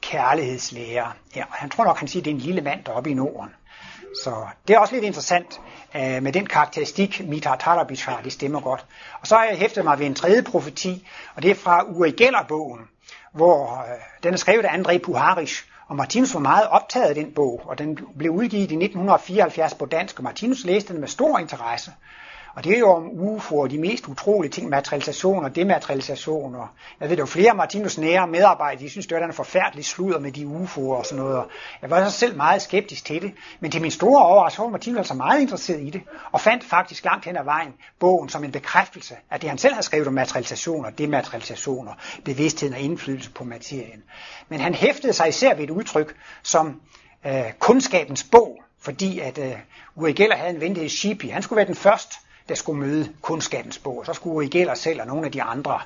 kærlighedslærer. 0.01 1.17
Ja, 1.37 1.43
og 1.43 1.55
han 1.55 1.71
tror 1.71 1.85
nok, 1.85 1.99
han 1.99 2.09
siger, 2.09 2.21
at 2.21 2.25
det 2.25 2.31
er 2.31 2.35
en 2.35 2.41
lille 2.41 2.61
mand 2.61 2.85
deroppe 2.85 3.11
i 3.11 3.15
Norden. 3.15 3.51
Så 4.25 4.47
det 4.69 4.75
er 4.75 4.79
også 4.79 4.95
lidt 4.95 5.05
interessant 5.05 5.61
øh, 5.97 6.23
med 6.23 6.33
den 6.33 6.47
karakteristik, 6.47 7.29
Mitar 7.29 7.57
Tarabic 7.57 8.05
har, 8.05 8.21
det 8.23 8.33
stemmer 8.33 8.61
godt. 8.61 8.87
Og 9.21 9.27
så 9.27 9.37
har 9.37 9.45
jeg 9.45 9.59
hæftet 9.59 9.85
mig 9.85 9.99
ved 9.99 10.07
en 10.07 10.15
tredje 10.15 10.43
profeti, 10.43 11.09
og 11.35 11.43
det 11.43 11.51
er 11.51 11.55
fra 11.55 11.85
Uri 11.85 12.11
Geller-bogen, 12.11 12.89
hvor 13.33 13.79
øh, 13.79 14.23
den 14.23 14.33
er 14.33 14.39
skrevet 14.39 14.65
af 14.65 14.79
André 14.79 14.99
Puharish, 14.99 15.65
og 15.89 15.97
Martinus 15.97 16.35
var 16.35 16.41
meget 16.41 16.69
optaget 16.69 17.09
af 17.09 17.15
den 17.15 17.33
bog, 17.33 17.63
og 17.65 17.79
den 17.79 17.99
blev 18.19 18.31
udgivet 18.31 18.71
i 18.71 18.75
1974 18.75 19.75
på 19.75 19.87
dansk, 19.87 20.19
og 20.19 20.25
Martinus 20.25 20.65
læste 20.65 20.93
den 20.93 21.01
med 21.01 21.09
stor 21.09 21.39
interesse. 21.39 21.93
Og 22.55 22.65
det 22.65 22.75
er 22.75 22.79
jo 22.79 22.91
om 22.91 23.07
UFO'er, 23.07 23.67
de 23.67 23.79
mest 23.79 24.09
utrolige 24.09 24.51
ting, 24.51 24.69
materialisation 24.69 25.45
og 25.45 25.57
dematerialisation. 25.57 26.55
Og 26.55 26.69
jeg 27.01 27.09
ved, 27.09 27.17
der 27.17 27.23
var 27.23 27.27
flere 27.27 27.51
af 27.51 27.57
Martinus 27.57 27.99
nære 27.99 28.27
medarbejdere, 28.27 28.83
de 28.83 28.91
synes, 28.91 29.07
det 29.07 29.19
var 29.19 29.27
en 29.27 29.33
forfærdelig 29.33 29.85
sludder 29.85 30.19
med 30.19 30.33
de 30.33 30.45
UFO'er 30.45 30.81
og 30.81 31.07
sådan 31.07 31.25
noget. 31.25 31.37
Og 31.37 31.47
jeg 31.83 31.91
var 31.91 32.09
så 32.09 32.19
selv 32.19 32.37
meget 32.37 32.63
skeptisk 32.63 33.05
til 33.05 33.23
det. 33.23 33.33
Men 33.61 33.71
til 33.71 33.83
min 33.83 33.91
store 33.91 34.25
overraskelse 34.25 34.63
var 34.63 34.69
Martinus 34.69 34.99
altså 34.99 35.15
meget 35.15 35.41
interesseret 35.41 35.81
i 35.81 35.91
det, 35.91 36.03
og 36.33 36.41
fandt 36.41 36.65
faktisk 36.65 37.05
langt 37.05 37.25
hen 37.25 37.37
ad 37.37 37.45
vejen 37.45 37.73
bogen 37.99 38.29
som 38.29 38.45
en 38.45 38.53
bekræftelse 38.53 39.15
af 39.31 39.41
det, 39.41 39.49
han 39.49 39.59
selv 39.59 39.75
havde 39.75 39.85
skrevet 39.85 40.07
om 40.07 40.15
materialisation 40.15 40.85
og 40.85 40.99
dematerialisation 40.99 41.89
og 41.89 41.95
bevidstheden 42.25 42.75
og 42.75 42.81
indflydelse 42.81 43.31
på 43.31 43.45
materien. 43.45 44.03
Men 44.49 44.61
han 44.61 44.75
hæftede 44.75 45.13
sig 45.13 45.29
især 45.29 45.55
ved 45.55 45.65
et 45.65 45.71
udtryk 45.71 46.17
som 46.43 46.81
øh, 47.27 47.53
kundskabens 47.59 48.25
bog, 48.25 48.63
fordi 48.81 49.19
at 49.19 49.39
øh, 49.39 49.53
Uri 49.97 50.13
Geller 50.13 50.37
havde 50.37 50.55
en 50.55 50.61
ven, 50.61 50.77
der 50.77 50.89
Shipi. 50.89 51.29
Han 51.29 51.43
skulle 51.43 51.57
være 51.57 51.67
den 51.67 51.75
første 51.75 52.17
der 52.51 52.57
skulle 52.57 52.81
møde 52.81 53.09
kundskabens 53.21 53.79
bog. 53.79 54.03
Så 54.07 54.13
skulle 54.13 54.47
I 54.47 54.51
gælder 54.51 54.75
selv 54.75 55.01
og 55.01 55.07
nogle 55.07 55.27
af 55.27 55.33
de 55.33 55.43
andre. 55.43 55.81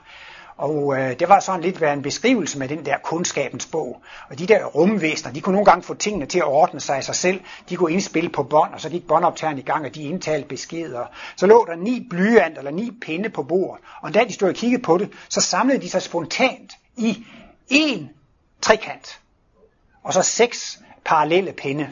Og 0.57 0.99
øh, 0.99 1.19
det 1.19 1.29
var 1.29 1.41
sådan 1.41 1.61
lidt 1.61 1.81
være 1.81 1.93
en 1.93 2.03
beskrivelse 2.03 2.59
med 2.59 2.69
den 2.69 2.87
der 2.87 2.97
kundskabens 3.05 3.67
bog. 3.67 4.03
Og 4.31 4.39
de 4.39 4.47
der 4.47 4.65
rumvæsner, 4.65 5.33
de 5.33 5.41
kunne 5.41 5.53
nogle 5.53 5.71
gange 5.71 5.83
få 5.83 5.95
tingene 5.95 6.27
til 6.27 6.39
at 6.39 6.45
ordne 6.45 6.81
sig 6.81 6.97
af 6.97 7.05
sig 7.05 7.15
selv. 7.15 7.41
De 7.69 7.77
kunne 7.77 7.93
indspille 7.93 8.31
på 8.31 8.43
bånd, 8.43 8.75
og 8.75 8.81
så 8.81 8.89
gik 8.89 9.07
båndoptageren 9.07 9.59
i 9.59 9.63
gang, 9.63 9.87
og 9.87 9.95
de 9.95 10.03
indtalte 10.03 10.49
beskeder. 10.49 11.07
Så 11.37 11.47
lå 11.47 11.65
der 11.69 11.77
ni 11.77 12.07
blyant 12.11 12.59
eller 12.59 12.71
ni 12.71 12.91
pinde 13.01 13.29
på 13.29 13.43
bordet. 13.43 13.85
Og 14.03 14.15
da 14.15 14.25
de 14.25 14.33
stod 14.33 14.49
og 14.49 14.55
kiggede 14.55 14.83
på 14.83 14.99
det, 14.99 15.11
så 15.29 15.41
samlede 15.41 15.81
de 15.81 15.91
sig 15.91 16.03
spontant 16.03 16.73
i 16.97 17.27
en 17.69 18.11
trekant. 18.61 19.21
Og 20.03 20.13
så 20.13 20.23
seks 20.23 20.81
parallelle 21.05 21.53
pinde. 21.53 21.89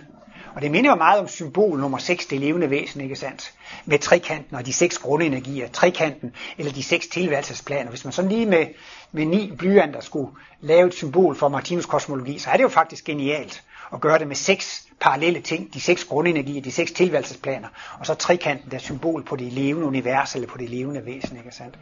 Og 0.55 0.62
det 0.62 0.71
minder 0.71 0.91
jo 0.91 0.97
meget 0.97 1.21
om 1.21 1.29
symbol 1.29 1.81
nummer 1.81 1.99
6, 1.99 2.27
det 2.27 2.41
levende 2.41 2.71
væsen, 2.71 3.01
ikke 3.01 3.17
sandt? 3.17 3.53
Med 3.85 3.99
trekanten 3.99 4.57
og 4.57 4.67
de 4.67 4.73
seks 4.73 4.99
grundenergier, 4.99 5.69
trekanten 5.69 6.33
eller 6.59 6.73
de 6.73 6.83
seks 6.83 7.07
tilværelsesplaner. 7.07 7.91
Hvis 7.91 8.05
man 8.05 8.12
sådan 8.12 8.31
lige 8.31 8.47
med, 8.47 8.67
med 9.12 9.27
ni 9.27 9.53
blyanter 9.59 10.01
skulle 10.01 10.31
lave 10.61 10.87
et 10.87 10.95
symbol 10.95 11.37
for 11.37 11.49
Martinus 11.49 11.87
kosmologi, 11.87 12.38
så 12.38 12.51
er 12.51 12.57
det 12.57 12.62
jo 12.62 12.69
faktisk 12.69 13.05
genialt 13.05 13.62
at 13.93 14.01
gøre 14.01 14.19
det 14.19 14.29
med 14.29 14.37
seks 14.37 14.87
parallelle 15.01 15.41
ting, 15.41 15.75
de 15.75 15.81
seks 15.81 16.05
grundenergier, 16.05 16.62
de 16.62 16.73
seks 16.73 16.93
tilværelsesplaner, 16.93 17.69
og 17.99 18.07
så 18.07 18.15
trekanten, 18.15 18.71
der 18.71 18.77
er 18.77 18.81
symbol 18.81 19.23
på 19.23 19.37
det 19.37 19.53
levende 19.53 19.87
univers 19.87 20.35
eller 20.35 20.49
på 20.49 20.59
det 20.59 20.71
levende 20.71 21.07
væsen, 21.07 21.37
ikke 21.37 21.51
sandt? 21.51 21.79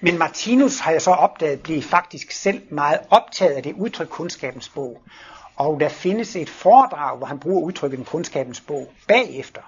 Men 0.00 0.18
Martinus 0.18 0.78
har 0.78 0.90
jeg 0.90 1.02
så 1.02 1.10
opdaget, 1.10 1.60
blive 1.60 1.82
faktisk 1.82 2.30
selv 2.30 2.62
meget 2.70 2.98
optaget 3.10 3.52
af 3.52 3.62
det 3.62 3.72
udtryk 3.72 4.08
kundskabens 4.08 4.68
bog. 4.68 5.02
Og 5.56 5.80
der 5.80 5.88
findes 5.88 6.36
et 6.36 6.50
foredrag, 6.50 7.18
hvor 7.18 7.26
han 7.26 7.38
bruger 7.38 7.62
udtrykket 7.62 7.98
den 7.98 8.06
kundskabens 8.06 8.60
bog 8.60 8.92
bagefter. 9.08 9.60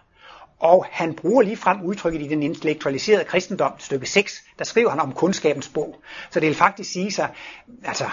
Og 0.59 0.87
han 0.90 1.14
bruger 1.14 1.42
lige 1.42 1.57
frem 1.57 1.83
udtrykket 1.83 2.22
i 2.22 2.29
den 2.29 2.42
intellektualiserede 2.42 3.25
kristendom, 3.25 3.72
stykke 3.79 4.07
6, 4.07 4.44
der 4.59 4.64
skriver 4.64 4.90
han 4.90 5.01
om 5.01 5.12
kundskabens 5.12 5.68
bog. 5.68 5.96
Så 6.31 6.40
det 6.40 6.49
vil 6.49 6.57
faktisk 6.57 6.92
sige 6.92 7.12
sig, 7.12 7.29
altså 7.85 8.05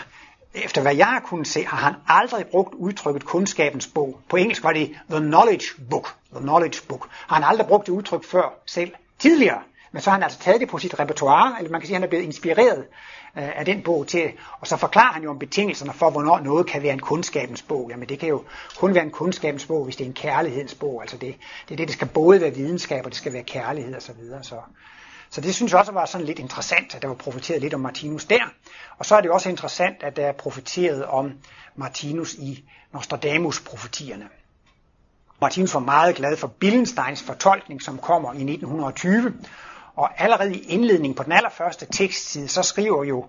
efter 0.53 0.81
hvad 0.81 0.95
jeg 0.95 1.07
har 1.07 1.19
kunnet 1.19 1.47
se, 1.47 1.65
har 1.65 1.77
han 1.77 1.93
aldrig 2.07 2.45
brugt 2.47 2.73
udtrykket 2.73 3.25
kundskabens 3.25 3.87
bog. 3.87 4.19
På 4.29 4.37
engelsk 4.37 4.63
var 4.63 4.73
det 4.73 4.95
the 5.09 5.19
knowledge 5.19 5.65
book. 5.89 6.15
The 6.33 6.41
knowledge 6.41 6.81
book. 6.87 7.07
Har 7.11 7.35
han 7.35 7.43
aldrig 7.43 7.67
brugt 7.67 7.87
det 7.87 7.93
udtryk 7.93 8.25
før 8.25 8.53
selv 8.65 8.91
tidligere. 9.19 9.61
Men 9.93 10.01
så 10.01 10.09
har 10.09 10.17
han 10.17 10.23
altså 10.23 10.39
taget 10.39 10.61
det 10.61 10.69
på 10.69 10.77
sit 10.77 10.99
repertoire, 10.99 11.55
eller 11.57 11.71
man 11.71 11.81
kan 11.81 11.87
sige, 11.87 11.95
at 11.95 12.01
han 12.01 12.03
er 12.03 12.09
blevet 12.09 12.23
inspireret 12.23 12.85
øh, 13.37 13.59
af 13.59 13.65
den 13.65 13.83
bog 13.83 14.07
til, 14.07 14.31
og 14.59 14.67
så 14.67 14.77
forklarer 14.77 15.13
han 15.13 15.23
jo 15.23 15.29
om 15.29 15.39
betingelserne 15.39 15.93
for, 15.93 16.09
hvornår 16.09 16.39
noget 16.39 16.67
kan 16.67 16.83
være 16.83 16.93
en 16.93 16.99
kundskabens 16.99 17.61
bog. 17.61 17.87
Jamen 17.89 18.09
det 18.09 18.19
kan 18.19 18.29
jo 18.29 18.43
kun 18.77 18.95
være 18.95 19.03
en 19.03 19.11
kundskabens 19.11 19.65
bog, 19.65 19.83
hvis 19.83 19.95
det 19.95 20.03
er 20.03 20.07
en 20.07 20.13
kærlighedens 20.13 20.75
bog. 20.75 21.01
Altså 21.01 21.17
det, 21.17 21.35
det 21.67 21.73
er 21.73 21.77
det, 21.77 21.87
det 21.87 21.95
skal 21.95 22.07
både 22.07 22.41
være 22.41 22.53
videnskab, 22.53 23.05
og 23.05 23.11
det 23.11 23.17
skal 23.17 23.33
være 23.33 23.43
kærlighed 23.43 23.95
osv. 23.95 24.15
Så, 24.41 24.49
så, 24.49 24.55
så 25.29 25.41
det 25.41 25.55
synes 25.55 25.71
jeg 25.71 25.79
også 25.79 25.91
var 25.91 26.05
sådan 26.05 26.27
lidt 26.27 26.39
interessant, 26.39 26.95
at 26.95 27.01
der 27.01 27.07
var 27.07 27.15
profeteret 27.15 27.61
lidt 27.61 27.73
om 27.73 27.79
Martinus 27.79 28.25
der. 28.25 28.43
Og 28.97 29.05
så 29.05 29.15
er 29.15 29.21
det 29.21 29.31
også 29.31 29.49
interessant, 29.49 30.03
at 30.03 30.15
der 30.15 30.25
er 30.25 30.33
profeteret 30.33 31.05
om 31.05 31.31
Martinus 31.75 32.33
i 32.33 32.63
Nostradamus-profetierne. 32.93 34.25
Martinus 35.41 35.73
var 35.73 35.79
meget 35.79 36.15
glad 36.15 36.37
for 36.37 36.47
Billensteins 36.47 37.23
fortolkning, 37.23 37.81
som 37.81 37.97
kommer 37.97 38.33
i 38.33 38.51
1920, 38.51 39.33
og 39.95 40.21
allerede 40.21 40.55
i 40.55 40.65
indledningen 40.67 41.15
på 41.15 41.23
den 41.23 41.31
allerførste 41.31 41.85
tekstside, 41.91 42.47
så 42.47 42.63
skriver 42.63 43.03
jo 43.03 43.25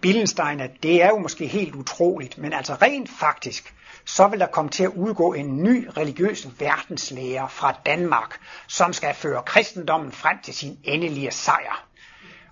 Billenstein, 0.00 0.60
at 0.60 0.70
det 0.82 1.02
er 1.02 1.08
jo 1.08 1.18
måske 1.18 1.46
helt 1.46 1.74
utroligt, 1.74 2.38
men 2.38 2.52
altså 2.52 2.74
rent 2.74 3.10
faktisk, 3.10 3.74
så 4.04 4.28
vil 4.28 4.40
der 4.40 4.46
komme 4.46 4.70
til 4.70 4.84
at 4.84 4.90
udgå 4.96 5.32
en 5.32 5.62
ny 5.62 5.88
religiøs 5.96 6.48
verdenslære 6.58 7.48
fra 7.48 7.74
Danmark, 7.86 8.40
som 8.66 8.92
skal 8.92 9.14
føre 9.14 9.42
kristendommen 9.42 10.12
frem 10.12 10.38
til 10.42 10.54
sin 10.54 10.78
endelige 10.84 11.30
sejr. 11.30 11.86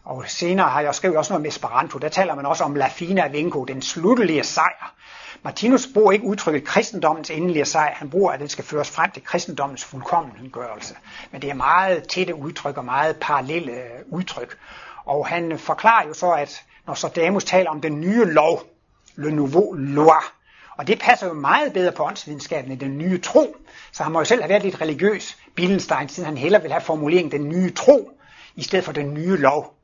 Og 0.05 0.25
senere 0.27 0.69
har 0.69 0.81
jeg 0.81 0.95
skrevet 0.95 1.17
også 1.17 1.33
noget 1.33 1.43
med 1.43 1.51
Esperanto, 1.51 1.99
der 1.99 2.09
taler 2.09 2.35
man 2.35 2.47
også 2.47 2.65
om 2.65 2.75
La 2.75 2.89
Fina 2.89 3.29
Vinco, 3.29 3.65
den 3.65 3.83
sluttelige 3.83 4.45
sejr. 4.45 4.95
Martinus 5.43 5.89
bruger 5.95 6.13
ikke 6.13 6.25
udtrykket 6.25 6.65
kristendommens 6.65 7.31
endelige 7.31 7.65
sejr, 7.65 7.95
han 7.95 8.11
bruger, 8.11 8.33
at 8.33 8.41
den 8.41 8.49
skal 8.49 8.65
føres 8.65 8.91
frem 8.91 9.11
til 9.11 9.25
kristendommens 9.25 9.85
fuldkommengørelse. 9.85 10.95
Men 11.31 11.43
det 11.43 11.51
er 11.51 11.55
meget 11.55 12.09
tætte 12.09 12.35
udtryk 12.35 12.77
og 12.77 12.85
meget 12.85 13.17
parallelle 13.21 13.73
øh, 13.73 14.01
udtryk. 14.07 14.59
Og 15.05 15.27
han 15.27 15.59
forklarer 15.59 16.07
jo 16.07 16.15
så, 16.15 16.31
at 16.31 16.63
når 16.87 16.95
så 16.95 17.41
taler 17.47 17.71
om 17.71 17.81
den 17.81 18.01
nye 18.01 18.25
lov, 18.25 18.63
le 19.17 19.33
nouveau 19.33 19.73
loi, 19.73 20.23
og 20.79 20.87
det 20.87 20.99
passer 20.99 21.27
jo 21.27 21.33
meget 21.33 21.73
bedre 21.73 21.93
på 21.93 22.05
åndsvidenskaben 22.05 22.73
end 22.73 22.81
den 22.81 22.99
nye 22.99 23.21
tro. 23.21 23.57
Så 23.93 24.03
han 24.03 24.13
må 24.13 24.19
jo 24.19 24.25
selv 24.25 24.43
have 24.43 24.49
været 24.49 24.63
lidt 24.63 24.81
religiøs, 24.81 25.37
Billenstein, 25.55 26.09
siden 26.09 26.27
han 26.27 26.39
hellere 26.39 26.63
vil 26.63 26.73
have 26.73 26.81
formuleringen 26.81 27.33
den 27.33 27.49
nye 27.49 27.71
tro, 27.71 28.11
i 28.57 28.63
stedet 28.63 28.85
for 28.85 28.93
den 28.93 29.15
nye 29.15 29.37
lov. 29.37 29.78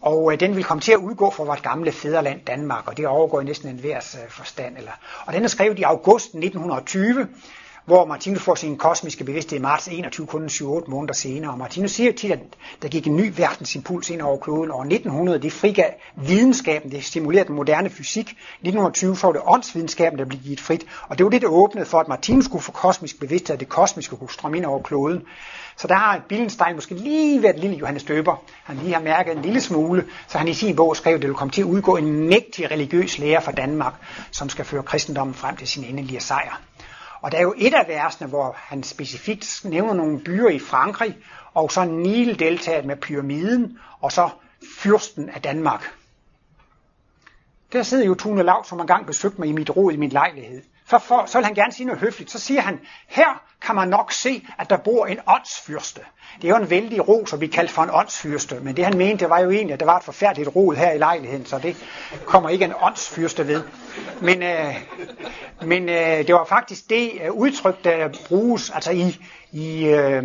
Og 0.00 0.32
øh, 0.32 0.40
den 0.40 0.56
vil 0.56 0.64
komme 0.64 0.80
til 0.80 0.92
at 0.92 0.98
udgå 0.98 1.30
fra 1.30 1.44
vores 1.44 1.60
gamle 1.60 1.92
fædreland 1.92 2.40
Danmark, 2.46 2.88
og 2.88 2.96
det 2.96 3.06
overgår 3.06 3.42
næsten 3.42 3.68
en 3.68 3.82
værs 3.82 4.14
øh, 4.14 4.30
forstand. 4.30 4.76
Eller. 4.76 4.92
Og 5.26 5.32
den 5.32 5.44
er 5.44 5.48
skrevet 5.48 5.78
i 5.78 5.82
august 5.82 6.26
1920, 6.26 7.28
hvor 7.84 8.04
Martinus 8.04 8.42
får 8.42 8.54
sin 8.54 8.76
kosmiske 8.76 9.24
bevidsthed 9.24 9.58
i 9.58 9.62
marts 9.62 9.88
21, 9.88 10.26
kun 10.26 10.46
7-8 10.46 10.90
måneder 10.90 11.14
senere. 11.14 11.50
Og 11.50 11.58
Martinus 11.58 11.90
siger 11.90 12.12
tit, 12.12 12.32
at 12.32 12.38
der 12.82 12.88
gik 12.88 13.06
en 13.06 13.16
ny 13.16 13.32
verdensimpuls 13.36 14.10
ind 14.10 14.22
over 14.22 14.38
kloden. 14.38 14.70
Og 14.70 14.80
1900, 14.80 15.42
det 15.42 15.52
frigav 15.52 15.90
videnskaben, 16.16 16.90
det 16.90 17.04
stimulerede 17.04 17.48
den 17.48 17.56
moderne 17.56 17.90
fysik. 17.90 18.28
1920 18.30 19.16
så 19.16 19.26
var 19.26 19.32
det 19.32 19.42
åndsvidenskaben, 19.46 20.18
der 20.18 20.24
blev 20.24 20.40
givet 20.40 20.60
frit. 20.60 20.86
Og 21.08 21.18
det 21.18 21.24
var 21.24 21.30
det, 21.30 21.42
der 21.42 21.48
åbnede 21.48 21.86
for, 21.86 22.00
at 22.00 22.08
Martinus 22.08 22.44
skulle 22.44 22.62
få 22.62 22.72
kosmisk 22.72 23.20
bevidsthed, 23.20 23.54
at 23.54 23.60
det 23.60 23.68
kosmiske 23.68 24.16
kunne 24.16 24.30
strømme 24.30 24.56
ind 24.56 24.66
over 24.66 24.82
kloden. 24.82 25.22
Så 25.76 25.88
der 25.88 25.94
har 25.94 26.22
Billenstein 26.28 26.74
måske 26.74 26.94
lige 26.94 27.42
været 27.42 27.58
lille 27.58 27.76
Johannes 27.76 28.04
Døber. 28.04 28.42
Han 28.64 28.76
lige 28.76 28.94
har 28.94 29.00
mærket 29.00 29.36
en 29.36 29.42
lille 29.42 29.60
smule, 29.60 30.04
så 30.28 30.38
han 30.38 30.48
i 30.48 30.54
sin 30.54 30.76
bog 30.76 30.96
skrev, 30.96 31.14
at 31.14 31.20
det 31.20 31.28
vil 31.28 31.36
komme 31.36 31.52
til 31.52 31.62
at 31.62 31.66
udgå 31.66 31.96
en 31.96 32.28
mægtig 32.28 32.70
religiøs 32.70 33.18
lærer 33.18 33.40
fra 33.40 33.52
Danmark, 33.52 33.94
som 34.30 34.48
skal 34.48 34.64
føre 34.64 34.82
kristendommen 34.82 35.34
frem 35.34 35.56
til 35.56 35.68
sin 35.68 35.84
endelige 35.84 36.20
sejr. 36.20 36.69
Og 37.20 37.32
der 37.32 37.38
er 37.38 37.42
jo 37.42 37.54
et 37.56 37.74
af 37.74 37.88
versene, 37.88 38.28
hvor 38.28 38.54
han 38.58 38.82
specifikt 38.82 39.60
nævner 39.64 39.94
nogle 39.94 40.20
byer 40.20 40.48
i 40.48 40.58
Frankrig, 40.58 41.16
og 41.54 41.72
så 41.72 41.84
Nile-deltaget 41.84 42.84
med 42.84 42.96
pyramiden, 42.96 43.78
og 44.00 44.12
så 44.12 44.30
fyrsten 44.78 45.28
af 45.28 45.42
Danmark. 45.42 45.84
Der 47.72 47.82
sidder 47.82 48.06
jo 48.06 48.14
Tune 48.14 48.42
Lav, 48.42 48.64
som 48.64 48.80
engang 48.80 49.06
besøgte 49.06 49.40
mig 49.40 49.48
i 49.48 49.52
mit 49.52 49.70
råd 49.76 49.92
i 49.92 49.96
min 49.96 50.10
lejlighed. 50.10 50.62
Så, 50.90 50.98
for, 50.98 51.26
så 51.26 51.38
vil 51.38 51.44
han 51.44 51.54
gerne 51.54 51.72
sige 51.72 51.86
noget 51.86 52.00
høfligt. 52.00 52.30
Så 52.30 52.38
siger 52.38 52.60
han, 52.60 52.80
her 53.08 53.42
kan 53.62 53.74
man 53.74 53.88
nok 53.88 54.12
se, 54.12 54.46
at 54.58 54.70
der 54.70 54.76
bor 54.76 55.06
en 55.06 55.18
åndsfyrste. 55.26 56.00
Det 56.42 56.44
er 56.44 56.48
jo 56.48 56.62
en 56.62 56.70
vældig 56.70 57.08
ro, 57.08 57.26
som 57.26 57.40
vi 57.40 57.46
kalder 57.46 57.70
for 57.70 57.82
en 57.82 57.90
åndsfyrste. 57.92 58.60
Men 58.60 58.76
det 58.76 58.84
han 58.84 58.98
mente, 58.98 59.24
det 59.24 59.30
var 59.30 59.40
jo 59.40 59.50
egentlig, 59.50 59.72
at 59.72 59.80
der 59.80 59.86
var 59.86 59.96
et 59.96 60.04
forfærdeligt 60.04 60.56
rod 60.56 60.76
her 60.76 60.92
i 60.92 60.98
lejligheden, 60.98 61.46
så 61.46 61.58
det 61.58 61.76
kommer 62.26 62.48
ikke 62.48 62.64
en 62.64 62.72
åndsfyrste 62.82 63.46
ved. 63.46 63.62
Men, 64.20 64.42
øh, 64.42 64.74
men 65.62 65.88
øh, 65.88 66.26
det 66.26 66.34
var 66.34 66.44
faktisk 66.44 66.90
det 66.90 67.10
øh, 67.24 67.32
udtryk, 67.32 67.84
der 67.84 68.08
bruges, 68.28 68.70
altså 68.70 68.90
i, 68.90 69.16
i 69.52 69.84
øh, 69.86 70.24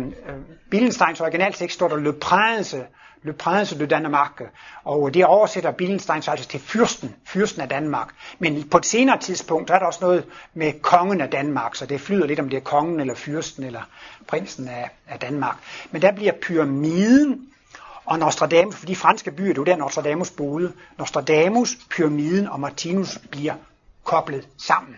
Billensteins 0.70 1.20
originaltekst 1.20 1.74
står 1.74 1.88
der 1.88 1.96
Le 1.96 2.12
Prince, 2.12 2.84
Le 3.22 3.32
Prince 3.32 3.78
de 3.78 3.86
Danemark, 3.86 4.42
og 4.84 5.14
det 5.14 5.24
oversætter 5.24 5.70
Billenstein 5.70 6.22
altså 6.28 6.48
til 6.48 6.60
fyrsten, 6.60 7.14
fyrsten 7.24 7.62
af 7.62 7.68
Danmark. 7.68 8.08
Men 8.38 8.68
på 8.68 8.78
et 8.78 8.86
senere 8.86 9.18
tidspunkt, 9.18 9.68
der 9.68 9.74
er 9.74 9.78
der 9.78 9.86
også 9.86 9.98
noget 10.02 10.24
med 10.54 10.72
kongen 10.82 11.20
af 11.20 11.30
Danmark, 11.30 11.74
så 11.74 11.86
det 11.86 12.00
flyder 12.00 12.26
lidt 12.26 12.40
om 12.40 12.48
det 12.48 12.56
er 12.56 12.60
kongen 12.60 13.00
eller 13.00 13.14
fyrsten 13.14 13.64
eller 13.64 13.82
prinsen 14.26 14.68
af, 14.68 14.90
af 15.08 15.18
Danmark. 15.18 15.56
Men 15.90 16.02
der 16.02 16.12
bliver 16.12 16.32
pyramiden 16.42 17.48
og 18.04 18.18
Nostradamus, 18.18 18.76
for 18.76 18.86
de 18.86 18.96
franske 18.96 19.30
byer, 19.30 19.46
det 19.46 19.58
er 19.58 19.60
jo 19.60 19.64
der 19.64 19.76
Nostradamus 19.76 20.30
boede, 20.30 20.72
Nostradamus, 20.98 21.76
pyramiden 21.90 22.48
og 22.48 22.60
Martinus 22.60 23.18
bliver 23.30 23.54
koblet 24.04 24.48
sammen. 24.58 24.96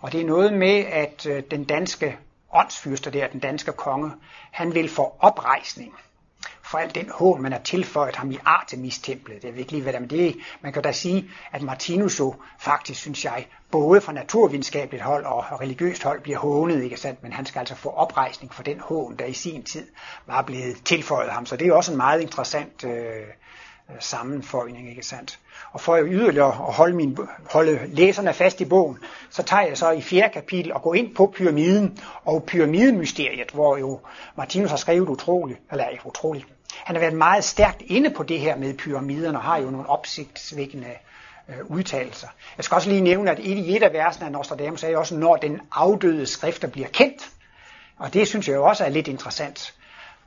Og 0.00 0.12
det 0.12 0.20
er 0.20 0.26
noget 0.26 0.52
med, 0.52 0.84
at 0.92 1.26
øh, 1.26 1.42
den 1.50 1.64
danske 1.64 2.18
åndsfyrste 2.52 3.10
der, 3.10 3.26
den 3.26 3.40
danske 3.40 3.72
konge, 3.72 4.12
han 4.50 4.74
vil 4.74 4.88
få 4.88 5.14
oprejsning 5.18 5.94
for 6.70 6.78
al 6.78 6.94
den 6.94 7.10
hån, 7.10 7.42
man 7.42 7.52
har 7.52 7.58
tilføjet 7.58 8.16
ham 8.16 8.30
i 8.30 8.38
Artemis-templet. 8.44 9.42
Det 9.42 9.48
er 9.48 9.52
virkelig, 9.52 9.82
hvad 9.82 9.92
der 9.92 9.98
er. 9.98 10.06
det 10.06 10.36
Man 10.60 10.72
kan 10.72 10.82
da 10.82 10.92
sige, 10.92 11.30
at 11.52 11.62
Martinus 11.62 12.20
jo 12.20 12.34
faktisk, 12.58 13.00
synes 13.00 13.24
jeg, 13.24 13.46
både 13.70 14.00
fra 14.00 14.12
naturvidenskabeligt 14.12 15.02
hold 15.02 15.24
og 15.24 15.60
religiøst 15.60 16.02
hold 16.02 16.20
bliver 16.20 16.38
hånet, 16.38 16.82
ikke 16.82 16.96
sandt? 16.96 17.22
Men 17.22 17.32
han 17.32 17.46
skal 17.46 17.58
altså 17.58 17.74
få 17.74 17.88
oprejsning 17.88 18.54
for 18.54 18.62
den 18.62 18.80
hån, 18.80 19.16
der 19.16 19.24
i 19.24 19.32
sin 19.32 19.62
tid 19.62 19.86
var 20.26 20.42
blevet 20.42 20.76
tilføjet 20.84 21.30
ham. 21.30 21.46
Så 21.46 21.56
det 21.56 21.66
er 21.66 21.72
også 21.72 21.92
en 21.92 21.96
meget 21.96 22.20
interessant 22.20 22.84
øh, 22.84 23.26
Øh, 23.94 23.96
sammenføjning, 24.00 24.90
ikke 24.90 25.02
sandt? 25.02 25.38
Og 25.72 25.80
for 25.80 25.98
yderligere 26.06 26.46
at 26.46 26.74
holde, 26.74 26.96
min, 26.96 27.18
holde 27.50 27.80
læserne 27.86 28.32
fast 28.32 28.60
i 28.60 28.64
bogen, 28.64 28.98
så 29.30 29.42
tager 29.42 29.62
jeg 29.62 29.78
så 29.78 29.90
i 29.90 30.02
fjerde 30.02 30.32
kapitel 30.32 30.72
og 30.72 30.82
går 30.82 30.94
ind 30.94 31.14
på 31.14 31.32
pyramiden 31.36 31.98
og 32.24 32.42
pyramidemysteriet, 32.42 33.50
hvor 33.50 33.76
jo 33.76 34.00
Martinus 34.36 34.70
har 34.70 34.76
skrevet 34.76 35.08
utroligt, 35.08 35.60
eller 35.70 35.88
ikke 35.88 36.06
utroligt, 36.06 36.46
han 36.84 36.96
har 36.96 37.00
været 37.00 37.14
meget 37.14 37.44
stærkt 37.44 37.82
inde 37.86 38.10
på 38.10 38.22
det 38.22 38.40
her 38.40 38.56
med 38.56 38.74
pyramiderne 38.74 39.38
og 39.38 39.44
har 39.44 39.58
jo 39.58 39.70
nogle 39.70 39.88
opsigtsvækkende 39.88 40.90
øh, 41.48 41.70
udtalelser. 41.70 42.28
Jeg 42.56 42.64
skal 42.64 42.74
også 42.74 42.88
lige 42.88 43.00
nævne, 43.00 43.30
at 43.30 43.38
i 43.38 43.76
et 43.76 43.82
af 43.82 43.92
versene 43.92 44.26
af 44.26 44.32
Nostradamus 44.32 44.82
er 44.82 44.96
også, 44.96 45.16
når 45.16 45.36
den 45.36 45.60
afdøde 45.72 46.26
skrifter 46.26 46.68
bliver 46.68 46.88
kendt. 46.88 47.30
Og 47.98 48.14
det 48.14 48.28
synes 48.28 48.48
jeg 48.48 48.54
jo 48.54 48.64
også 48.64 48.84
er 48.84 48.88
lidt 48.88 49.08
interessant 49.08 49.74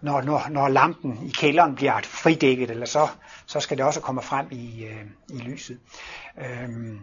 når, 0.04 0.22
når, 0.22 0.48
når 0.50 0.68
lampen 0.68 1.20
i 1.26 1.30
kælderen 1.30 1.76
bliver 1.76 2.00
fridækket, 2.04 2.72
eller 2.72 2.86
så, 2.86 3.08
så 3.46 3.60
skal 3.60 3.78
det 3.78 3.86
også 3.86 4.02
komme 4.02 4.22
frem 4.22 4.48
i, 4.52 4.86
øh, 4.86 5.06
i 5.30 5.42
lyset. 5.42 5.80
Øhm, 6.38 7.00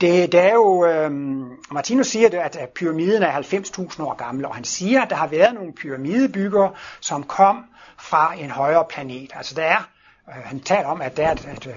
det, 0.00 0.32
det 0.32 0.40
er 0.40 0.52
jo, 0.52 0.84
øhm, 0.86 1.50
Martinus 1.72 2.06
siger, 2.06 2.28
det, 2.28 2.38
at 2.38 2.68
pyramiden 2.74 3.22
er 3.22 3.40
90.000 3.40 4.02
år 4.02 4.14
gammel, 4.14 4.44
og 4.44 4.54
han 4.54 4.64
siger, 4.64 5.02
at 5.02 5.10
der 5.10 5.16
har 5.16 5.26
været 5.26 5.54
nogle 5.54 5.72
pyramidebyggere, 5.72 6.72
som 7.00 7.22
kom 7.22 7.64
fra 7.98 8.34
en 8.34 8.50
højere 8.50 8.84
planet. 8.90 9.30
Altså 9.34 9.54
der 9.54 9.62
er, 9.62 9.88
øh, 10.28 10.42
han 10.44 10.60
taler 10.60 10.88
om, 10.88 11.02
at 11.02 11.16
der 11.16 11.26
er 11.26 11.32
et, 11.32 11.48
et, 11.56 11.66
øh, 11.66 11.74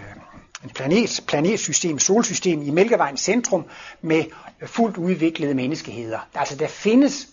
et 0.65 0.73
planet, 0.73 1.23
planetsystem, 1.27 1.99
solsystem 1.99 2.61
i 2.61 2.69
Mælkevejens 2.69 3.21
centrum 3.21 3.65
med 4.01 4.23
fuldt 4.65 4.97
udviklede 4.97 5.53
menneskeheder. 5.53 6.19
Altså 6.35 6.55
der 6.55 6.67
findes 6.67 7.27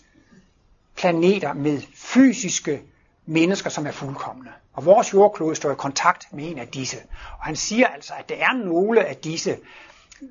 planeter 0.97 1.53
med 1.53 1.81
fysiske 1.95 2.81
mennesker, 3.25 3.69
som 3.69 3.87
er 3.87 3.91
fuldkommende. 3.91 4.51
Og 4.73 4.85
vores 4.85 5.13
jordklode 5.13 5.55
står 5.55 5.71
i 5.71 5.75
kontakt 5.75 6.33
med 6.33 6.51
en 6.51 6.59
af 6.59 6.67
disse. 6.67 6.97
Og 7.39 7.45
han 7.45 7.55
siger 7.55 7.87
altså, 7.87 8.13
at 8.19 8.29
der 8.29 8.35
er 8.35 8.53
nogle 8.65 9.05
af 9.05 9.15
disse 9.15 9.57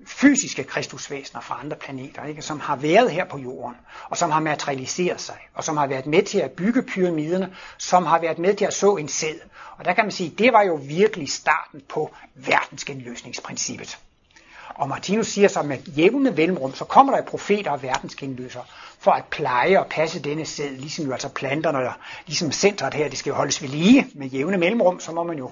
fysiske 0.07 0.65
kristusvæsener 0.65 1.41
fra 1.41 1.61
andre 1.63 1.77
planeter, 1.77 2.25
ikke, 2.25 2.43
som 2.43 2.61
har 2.61 2.77
været 2.77 3.11
her 3.11 3.25
på 3.25 3.39
jorden, 3.39 3.77
og 4.09 4.17
som 4.17 4.31
har 4.31 4.41
materialiseret 4.41 5.21
sig, 5.21 5.37
og 5.55 5.65
som 5.65 5.77
har 5.77 5.87
været 5.87 6.07
med 6.07 6.23
til 6.23 6.39
at 6.39 6.51
bygge 6.51 6.83
pyramiderne, 6.83 7.55
som 7.79 8.07
har 8.07 8.21
været 8.21 8.39
med 8.39 8.55
til 8.55 8.65
at 8.65 8.75
så 8.75 8.97
en 8.97 9.09
sæd. 9.09 9.35
Og 9.79 9.85
der 9.85 9.95
kan 9.95 10.05
man 10.05 10.13
sige, 10.13 10.31
det 10.31 10.53
var 10.53 10.63
jo 10.63 10.81
virkelig 10.83 11.29
starten 11.29 11.83
på 11.89 12.15
verdensgenløsningsprincippet. 12.35 13.99
Og 14.79 14.89
Martinus 14.89 15.27
siger 15.27 15.49
så, 15.49 15.61
at 15.61 15.67
med 15.67 15.79
jævne 15.79 16.31
mellemrum, 16.31 16.75
så 16.75 16.85
kommer 16.85 17.17
der 17.17 17.23
profeter 17.23 17.71
og 17.71 17.83
verdensgenløser, 17.83 18.61
for 18.99 19.11
at 19.11 19.25
pleje 19.25 19.79
og 19.79 19.87
passe 19.87 20.23
denne 20.23 20.47
sæd, 20.47 20.71
ligesom 20.71 21.07
jo 21.07 21.13
altså 21.13 21.29
planterne, 21.29 21.79
og 21.79 21.93
ligesom 22.27 22.53
centret 22.53 22.95
her, 22.95 23.09
det 23.09 23.19
skal 23.19 23.31
jo 23.31 23.37
holdes 23.37 23.63
ved 23.63 23.69
lige 23.69 24.07
med 24.15 24.27
jævne 24.27 24.59
mellemrum, 24.59 25.01
så 25.01 25.13
må 25.13 25.23
man 25.23 25.39
jo. 25.39 25.51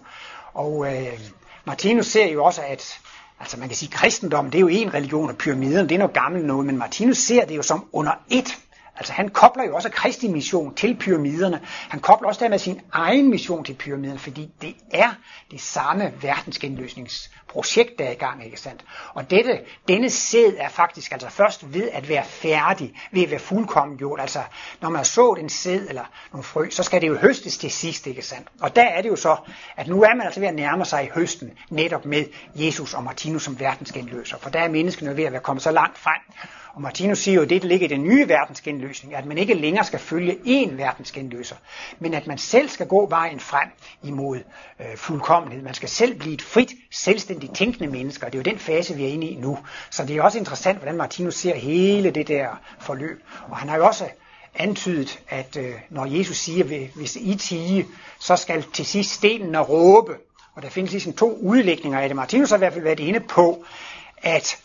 Og 0.54 0.94
øh, 0.94 1.20
Martinus 1.64 2.06
ser 2.06 2.26
jo 2.26 2.44
også, 2.44 2.62
at 2.62 3.00
altså 3.40 3.58
man 3.58 3.68
kan 3.68 3.76
sige, 3.76 3.90
kristendommen, 3.90 4.52
det 4.52 4.58
er 4.58 4.60
jo 4.60 4.68
en 4.68 4.94
religion, 4.94 5.30
og 5.30 5.36
pyramiden, 5.36 5.88
det 5.88 5.94
er 5.94 5.98
noget 5.98 6.14
gammelt 6.14 6.46
noget, 6.46 6.66
men 6.66 6.78
Martinus 6.78 7.18
ser 7.18 7.44
det 7.44 7.56
jo 7.56 7.62
som 7.62 7.84
under 7.92 8.12
et. 8.30 8.58
Altså 8.96 9.12
han 9.12 9.28
kobler 9.28 9.64
jo 9.64 9.74
også 9.74 9.90
Kristi 9.90 10.28
mission 10.28 10.74
til 10.74 10.96
pyramiderne. 10.96 11.60
Han 11.88 12.00
kobler 12.00 12.28
også 12.28 12.44
dermed 12.44 12.58
sin 12.58 12.80
egen 12.92 13.30
mission 13.30 13.64
til 13.64 13.74
pyramiderne, 13.74 14.18
fordi 14.18 14.50
det 14.62 14.74
er 14.90 15.10
det 15.50 15.60
samme 15.60 16.12
verdensgenløsningsprojekt, 16.22 17.98
der 17.98 18.04
er 18.04 18.10
i 18.10 18.14
gang, 18.14 18.44
ikke 18.44 18.60
sandt? 18.60 18.84
Og 19.14 19.30
dette, 19.30 19.60
denne 19.88 20.10
sæd 20.10 20.52
er 20.58 20.68
faktisk 20.68 21.12
altså 21.12 21.28
først 21.28 21.74
ved 21.74 21.88
at 21.92 22.08
være 22.08 22.24
færdig, 22.24 22.94
ved 23.12 23.22
at 23.22 23.30
være 23.30 23.40
fuldkommen 23.40 23.98
gjort. 23.98 24.20
Altså 24.20 24.42
når 24.80 24.88
man 24.88 24.96
har 24.96 25.04
sået 25.04 25.40
en 25.40 25.48
sæd 25.48 25.88
eller 25.88 26.04
nogle 26.32 26.44
frø, 26.44 26.70
så 26.70 26.82
skal 26.82 27.00
det 27.00 27.08
jo 27.08 27.16
høstes 27.16 27.58
til 27.58 27.70
sidst, 27.70 28.06
ikke 28.06 28.22
sandt? 28.22 28.48
Og 28.60 28.76
der 28.76 28.82
er 28.82 29.02
det 29.02 29.08
jo 29.08 29.16
så, 29.16 29.36
at 29.76 29.88
nu 29.88 30.02
er 30.02 30.14
man 30.14 30.26
altså 30.26 30.40
ved 30.40 30.48
at 30.48 30.54
nærme 30.54 30.84
sig 30.84 31.10
høsten, 31.14 31.50
netop 31.70 32.04
med 32.04 32.24
Jesus 32.54 32.94
og 32.94 33.04
Martinus 33.04 33.44
som 33.44 33.60
verdensgenløser. 33.60 34.38
For 34.38 34.50
der 34.50 34.60
er 34.60 34.68
menneskene 34.68 35.16
ved 35.16 35.24
at 35.24 35.32
være 35.32 35.40
kommet 35.40 35.62
så 35.62 35.70
langt 35.70 35.98
frem, 35.98 36.20
og 36.74 36.82
Martinus 36.82 37.18
siger 37.18 37.34
jo, 37.34 37.42
at 37.42 37.50
det 37.50 37.62
der 37.62 37.68
ligger 37.68 37.86
i 37.86 37.88
den 37.88 38.02
nye 38.02 38.28
verdensgenløsning, 38.28 39.14
at 39.14 39.26
man 39.26 39.38
ikke 39.38 39.54
længere 39.54 39.84
skal 39.84 39.98
følge 39.98 40.32
én 40.32 40.74
verdensgenløser, 40.74 41.56
men 41.98 42.14
at 42.14 42.26
man 42.26 42.38
selv 42.38 42.68
skal 42.68 42.86
gå 42.86 43.06
vejen 43.08 43.40
frem 43.40 43.68
imod 44.02 44.38
øh, 44.80 44.96
fuldkommenhed. 44.96 45.62
Man 45.62 45.74
skal 45.74 45.88
selv 45.88 46.18
blive 46.18 46.34
et 46.34 46.42
frit, 46.42 46.72
selvstændigt 46.90 47.56
tænkende 47.56 47.90
menneske, 47.90 48.26
og 48.26 48.32
det 48.32 48.38
er 48.38 48.42
jo 48.42 48.50
den 48.50 48.58
fase, 48.58 48.94
vi 48.94 49.04
er 49.04 49.08
inde 49.08 49.26
i 49.26 49.36
nu. 49.36 49.58
Så 49.90 50.04
det 50.04 50.16
er 50.16 50.22
også 50.22 50.38
interessant, 50.38 50.78
hvordan 50.78 50.96
Martinus 50.96 51.34
ser 51.34 51.54
hele 51.54 52.10
det 52.10 52.28
der 52.28 52.48
forløb. 52.80 53.22
Og 53.48 53.56
han 53.56 53.68
har 53.68 53.76
jo 53.76 53.86
også 53.86 54.04
antydet, 54.54 55.20
at 55.28 55.56
øh, 55.56 55.74
når 55.90 56.06
Jesus 56.06 56.36
siger, 56.36 56.88
hvis 56.94 57.16
I 57.16 57.34
tige, 57.34 57.86
så 58.18 58.36
skal 58.36 58.62
til 58.62 58.86
sidst 58.86 59.10
stenen 59.10 59.56
råbe. 59.56 60.16
Og 60.54 60.62
der 60.62 60.68
findes 60.68 60.92
ligesom 60.92 61.12
to 61.12 61.38
udlægninger 61.42 62.00
af 62.00 62.08
det. 62.08 62.16
Martinus 62.16 62.50
har 62.50 62.56
i 62.56 62.58
hvert 62.58 62.72
fald 62.72 62.84
været 62.84 63.00
inde 63.00 63.20
på, 63.20 63.64
at 64.16 64.63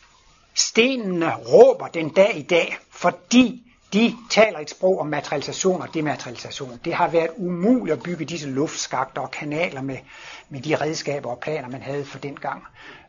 stenene 0.54 1.36
råber 1.36 1.88
den 1.88 2.10
dag 2.10 2.38
i 2.38 2.42
dag, 2.42 2.78
fordi 2.92 3.64
de 3.94 4.16
taler 4.30 4.60
et 4.60 4.70
sprog 4.70 5.00
om 5.00 5.08
materialisation 5.08 5.82
og 5.82 5.94
dematerialisation. 5.94 6.80
Det 6.86 6.94
har 6.94 7.08
været 7.08 7.30
umuligt 7.38 7.98
at 7.98 8.04
bygge 8.04 8.26
disse 8.26 8.50
luftskakter 8.50 9.22
og 9.22 9.32
kanaler 9.32 9.82
med, 9.82 9.98
med 10.50 10.62
de 10.62 10.76
redskaber 10.76 11.30
og 11.32 11.40
planer, 11.40 11.70
man 11.70 11.82
havde 11.82 12.06
for 12.06 12.20
den 12.20 12.36
gang. 12.36 12.64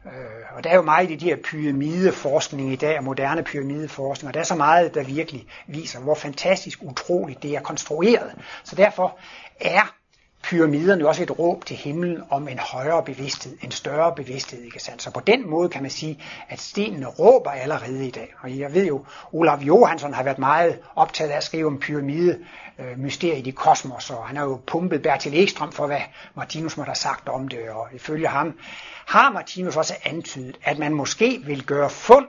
Øh, 0.06 0.56
og 0.56 0.64
der 0.64 0.70
er 0.70 0.74
jo 0.74 0.82
meget 0.82 1.10
i 1.10 1.14
de 1.14 1.24
her 1.24 1.36
pyramideforskning 1.36 2.72
i 2.72 2.76
dag, 2.76 2.98
og 2.98 3.04
moderne 3.04 3.42
pyramideforskning, 3.42 4.28
og 4.28 4.34
der 4.34 4.40
er 4.40 4.44
så 4.44 4.54
meget, 4.54 4.94
der 4.94 5.04
virkelig 5.04 5.46
viser, 5.66 6.00
hvor 6.00 6.14
fantastisk 6.14 6.78
utroligt 6.82 7.42
det 7.42 7.56
er 7.56 7.60
konstrueret. 7.60 8.34
Så 8.64 8.76
derfor 8.76 9.18
er 9.60 9.94
pyramiderne 10.42 11.08
også 11.08 11.22
et 11.22 11.38
råb 11.38 11.64
til 11.64 11.76
himlen 11.76 12.22
om 12.30 12.48
en 12.48 12.58
højere 12.58 13.02
bevidsthed, 13.02 13.56
en 13.62 13.70
større 13.70 14.14
bevidsthed. 14.14 14.62
Ikke 14.62 14.82
sandt? 14.82 15.02
Så 15.02 15.10
på 15.10 15.20
den 15.20 15.50
måde 15.50 15.68
kan 15.68 15.82
man 15.82 15.90
sige, 15.90 16.22
at 16.48 16.60
stenene 16.60 17.06
råber 17.06 17.50
allerede 17.50 18.06
i 18.06 18.10
dag. 18.10 18.34
Og 18.40 18.58
jeg 18.58 18.74
ved 18.74 18.86
jo, 18.86 19.04
Olaf 19.32 19.62
Johansson 19.62 20.14
har 20.14 20.22
været 20.22 20.38
meget 20.38 20.78
optaget 20.96 21.30
af 21.30 21.36
at 21.36 21.44
skrive 21.44 21.66
om 21.66 21.78
pyramide 21.78 22.38
øh, 22.78 22.98
mysteriet 22.98 23.46
i 23.46 23.50
kosmos, 23.50 24.10
og 24.10 24.26
han 24.26 24.36
har 24.36 24.44
jo 24.44 24.60
pumpet 24.66 25.02
Bertil 25.02 25.42
Ekstrøm 25.42 25.72
for, 25.72 25.86
hvad 25.86 26.00
Martinus 26.34 26.76
måtte 26.76 26.90
have 26.90 26.96
sagt 26.96 27.28
om 27.28 27.48
det, 27.48 27.70
og 27.70 27.88
ifølge 27.94 28.28
ham 28.28 28.58
har 29.06 29.32
Martinus 29.32 29.76
også 29.76 29.94
antydet, 30.04 30.56
at 30.64 30.78
man 30.78 30.94
måske 30.94 31.42
vil 31.44 31.64
gøre 31.64 31.90
fund 31.90 32.26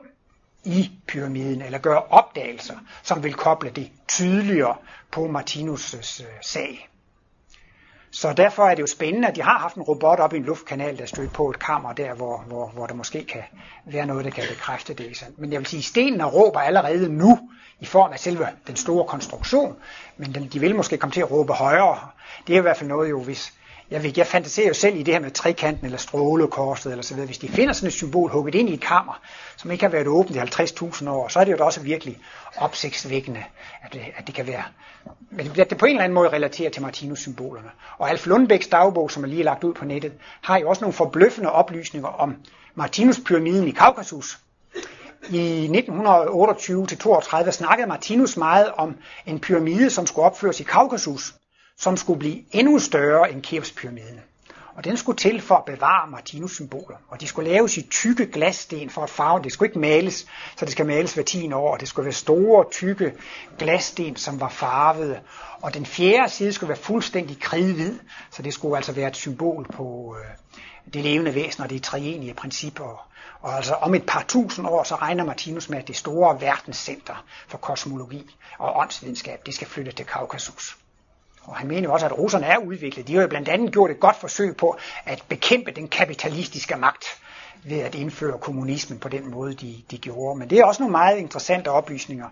i 0.64 0.92
pyramiden, 1.08 1.62
eller 1.62 1.80
gøre 1.80 2.04
opdagelser, 2.04 2.76
som 3.04 3.24
vil 3.24 3.34
koble 3.34 3.70
det 3.70 3.92
tydeligere 4.08 4.76
på 5.12 5.26
Martinus' 5.26 6.24
øh, 6.24 6.30
sag. 6.42 6.91
Så 8.12 8.34
derfor 8.34 8.68
er 8.68 8.76
det 8.76 8.82
jo 8.82 8.88
spændende, 8.88 9.28
at 9.28 9.36
de 9.36 9.42
har 9.42 9.60
haft 9.60 9.76
en 9.76 9.82
robot 9.82 10.20
op 10.20 10.34
i 10.34 10.38
en 10.38 10.44
luftkanal, 10.44 10.98
der 10.98 11.06
stødt 11.06 11.34
på 11.34 11.50
et 11.50 11.60
kammer 11.60 11.94
der, 11.94 12.14
hvor, 12.14 12.44
hvor, 12.48 12.68
hvor 12.68 12.88
der 12.88 12.94
måske 12.94 13.24
kan 13.24 13.42
være 13.86 14.06
noget, 14.06 14.26
der 14.26 14.32
kan 14.32 14.44
bekræfte 14.50 14.94
det. 14.94 15.18
Sådan. 15.18 15.34
Men 15.38 15.52
jeg 15.52 15.60
vil 15.60 15.68
sige, 15.68 15.84
stenen 15.84 16.26
råber 16.26 16.60
allerede 16.60 17.14
nu 17.14 17.40
i 17.80 17.86
form 17.86 18.12
af 18.12 18.20
selve 18.20 18.48
den 18.68 18.76
store 18.76 19.06
konstruktion, 19.06 19.76
men 20.18 20.36
den, 20.36 20.48
de 20.48 20.60
vil 20.60 20.76
måske 20.76 20.98
komme 20.98 21.14
til 21.14 21.22
at 21.22 21.32
råbe 21.32 21.54
højere. 21.54 22.00
Det 22.48 22.54
er 22.54 22.58
i 22.58 22.62
hvert 22.62 22.78
fald 22.78 22.90
noget 22.90 23.10
jo, 23.10 23.24
hvis, 23.24 23.54
jeg, 23.92 24.04
ved, 24.04 24.12
jeg 24.18 24.28
fantaserer 24.28 24.68
jo 24.68 24.74
selv 24.74 24.96
i 24.96 25.04
det 25.04 25.14
her 25.14 25.22
med 25.22 25.32
trekanten 25.32 25.86
eller 25.86 25.98
strålekorset 25.98 26.92
eller 26.92 27.04
så 27.04 27.14
videre. 27.14 27.26
Hvis 27.26 27.38
de 27.38 27.48
finder 27.48 27.74
sådan 27.74 27.88
et 27.88 27.94
symbol 27.94 28.32
hugget 28.32 28.56
ind 28.56 28.70
i 28.70 28.74
et 28.74 28.82
kammer, 28.82 29.20
som 29.58 29.72
ikke 29.72 29.84
har 29.84 29.90
været 29.90 30.08
åbent 30.08 30.36
i 30.36 30.40
50.000 30.40 31.10
år, 31.10 31.28
så 31.28 31.40
er 31.40 31.44
det 31.44 31.52
jo 31.52 31.58
da 31.58 31.64
også 31.64 31.82
virkelig 31.82 32.20
opsigtsvækkende, 32.58 33.44
at 33.84 33.94
det, 33.94 34.02
at 34.18 34.28
det 34.28 34.36
kan 34.36 34.48
være. 34.48 34.64
Men 35.30 35.52
det, 35.56 35.70
det 35.70 35.78
på 35.78 35.86
en 35.86 35.92
eller 35.92 36.04
anden 36.04 36.14
måde 36.14 36.30
relaterer 36.30 36.70
til 36.70 36.82
Martinus-symbolerne. 36.82 37.70
Og 37.98 38.10
Alf 38.10 38.26
Lundbæks 38.26 38.68
dagbog, 38.68 39.12
som 39.12 39.24
er 39.24 39.28
lige 39.28 39.44
lagt 39.44 39.64
ud 39.64 39.74
på 39.74 39.86
nettet, 39.86 40.14
har 40.42 40.60
jo 40.60 40.70
også 40.70 40.82
nogle 40.82 40.94
forbløffende 40.94 41.52
oplysninger 41.52 42.10
om 42.10 42.36
Martinus-pyramiden 42.76 43.68
i 43.68 43.72
Kaukasus. 43.72 44.40
I 45.30 45.68
1928-32 45.68 47.52
snakkede 47.52 47.88
Martinus 47.88 48.38
meget 48.38 48.72
om 48.72 48.96
en 49.26 49.40
pyramide, 49.40 49.90
som 49.90 50.08
skulle 50.08 50.26
opføres 50.26 50.60
i 50.60 50.64
Kaukasus 50.64 51.34
som 51.82 51.98
skulle 51.98 52.20
blive 52.20 52.44
endnu 52.52 52.80
større 52.80 53.32
end 53.32 53.44
Keopspyramiden. 53.44 54.20
Og 54.76 54.84
den 54.84 54.98
skulle 54.98 55.18
til 55.18 55.42
for 55.42 55.56
at 55.56 55.66
bevare 55.66 56.10
Martinus-symboler. 56.10 56.98
Og 57.08 57.22
de 57.22 57.28
skulle 57.28 57.52
laves 57.52 57.78
i 57.78 57.82
tykke 57.82 58.26
glassten 58.26 58.90
for 58.90 59.04
at 59.04 59.10
farve. 59.10 59.44
Det 59.44 59.52
skulle 59.52 59.70
ikke 59.70 59.80
males, 59.80 60.28
så 60.58 60.66
det 60.66 60.72
skal 60.72 60.86
males 60.86 61.14
hver 61.14 61.24
10 61.24 61.54
år. 61.54 61.78
Det 61.78 61.88
skulle 61.88 62.06
være 62.06 62.14
store, 62.14 62.66
tykke 62.72 63.14
glassten, 63.60 64.16
som 64.16 64.40
var 64.40 64.50
farvede. 64.50 65.20
Og 65.62 65.74
den 65.74 65.86
fjerde 65.86 66.32
side 66.32 66.54
skulle 66.54 66.68
være 66.68 66.78
fuldstændig 66.78 67.40
kridhvid, 67.40 68.00
så 68.32 68.42
det 68.42 68.54
skulle 68.54 68.78
altså 68.78 68.92
være 68.92 69.08
et 69.08 69.16
symbol 69.16 69.66
på 69.74 70.16
øh, 70.20 70.26
det 70.94 71.04
levende 71.04 71.36
væsen 71.36 71.64
og 71.64 71.70
det 71.70 71.84
treenige 71.84 72.34
princip. 72.34 72.80
Og, 72.80 73.00
og 73.42 73.56
altså 73.56 73.74
om 73.74 73.96
et 73.96 74.06
par 74.06 74.26
tusind 74.28 74.68
år, 74.68 74.84
så 74.84 74.96
regner 74.96 75.26
Martinus 75.26 75.70
med, 75.70 75.78
at 75.78 75.88
det 75.88 75.96
store 75.96 76.42
verdenscenter 76.42 77.26
for 77.48 77.58
kosmologi 77.58 78.36
og 78.58 78.78
åndsvidenskab, 78.78 79.46
det 79.46 79.54
skal 79.54 79.68
flytte 79.68 79.92
til 79.92 80.06
Kaukasus. 80.06 80.81
Og 81.52 81.58
han 81.58 81.68
mener 81.68 81.90
også, 81.90 82.06
at 82.06 82.18
russerne 82.18 82.46
er 82.46 82.58
udviklet. 82.58 83.08
De 83.08 83.16
har 83.16 83.22
jo 83.22 83.28
blandt 83.28 83.50
andet 83.50 83.72
gjort 83.72 83.92
et 83.92 84.00
godt 84.00 84.16
forsøg 84.16 84.58
på 84.58 84.78
at 85.06 85.24
bekæmpe 85.30 85.72
den 85.72 85.88
kapitalistiske 85.88 86.76
magt 86.76 87.06
ved 87.64 87.80
at 87.80 87.96
indføre 87.96 88.38
kommunismen 88.38 89.00
på 89.00 89.10
den 89.10 89.32
måde, 89.32 89.54
de, 89.54 89.76
de 89.92 89.98
gjorde. 89.98 90.40
Men 90.40 90.50
det 90.50 90.60
er 90.60 90.66
også 90.66 90.82
nogle 90.82 90.92
meget 90.92 91.18
interessante 91.18 91.68
oplysninger. 91.68 92.28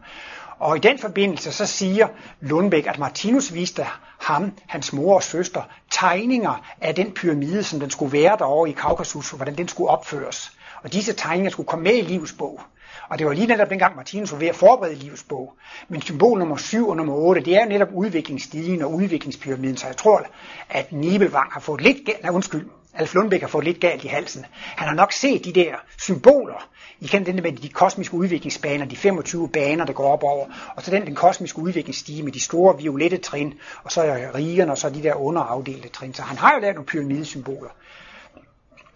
Og 0.59 0.78
i 0.78 0.80
den 0.80 0.99
forbindelse 0.99 1.51
så 1.51 1.65
siger 1.65 2.07
Lundbæk, 2.39 2.88
at 2.88 2.99
Martinus 2.99 3.53
viste 3.53 3.86
ham, 4.20 4.51
hans 4.67 4.93
mor 4.93 5.15
og 5.15 5.24
søster, 5.24 5.61
tegninger 5.91 6.65
af 6.82 6.95
den 6.95 7.13
pyramide, 7.13 7.63
som 7.63 7.80
den 7.80 7.89
skulle 7.89 8.11
være 8.11 8.38
derovre 8.38 8.70
i 8.70 8.74
Kaukasus, 8.74 9.30
hvordan 9.32 9.57
den 9.57 9.67
skulle 9.67 9.89
opføres. 9.89 10.51
Og 10.84 10.93
disse 10.93 11.13
tegninger 11.13 11.51
skulle 11.51 11.67
komme 11.67 11.84
med 11.84 11.97
i 11.97 12.01
livsbog. 12.01 12.61
Og 13.10 13.20
det 13.20 13.28
var 13.28 13.34
lige 13.34 13.47
netop 13.47 13.70
dengang 13.70 13.95
Martinus 13.95 14.32
var 14.32 14.38
ved 14.38 14.47
at 14.47 14.55
forberede 14.55 14.95
livsbog. 14.95 15.53
Men 15.88 16.01
symbol 16.01 16.39
nummer 16.39 16.57
7 16.57 16.89
og 16.89 16.97
nummer 16.97 17.14
8, 17.14 17.41
det 17.41 17.55
er 17.55 17.64
jo 17.64 17.70
netop 17.70 17.89
udviklingsstigen 17.93 18.82
og 18.82 18.93
udviklingspyramiden, 18.93 19.78
så 19.78 19.88
jeg 19.88 19.97
tror, 19.97 20.26
at 20.70 20.91
Nibelvang 20.91 21.51
har 21.51 21.60
fået 21.60 21.82
lidt 21.82 22.05
galt, 22.05 22.24
nej, 22.24 22.32
undskyld, 22.32 22.70
Alf 22.93 23.14
Lundbæk 23.16 23.41
har 23.41 23.47
fået 23.47 23.66
lidt 23.66 23.80
galt 23.80 24.03
i 24.03 24.07
halsen. 24.07 24.45
Han 24.51 24.88
har 24.88 24.95
nok 24.95 25.12
set 25.12 25.45
de 25.45 25.53
der 25.53 25.76
symboler. 25.97 26.70
I 26.99 27.07
kender 27.07 27.32
den 27.32 27.43
med 27.43 27.51
de 27.51 27.70
kosmiske 27.70 28.16
udviklingsbaner, 28.16 28.86
de 28.86 28.95
25 28.95 29.49
baner, 29.49 29.86
der 29.86 29.93
går 29.93 30.14
op 30.14 30.24
over, 30.24 30.47
og 30.76 30.84
så 30.84 30.91
den, 30.91 31.05
den 31.05 31.16
kosmiske 31.16 31.60
udviklingsstige 31.60 32.24
med 32.24 32.32
de 32.32 32.39
store 32.39 32.78
violette 32.78 33.18
trin, 33.18 33.53
og 33.84 33.91
så 33.91 34.01
er 34.01 34.36
rigerne, 34.36 34.72
og 34.72 34.78
så 34.78 34.89
de 34.89 35.03
der 35.03 35.14
underafdelte 35.14 35.89
trin. 35.89 36.14
Så 36.14 36.22
han 36.22 36.38
har 36.38 36.53
jo 36.53 36.60
lavet 36.60 36.76
nogle 36.76 36.88
pyramidesymboler. 36.88 37.70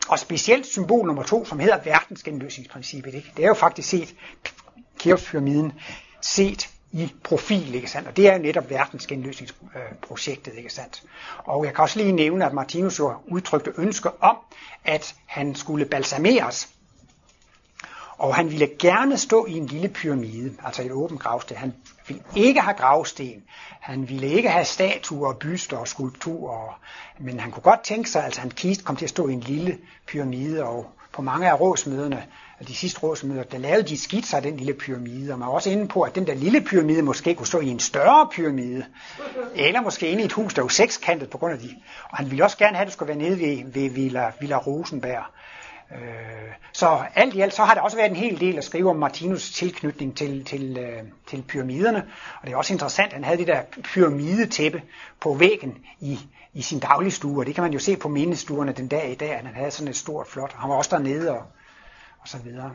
Og 0.10 0.20
specielt 0.20 0.66
symbol 0.66 1.08
nummer 1.08 1.24
to, 1.24 1.45
som 1.45 1.60
hedder 1.60 1.80
verdensgenløsningsprincippet. 1.84 3.14
Ikke? 3.14 3.32
Det 3.38 3.43
er 3.43 3.47
jo 3.47 3.54
faktisk 3.54 3.89
set, 3.89 4.16
Kæopspyramiden 4.99 5.74
set 6.22 6.70
i 6.91 7.14
profil, 7.24 7.76
ikke 7.76 7.91
sandt? 7.91 8.08
Og 8.08 8.18
det 8.18 8.28
er 8.28 8.34
jo 8.34 8.39
netop 8.41 8.70
verdensgenløsningsprojektet, 8.70 10.54
ikke 10.58 10.70
sandt? 10.70 11.04
Og 11.38 11.66
jeg 11.66 11.74
kan 11.74 11.82
også 11.82 11.99
lige 11.99 12.12
nævne, 12.12 12.45
at 12.45 12.54
Martinus 12.54 12.99
jo 12.99 13.14
udtrykte 13.28 13.74
ønske 13.78 14.24
om, 14.24 14.38
at 14.86 15.16
han 15.26 15.56
skulle 15.56 15.86
balsameres. 15.86 16.70
Og 18.24 18.36
han 18.36 18.51
ville 18.51 18.69
gerne 18.80 19.17
stå 19.17 19.45
i 19.45 19.51
en 19.51 19.65
lille 19.65 19.89
pyramide, 19.89 20.53
altså 20.65 20.82
et 20.82 20.91
åbent 20.91 21.19
gravsted. 21.19 21.55
Han 21.55 21.74
ville 22.07 22.24
ikke 22.36 22.61
have 22.61 22.74
gravsten. 22.74 23.43
Han 23.80 24.09
ville 24.09 24.28
ikke 24.28 24.49
have 24.49 24.65
statuer, 24.65 25.34
byster 25.34 25.78
og 25.78 25.88
skulpturer. 25.88 26.80
Men 27.19 27.39
han 27.39 27.51
kunne 27.51 27.63
godt 27.63 27.84
tænke 27.84 28.09
sig, 28.09 28.19
altså, 28.19 28.19
at 28.19 28.26
altså, 28.26 28.41
han 28.41 28.51
kist 28.51 28.86
kom 28.86 28.95
til 28.95 29.05
at 29.05 29.09
stå 29.09 29.28
i 29.28 29.34
en 29.34 29.39
lille 29.39 29.78
pyramide. 30.07 30.63
Og 30.63 30.86
på 31.13 31.21
mange 31.21 31.49
af 31.49 31.59
rådsmøderne, 31.59 32.26
de 32.67 32.76
sidste 32.76 32.99
rådsmøder, 32.99 33.43
der 33.43 33.57
lavede 33.57 33.88
de 33.88 33.97
skitser 33.97 34.38
af 34.38 34.43
den 34.43 34.57
lille 34.57 34.74
pyramide. 34.74 35.34
Og 35.34 35.39
man 35.39 35.47
var 35.47 35.53
også 35.53 35.69
inde 35.69 35.88
på, 35.88 36.01
at 36.01 36.15
den 36.15 36.28
der 36.28 36.34
lille 36.34 36.61
pyramide 36.61 37.01
måske 37.01 37.36
kunne 37.36 37.47
stå 37.47 37.59
i 37.59 37.67
en 37.67 37.80
større 37.80 38.28
pyramide. 38.32 38.86
Eller 39.55 39.82
måske 39.82 40.07
inde 40.07 40.21
i 40.21 40.26
et 40.26 40.34
hus, 40.34 40.53
der 40.53 40.61
var 40.61 40.69
sekskantet 40.69 41.30
på 41.30 41.38
grund 41.38 41.53
af 41.53 41.59
de. 41.59 41.76
Og 42.09 42.17
han 42.17 42.30
ville 42.30 42.43
også 42.43 42.57
gerne 42.57 42.76
have, 42.76 42.82
at 42.82 42.88
det 42.88 42.93
skulle 42.93 43.09
være 43.09 43.30
nede 43.30 43.39
ved, 43.39 43.74
ved 43.74 43.89
Villa, 43.89 44.32
Villa 44.39 44.57
Rosenberg. 44.57 45.24
Øh, 45.94 46.54
så 46.74 47.06
alt 47.16 47.34
i 47.34 47.41
alt, 47.41 47.54
så 47.54 47.64
har 47.64 47.74
der 47.74 47.82
også 47.82 47.98
været 47.98 48.10
en 48.10 48.16
hel 48.16 48.39
del 48.39 48.58
at 48.58 48.64
skrive 48.64 48.89
om 48.89 48.96
Martinus 48.96 49.52
tilknytning 49.52 50.18
til, 50.18 50.46
til, 50.46 50.78
øh, 50.78 51.04
til 51.28 51.44
pyramiderne. 51.48 52.06
Og 52.41 52.48
det 52.48 52.54
er 52.54 52.58
også 52.58 52.74
interessant, 52.74 53.08
at 53.08 53.14
han 53.14 53.24
havde 53.24 53.38
det 53.38 53.48
der 53.48 53.62
pyramidetæppe 53.84 54.82
på 55.22 55.34
væggen 55.34 55.78
i, 56.00 56.20
i 56.54 56.62
sin 56.62 56.80
dagligstue, 56.80 57.41
og 57.41 57.46
det 57.46 57.56
kan 57.56 57.64
man 57.64 57.74
jo 57.74 57.80
se 57.80 57.98
på 57.98 58.08
mindestuerne 58.10 58.72
den 58.72 58.88
dag 58.88 59.12
i 59.12 59.16
dag, 59.16 59.32
at 59.32 59.46
han 59.46 59.56
havde 59.56 59.72
sådan 59.72 59.88
et 59.88 59.96
stort 59.96 60.28
flot. 60.28 60.54
Han 60.54 60.70
var 60.70 60.76
også 60.76 60.96
dernede 60.96 61.32
og, 61.32 61.44
og 62.20 62.28
så 62.28 62.38
videre. 62.38 62.72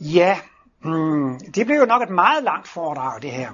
Ja, 0.00 0.38
mm, 0.80 1.40
det 1.40 1.66
blev 1.66 1.76
jo 1.78 1.84
nok 1.84 2.02
et 2.02 2.10
meget 2.10 2.44
langt 2.44 2.68
foredrag, 2.68 3.22
det 3.22 3.30
her. 3.30 3.50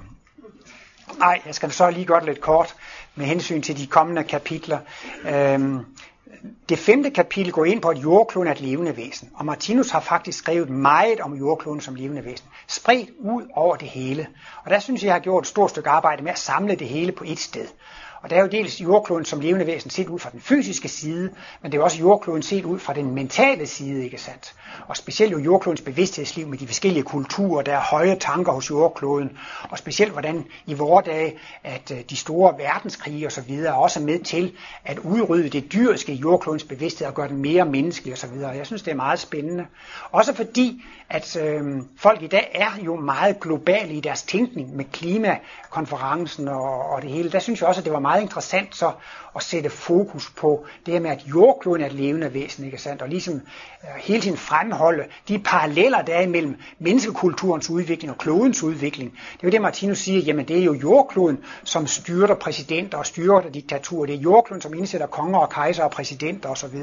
Nej, 1.19 1.41
jeg 1.45 1.55
skal 1.55 1.71
så 1.71 1.89
lige 1.89 2.05
godt 2.05 2.25
lidt 2.25 2.41
kort 2.41 2.75
med 3.15 3.25
hensyn 3.25 3.61
til 3.61 3.77
de 3.77 3.87
kommende 3.87 4.23
kapitler. 4.23 4.79
Øhm, 5.29 5.85
det 6.69 6.79
femte 6.79 7.09
kapitel 7.09 7.51
går 7.51 7.65
ind 7.65 7.81
på, 7.81 7.87
at 7.87 7.97
jordkloden 7.97 8.47
er 8.47 8.51
et 8.51 8.61
levende 8.61 8.97
væsen. 8.97 9.29
Og 9.33 9.45
Martinus 9.45 9.89
har 9.89 9.99
faktisk 9.99 10.37
skrevet 10.37 10.69
meget 10.69 11.19
om 11.19 11.33
jordkloden 11.33 11.81
som 11.81 11.95
levende 11.95 12.25
væsen. 12.25 12.47
Spredt 12.67 13.09
ud 13.19 13.43
over 13.53 13.75
det 13.75 13.87
hele. 13.87 14.27
Og 14.63 14.71
der 14.71 14.79
synes 14.79 15.01
jeg, 15.01 15.07
jeg 15.07 15.15
har 15.15 15.19
gjort 15.19 15.43
et 15.43 15.47
stort 15.47 15.69
stykke 15.69 15.89
arbejde 15.89 16.23
med 16.23 16.31
at 16.31 16.39
samle 16.39 16.75
det 16.75 16.87
hele 16.87 17.11
på 17.11 17.23
et 17.27 17.39
sted. 17.39 17.67
Og 18.23 18.29
der 18.29 18.35
er 18.35 18.41
jo 18.41 18.47
dels 18.47 18.81
jordkloden 18.81 19.25
som 19.25 19.39
levende 19.39 19.67
væsen 19.67 19.89
set 19.89 20.07
ud 20.07 20.19
fra 20.19 20.29
den 20.29 20.41
fysiske 20.41 20.87
side, 20.87 21.29
men 21.61 21.71
det 21.71 21.77
er 21.77 21.81
også 21.81 21.99
jordkloden 21.99 22.43
set 22.43 22.65
ud 22.65 22.79
fra 22.79 22.93
den 22.93 23.15
mentale 23.15 23.67
side, 23.67 24.03
ikke 24.03 24.17
sandt? 24.17 24.55
Og 24.87 24.97
specielt 24.97 25.31
jo 25.31 25.39
jordklodens 25.39 25.81
bevidsthedsliv 25.81 26.47
med 26.47 26.57
de 26.57 26.67
forskellige 26.67 27.03
kulturer, 27.03 27.61
der 27.61 27.73
er 27.73 27.81
høje 27.81 28.15
tanker 28.19 28.51
hos 28.51 28.69
jordkloden, 28.69 29.37
og 29.69 29.77
specielt 29.77 30.11
hvordan 30.11 30.45
i 30.65 30.73
vore 30.73 31.03
dage, 31.05 31.33
at 31.63 31.91
øh, 31.91 31.97
de 32.09 32.15
store 32.15 32.57
verdenskrige 32.57 33.27
osv. 33.27 33.51
er 33.51 33.71
også 33.71 33.99
med 33.99 34.19
til 34.19 34.53
at 34.85 34.99
udrydde 34.99 35.49
det 35.49 35.73
dyriske 35.73 36.13
i 36.13 36.15
jordklodens 36.15 36.63
bevidsthed 36.63 37.07
og 37.07 37.13
gøre 37.13 37.27
den 37.27 37.37
mere 37.37 37.65
menneskelig 37.65 38.13
osv. 38.13 38.39
Jeg 38.39 38.65
synes, 38.65 38.81
det 38.81 38.91
er 38.91 38.95
meget 38.95 39.19
spændende. 39.19 39.65
Også 40.11 40.33
fordi, 40.33 40.83
at 41.09 41.35
øh, 41.35 41.81
folk 41.97 42.21
i 42.21 42.27
dag 42.27 42.51
er 42.53 42.71
jo 42.85 42.95
meget 42.95 43.39
globale 43.39 43.93
i 43.93 43.99
deres 43.99 44.23
tænkning 44.23 44.75
med 44.75 44.85
klimakonferencen 44.85 46.47
og, 46.47 46.89
og 46.89 47.01
det 47.01 47.09
hele. 47.09 47.31
Der 47.31 47.39
synes 47.39 47.61
jeg 47.61 47.69
også, 47.69 47.81
at 47.81 47.85
det 47.85 47.93
var 47.93 47.99
meget 47.99 48.12
meget 48.13 48.21
interessant 48.21 48.75
så 48.75 48.91
at 49.35 49.43
sætte 49.43 49.69
fokus 49.69 50.29
på 50.29 50.65
det 50.85 50.93
her 50.93 51.01
med, 51.01 51.11
at 51.11 51.23
jordkloden 51.25 51.81
er 51.81 51.85
et 51.85 51.93
levende 51.93 52.33
væsen, 52.33 52.65
ikke 52.65 52.77
sandt? 52.77 53.01
Og 53.01 53.09
ligesom 53.09 53.33
øh, 53.33 53.89
hele 54.01 54.21
tiden 54.21 54.37
fremholde 54.37 55.03
de 55.27 55.39
paralleller, 55.39 56.01
der 56.01 56.13
er 56.13 56.21
imellem 56.21 56.55
menneskekulturens 56.79 57.69
udvikling 57.69 58.11
og 58.11 58.17
klodens 58.17 58.63
udvikling. 58.63 59.11
Det 59.11 59.43
er 59.43 59.47
jo 59.47 59.49
det, 59.49 59.61
Martinus 59.61 59.97
siger, 59.97 60.19
jamen 60.19 60.47
det 60.47 60.59
er 60.59 60.63
jo 60.63 60.73
jordkloden, 60.73 61.39
som 61.63 61.87
styrter 61.87 62.35
præsidenter 62.35 62.97
og 62.97 63.05
styrter 63.05 63.49
diktaturer. 63.49 64.05
Det 64.05 64.15
er 64.15 64.19
jordkloden, 64.19 64.61
som 64.61 64.73
indsætter 64.73 65.07
konger 65.07 65.39
og 65.39 65.49
kejser 65.49 65.83
og 65.83 65.91
præsidenter 65.91 66.49
osv. 66.49 66.77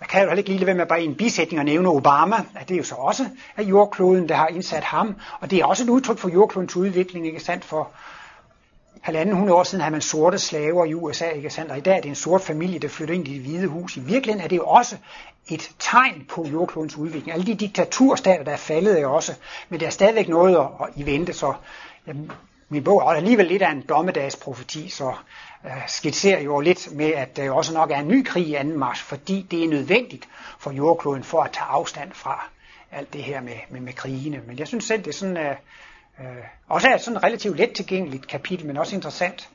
Jeg 0.00 0.08
kan 0.08 0.22
jo 0.22 0.28
heller 0.28 0.38
ikke 0.38 0.50
lige 0.50 0.58
lade 0.58 0.66
være 0.66 0.76
med 0.76 0.86
bare 0.86 1.02
i 1.02 1.04
en 1.04 1.14
bisætning 1.14 1.60
at 1.60 1.66
nævne 1.66 1.88
Obama, 1.88 2.36
at 2.54 2.68
det 2.68 2.74
er 2.74 2.78
jo 2.78 2.84
så 2.84 2.94
også 2.94 3.26
af 3.56 3.62
jordkloden, 3.62 4.28
der 4.28 4.34
har 4.34 4.48
indsat 4.48 4.84
ham, 4.84 5.16
og 5.40 5.50
det 5.50 5.58
er 5.58 5.64
også 5.64 5.84
et 5.84 5.88
udtryk 5.88 6.18
for 6.18 6.28
jordklodens 6.28 6.76
udvikling, 6.76 7.26
ikke 7.26 7.40
sandt, 7.40 7.64
for 7.64 7.90
halvanden 9.02 9.36
hundrede 9.36 9.58
år 9.58 9.64
siden 9.64 9.82
havde 9.82 9.92
man 9.92 10.00
sorte 10.00 10.38
slaver 10.38 10.84
i 10.84 10.94
USA, 10.94 11.28
ikke 11.28 11.50
sandt, 11.50 11.70
og 11.70 11.78
i 11.78 11.80
dag 11.80 11.96
er 11.96 12.00
det 12.00 12.08
en 12.08 12.14
sort 12.14 12.40
familie, 12.40 12.78
der 12.78 12.88
flytter 12.88 13.14
ind 13.14 13.28
i 13.28 13.34
det 13.34 13.40
hvide 13.40 13.66
hus. 13.66 13.96
I 13.96 14.00
virkeligheden 14.00 14.44
er 14.44 14.48
det 14.48 14.56
jo 14.56 14.66
også 14.66 14.96
et 15.48 15.70
tegn 15.78 16.26
på 16.28 16.46
jordklodens 16.52 16.96
udvikling. 16.96 17.32
Alle 17.32 17.46
de 17.46 17.54
diktaturstater, 17.54 18.44
der 18.44 18.52
er 18.52 18.56
faldet, 18.56 19.00
er 19.00 19.06
også, 19.06 19.34
men 19.68 19.80
der 19.80 19.86
er 19.86 19.90
stadigvæk 19.90 20.28
noget 20.28 20.56
at, 20.56 20.66
at 20.80 20.88
i 20.96 21.06
vente, 21.06 21.32
så 21.32 21.54
jamen, 22.06 22.32
min 22.68 22.84
bog 22.84 22.98
er 22.98 23.04
alligevel 23.04 23.46
lidt 23.46 23.62
af 23.62 23.70
en 23.70 23.84
dommedagsprofeti, 23.88 24.88
så 24.88 25.12
øh, 25.64 25.72
skitserer 25.86 26.40
jo 26.40 26.60
lidt 26.60 26.88
med, 26.92 27.12
at 27.12 27.36
der 27.36 27.50
også 27.50 27.74
nok 27.74 27.90
er 27.90 27.96
en 27.96 28.08
ny 28.08 28.24
krig 28.24 28.46
i 28.46 28.54
anden 28.54 28.78
marts, 28.78 29.00
fordi 29.00 29.46
det 29.50 29.64
er 29.64 29.68
nødvendigt 29.68 30.28
for 30.58 30.70
jordkloden 30.70 31.24
for 31.24 31.42
at 31.42 31.52
tage 31.52 31.66
afstand 31.66 32.12
fra 32.12 32.48
alt 32.92 33.12
det 33.12 33.22
her 33.22 33.40
med, 33.40 33.54
med, 33.70 33.80
med 33.80 33.92
krigene. 33.92 34.40
Men 34.46 34.58
jeg 34.58 34.68
synes 34.68 34.84
selv, 34.84 35.02
det 35.02 35.08
er 35.08 35.18
sådan, 35.18 35.36
øh, 35.36 35.56
øh, 36.20 36.44
også 36.68 36.88
er 36.88 36.96
sådan 36.96 37.16
et 37.16 37.22
relativt 37.22 37.56
let 37.56 37.72
tilgængeligt 37.72 38.28
kapitel, 38.28 38.66
men 38.66 38.76
også 38.76 38.94
interessant. 38.94 39.48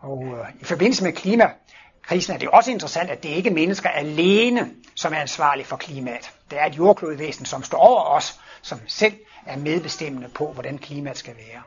Og 0.00 0.24
øh, 0.24 0.46
i 0.60 0.64
forbindelse 0.64 1.04
med 1.04 1.12
klimakrisen 1.12 2.34
er 2.34 2.38
det 2.38 2.48
også 2.48 2.70
interessant, 2.70 3.10
at 3.10 3.22
det 3.22 3.28
ikke 3.28 3.50
er 3.50 3.54
mennesker 3.54 3.88
alene, 3.88 4.70
som 4.94 5.12
er 5.12 5.18
ansvarlige 5.18 5.66
for 5.66 5.76
klimaet. 5.76 6.30
Det 6.50 6.60
er 6.60 6.66
et 6.66 6.76
jordklodvæsen, 6.76 7.44
som 7.44 7.62
står 7.62 7.78
over 7.78 8.02
os, 8.02 8.40
som 8.62 8.78
selv 8.86 9.12
er 9.46 9.56
medbestemmende 9.56 10.28
på, 10.28 10.52
hvordan 10.52 10.78
klimaet 10.78 11.16
skal 11.16 11.34
være. 11.36 11.62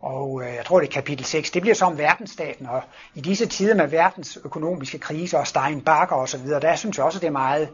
Og 0.00 0.42
øh, 0.42 0.54
jeg 0.54 0.64
tror, 0.64 0.80
det 0.80 0.88
er 0.88 0.92
kapitel 0.92 1.24
6. 1.24 1.50
Det 1.50 1.62
bliver 1.62 1.74
så 1.74 1.84
om 1.84 1.98
verdensstaten, 1.98 2.66
og 2.66 2.82
i 3.14 3.20
disse 3.20 3.46
tider 3.46 3.74
med 3.74 3.86
verdens 3.86 4.38
økonomiske 4.44 4.98
kriser 4.98 5.38
og 5.38 5.46
Steinbacher 5.46 6.16
osv., 6.16 6.46
der 6.46 6.76
synes 6.76 6.96
jeg 6.96 7.04
også, 7.04 7.18
det 7.18 7.26
er 7.26 7.30
meget 7.30 7.68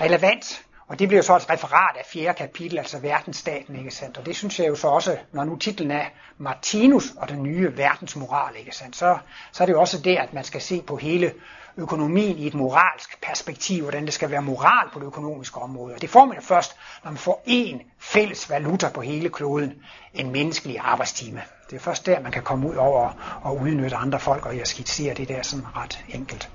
relevant. 0.00 0.62
Og 0.90 0.98
det 0.98 1.08
bliver 1.08 1.22
så 1.22 1.36
et 1.36 1.50
referat 1.50 1.96
af 1.96 2.04
fjerde 2.06 2.38
kapitel, 2.38 2.78
altså 2.78 2.98
verdensstaten, 2.98 3.76
ikke 3.76 3.90
sandt? 3.90 4.18
Og 4.18 4.26
det 4.26 4.36
synes 4.36 4.58
jeg 4.58 4.68
jo 4.68 4.74
så 4.74 4.88
også, 4.88 5.18
når 5.32 5.44
nu 5.44 5.56
titlen 5.56 5.90
er 5.90 6.04
Martinus 6.38 7.12
og 7.16 7.28
den 7.28 7.42
nye 7.42 7.76
verdensmoral, 7.76 8.56
ikke 8.58 8.76
sandt? 8.76 8.96
Så, 8.96 9.18
så 9.52 9.64
er 9.64 9.66
det 9.66 9.72
jo 9.72 9.80
også 9.80 9.98
det, 9.98 10.16
at 10.16 10.32
man 10.32 10.44
skal 10.44 10.60
se 10.60 10.82
på 10.82 10.96
hele 10.96 11.32
økonomien 11.76 12.36
i 12.36 12.46
et 12.46 12.54
moralsk 12.54 13.20
perspektiv, 13.22 13.82
hvordan 13.82 14.04
det 14.04 14.14
skal 14.14 14.30
være 14.30 14.42
moral 14.42 14.90
på 14.92 14.98
det 14.98 15.06
økonomiske 15.06 15.58
område. 15.58 15.94
Og 15.94 16.00
det 16.00 16.10
får 16.10 16.24
man 16.24 16.36
jo 16.36 16.42
først, 16.42 16.76
når 17.04 17.10
man 17.10 17.18
får 17.18 17.42
én 17.48 17.84
fælles 17.98 18.50
valuta 18.50 18.88
på 18.88 19.00
hele 19.00 19.28
kloden, 19.28 19.74
en 20.14 20.30
menneskelig 20.30 20.78
arbejdstime. 20.80 21.42
Det 21.70 21.76
er 21.76 21.80
først 21.80 22.06
der, 22.06 22.20
man 22.20 22.32
kan 22.32 22.42
komme 22.42 22.68
ud 22.68 22.74
over 22.74 23.40
og 23.42 23.56
udnytte 23.56 23.96
andre 23.96 24.20
folk, 24.20 24.46
og 24.46 24.58
jeg 24.58 24.66
skitserer 24.66 25.14
det 25.14 25.28
der 25.28 25.42
sådan 25.42 25.76
ret 25.76 26.04
enkelt. 26.08 26.50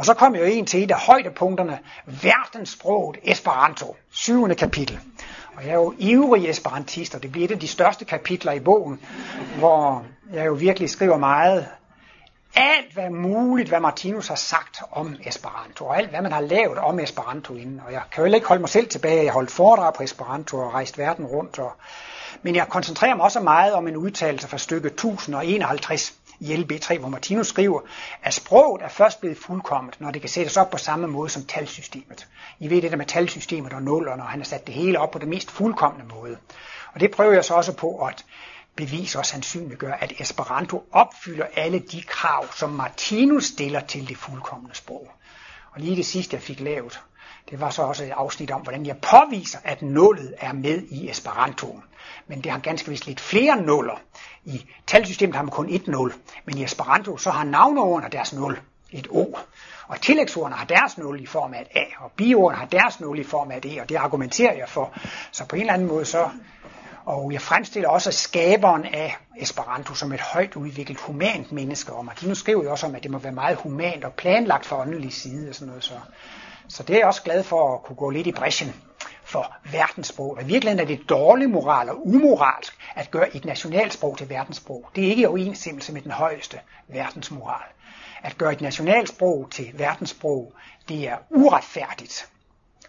Og 0.00 0.06
så 0.06 0.14
kom 0.14 0.34
jo 0.34 0.42
en 0.42 0.66
til 0.66 0.82
et 0.82 0.90
af 0.90 0.98
højdepunkterne, 0.98 1.78
verdenssproget 2.06 3.18
Esperanto, 3.22 3.96
syvende 4.12 4.54
kapitel. 4.54 5.00
Og 5.56 5.62
jeg 5.64 5.70
er 5.70 5.74
jo 5.74 5.94
ivrig 5.98 6.48
esperantist, 6.48 7.14
og 7.14 7.22
det 7.22 7.32
bliver 7.32 7.44
et 7.44 7.50
af 7.50 7.58
de 7.58 7.68
største 7.68 8.04
kapitler 8.04 8.52
i 8.52 8.60
bogen, 8.60 9.00
hvor 9.58 10.04
jeg 10.32 10.46
jo 10.46 10.52
virkelig 10.52 10.90
skriver 10.90 11.16
meget 11.16 11.66
alt 12.54 12.92
hvad 12.92 13.10
muligt, 13.10 13.68
hvad 13.68 13.80
Martinus 13.80 14.28
har 14.28 14.34
sagt 14.34 14.82
om 14.90 15.16
Esperanto, 15.26 15.86
og 15.86 15.98
alt 15.98 16.10
hvad 16.10 16.22
man 16.22 16.32
har 16.32 16.40
lavet 16.40 16.78
om 16.78 17.00
Esperanto 17.00 17.54
inden. 17.54 17.82
Og 17.86 17.92
jeg 17.92 18.02
kan 18.12 18.26
jo 18.26 18.34
ikke 18.34 18.48
holde 18.48 18.60
mig 18.60 18.70
selv 18.70 18.88
tilbage, 18.88 19.24
jeg 19.24 19.32
holdt 19.32 19.50
foredrag 19.50 19.94
på 19.94 20.02
Esperanto 20.02 20.58
og 20.58 20.74
rejst 20.74 20.98
verden 20.98 21.26
rundt. 21.26 21.58
Og... 21.58 21.72
Men 22.42 22.56
jeg 22.56 22.68
koncentrerer 22.68 23.14
mig 23.14 23.24
også 23.24 23.40
meget 23.40 23.72
om 23.72 23.88
en 23.88 23.96
udtalelse 23.96 24.48
fra 24.48 24.58
stykke 24.58 24.88
1051 24.88 26.14
i 26.40 26.54
LB3, 26.54 26.98
hvor 26.98 27.08
Martinus 27.08 27.48
skriver, 27.48 27.80
at 28.22 28.34
sproget 28.34 28.82
er 28.82 28.88
først 28.88 29.20
blevet 29.20 29.38
fuldkommet, 29.38 30.00
når 30.00 30.10
det 30.10 30.22
kan 30.22 30.28
sættes 30.28 30.56
op 30.56 30.70
på 30.70 30.78
samme 30.78 31.06
måde 31.06 31.30
som 31.30 31.44
talsystemet. 31.44 32.28
I 32.58 32.70
ved 32.70 32.82
det 32.82 32.90
der 32.90 32.96
med 32.96 33.06
talsystemet 33.06 33.72
og 33.72 33.82
nullerne, 33.82 34.22
og 34.22 34.28
han 34.28 34.40
har 34.40 34.44
sat 34.44 34.66
det 34.66 34.74
hele 34.74 34.98
op 34.98 35.10
på 35.10 35.18
den 35.18 35.28
mest 35.28 35.50
fuldkommende 35.50 36.14
måde. 36.14 36.36
Og 36.94 37.00
det 37.00 37.10
prøver 37.10 37.32
jeg 37.32 37.44
så 37.44 37.54
også 37.54 37.72
på 37.72 38.06
at 38.06 38.24
bevise 38.76 39.18
og 39.18 39.26
sandsynliggøre, 39.26 40.02
at 40.02 40.12
Esperanto 40.20 40.84
opfylder 40.92 41.46
alle 41.56 41.78
de 41.78 42.02
krav, 42.02 42.46
som 42.52 42.70
Martinus 42.70 43.44
stiller 43.44 43.80
til 43.80 44.08
det 44.08 44.16
fuldkommende 44.16 44.74
sprog. 44.74 45.08
Og 45.72 45.80
lige 45.80 45.96
det 45.96 46.06
sidste, 46.06 46.34
jeg 46.34 46.42
fik 46.42 46.60
lavet, 46.60 47.00
det 47.50 47.60
var 47.60 47.70
så 47.70 47.82
også 47.82 48.04
et 48.04 48.10
afsnit 48.10 48.50
om, 48.50 48.60
hvordan 48.60 48.86
jeg 48.86 48.96
påviser, 48.96 49.58
at 49.64 49.82
nullet 49.82 50.34
er 50.38 50.52
med 50.52 50.82
i 50.82 51.10
Esperanto. 51.10 51.80
Men 52.26 52.40
det 52.40 52.52
har 52.52 52.58
ganske 52.58 52.88
vist 52.88 53.06
lidt 53.06 53.20
flere 53.20 53.62
nuller. 53.62 54.00
I 54.44 54.66
talsystemet 54.86 55.36
har 55.36 55.42
man 55.42 55.50
kun 55.50 55.68
et 55.70 55.86
nul, 55.86 56.12
men 56.44 56.58
i 56.58 56.64
Esperanto 56.64 57.16
så 57.16 57.30
har 57.30 57.44
navneordene 57.44 58.10
deres 58.12 58.32
nul, 58.32 58.60
et 58.92 59.06
O. 59.10 59.36
Og 59.86 60.00
tillægsordene 60.00 60.56
har 60.56 60.64
deres 60.64 60.98
nul 60.98 61.20
i 61.20 61.26
form 61.26 61.54
af 61.54 61.60
et 61.60 61.68
A, 61.74 61.84
og 62.04 62.12
biordene 62.16 62.58
har 62.58 62.66
deres 62.66 63.00
nul 63.00 63.18
i 63.18 63.24
form 63.24 63.50
af 63.50 63.56
et 63.56 63.76
E, 63.76 63.80
og 63.80 63.88
det 63.88 63.96
argumenterer 63.96 64.54
jeg 64.54 64.68
for. 64.68 64.92
Så 65.32 65.46
på 65.46 65.56
en 65.56 65.62
eller 65.62 65.74
anden 65.74 65.88
måde 65.88 66.04
så 66.04 66.28
og 67.04 67.32
jeg 67.32 67.42
fremstiller 67.42 67.88
også 67.88 68.12
skaberen 68.12 68.84
af 68.84 69.16
Esperanto 69.36 69.94
som 69.94 70.12
et 70.12 70.20
højt 70.20 70.56
udviklet 70.56 71.00
humant 71.00 71.52
menneske. 71.52 71.92
Og 71.92 72.04
Martinus 72.04 72.38
skriver 72.38 72.64
jo 72.64 72.70
også 72.70 72.86
om, 72.86 72.94
at 72.94 73.02
det 73.02 73.10
må 73.10 73.18
være 73.18 73.32
meget 73.32 73.56
humant 73.56 74.04
og 74.04 74.12
planlagt 74.12 74.66
for 74.66 74.76
åndelig 74.76 75.12
side 75.12 75.48
og 75.48 75.54
sådan 75.54 75.68
noget. 75.68 75.84
Så, 75.84 75.94
så 76.70 76.82
det 76.82 76.94
er 76.94 76.98
jeg 76.98 77.06
også 77.06 77.22
glad 77.22 77.42
for 77.42 77.74
at 77.74 77.82
kunne 77.82 77.96
gå 77.96 78.10
lidt 78.10 78.26
i 78.26 78.32
bræschen 78.32 78.74
for 79.24 79.54
verdenssprog. 79.72 80.36
Og 80.36 80.42
i 80.42 80.46
virkeligheden 80.46 80.80
er 80.80 80.96
det 80.96 81.08
dårlig 81.08 81.50
moral 81.50 81.88
og 81.88 82.06
umoralsk 82.06 82.78
at 82.94 83.10
gøre 83.10 83.36
et 83.36 83.44
nationalsprog 83.44 84.18
til 84.18 84.28
verdenssprog. 84.28 84.90
Det 84.96 85.04
er 85.04 85.08
ikke 85.08 85.22
i 85.22 85.26
overensstemmelse 85.26 85.92
med 85.92 86.02
den 86.02 86.10
højeste 86.10 86.58
verdensmoral. 86.88 87.66
At 88.22 88.38
gøre 88.38 88.52
et 88.52 88.60
nationalsprog 88.60 89.48
til 89.50 89.70
verdenssprog, 89.74 90.52
det 90.88 91.08
er 91.08 91.16
uretfærdigt, 91.30 92.28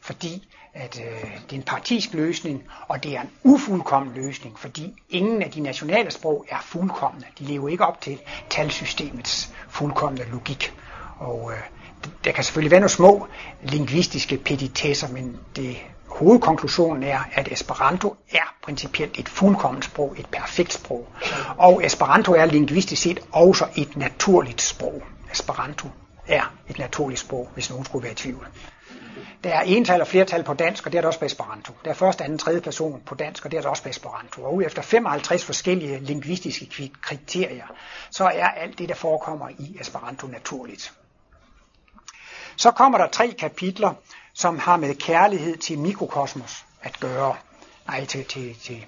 fordi 0.02 0.48
at 0.74 1.00
øh, 1.00 1.32
det 1.50 1.52
er 1.52 1.56
en 1.56 1.64
partisk 1.64 2.14
løsning, 2.14 2.64
og 2.88 3.04
det 3.04 3.16
er 3.16 3.22
en 3.22 3.30
ufuldkommen 3.44 4.16
løsning, 4.16 4.60
fordi 4.60 4.94
ingen 5.10 5.42
af 5.42 5.52
de 5.52 5.60
nationale 5.60 6.12
sprog 6.12 6.46
er 6.50 6.62
fuldkommende. 6.62 7.28
De 7.40 7.44
lever 7.44 7.70
ikke 7.70 7.86
op 7.86 8.02
til 8.02 8.20
talsystemets 8.50 9.54
fuldkommende 9.70 10.32
logik. 10.32 10.74
Og 11.20 11.52
øh, 11.52 11.81
der 12.24 12.32
kan 12.32 12.44
selvfølgelig 12.44 12.72
være 12.72 12.80
nogle 12.80 12.90
små 12.90 13.28
lingvistiske 13.64 14.38
petitesser, 14.38 15.08
men 15.08 15.38
det 15.56 15.78
hovedkonklusionen 16.08 17.04
er, 17.04 17.20
at 17.34 17.52
Esperanto 17.52 18.16
er 18.32 18.56
principielt 18.64 19.20
et 19.20 19.30
fuldkommen 19.30 19.82
sprog, 19.82 20.16
et 20.18 20.26
perfekt 20.32 20.74
sprog. 20.74 21.08
Og 21.58 21.86
Esperanto 21.86 22.34
er 22.34 22.46
lingvistisk 22.46 23.02
set 23.02 23.20
også 23.32 23.66
et 23.76 23.98
naturligt 23.98 24.62
sprog. 24.62 25.04
Esperanto 25.32 25.88
er 26.28 26.54
et 26.70 26.80
naturligt 26.80 27.20
sprog, 27.20 27.50
hvis 27.54 27.70
nogen 27.70 27.86
skulle 27.86 28.04
være 28.04 28.12
i 28.12 28.16
tvivl. 28.16 28.48
Der 29.44 29.50
er 29.50 29.62
ental 29.62 30.02
og 30.02 30.08
flertal 30.08 30.44
på 30.44 30.54
dansk, 30.54 30.86
og 30.86 30.92
det 30.92 30.98
er 30.98 31.02
der 31.02 31.08
også 31.08 31.20
på 31.20 31.26
Esperanto. 31.26 31.74
Der 31.86 31.90
er 31.90 31.96
første, 31.96 32.24
anden, 32.24 32.40
tredje 32.40 32.62
person 32.62 33.02
på 33.06 33.16
dansk, 33.16 33.46
og 33.46 33.52
det 33.52 33.58
er 33.58 33.62
der 33.62 33.70
også 33.70 33.84
på 33.84 33.90
Esperanto. 33.90 34.44
Og 34.44 34.64
efter 34.64 34.82
55 34.82 35.46
forskellige 35.46 36.00
lingvistiske 36.00 36.92
kriterier, 37.02 37.66
så 38.12 38.24
er 38.24 38.48
alt 38.48 38.80
det, 38.80 38.90
der 38.90 38.96
forekommer 38.96 39.50
i 39.50 39.78
Esperanto 39.80 40.28
naturligt. 40.28 40.94
Så 42.56 42.72
kommer 42.72 42.98
der 42.98 43.08
tre 43.08 43.36
kapitler, 43.40 43.94
som 44.34 44.60
har 44.60 44.78
med 44.78 44.96
kærlighed 44.96 45.58
til 45.58 45.80
mikrokosmos 45.80 46.66
at 46.84 47.00
gøre. 47.00 47.36
Nej, 47.88 48.06
til, 48.06 48.26
til, 48.26 48.56
til. 48.56 48.86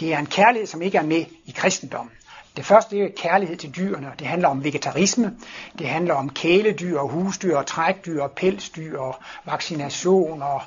Det 0.00 0.14
er 0.14 0.18
en 0.18 0.26
kærlighed, 0.26 0.66
som 0.66 0.82
ikke 0.82 0.98
er 0.98 1.02
med 1.02 1.24
i 1.46 1.50
kristendommen. 1.56 2.12
Det 2.56 2.66
første 2.66 2.96
det 2.96 3.04
er 3.04 3.08
kærlighed 3.16 3.56
til 3.56 3.76
dyrene, 3.76 4.12
det 4.18 4.26
handler 4.26 4.48
om 4.48 4.64
vegetarisme, 4.64 5.36
det 5.78 5.88
handler 5.88 6.14
om 6.14 6.30
kæledyr 6.30 6.98
og 6.98 7.08
husdyr 7.08 7.56
og 7.56 7.66
trækdyr 7.66 8.22
og 8.22 8.30
pelsdyr 8.30 8.98
og 8.98 9.16
vaccination 9.44 10.42
og 10.42 10.62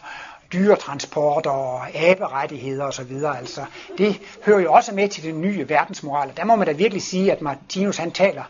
dyretransporter 0.53 1.49
og 1.49 1.95
aberettigheder 1.95 2.85
osv. 2.85 3.23
Altså, 3.37 3.65
det 3.97 4.21
hører 4.45 4.59
jo 4.59 4.73
også 4.73 4.95
med 4.95 5.09
til 5.09 5.23
den 5.23 5.41
nye 5.41 5.69
verdensmoral. 5.69 6.31
Der 6.37 6.45
må 6.45 6.55
man 6.55 6.67
da 6.67 6.73
virkelig 6.73 7.01
sige, 7.01 7.31
at 7.31 7.41
Martinus 7.41 7.97
han 7.97 8.11
taler, 8.11 8.43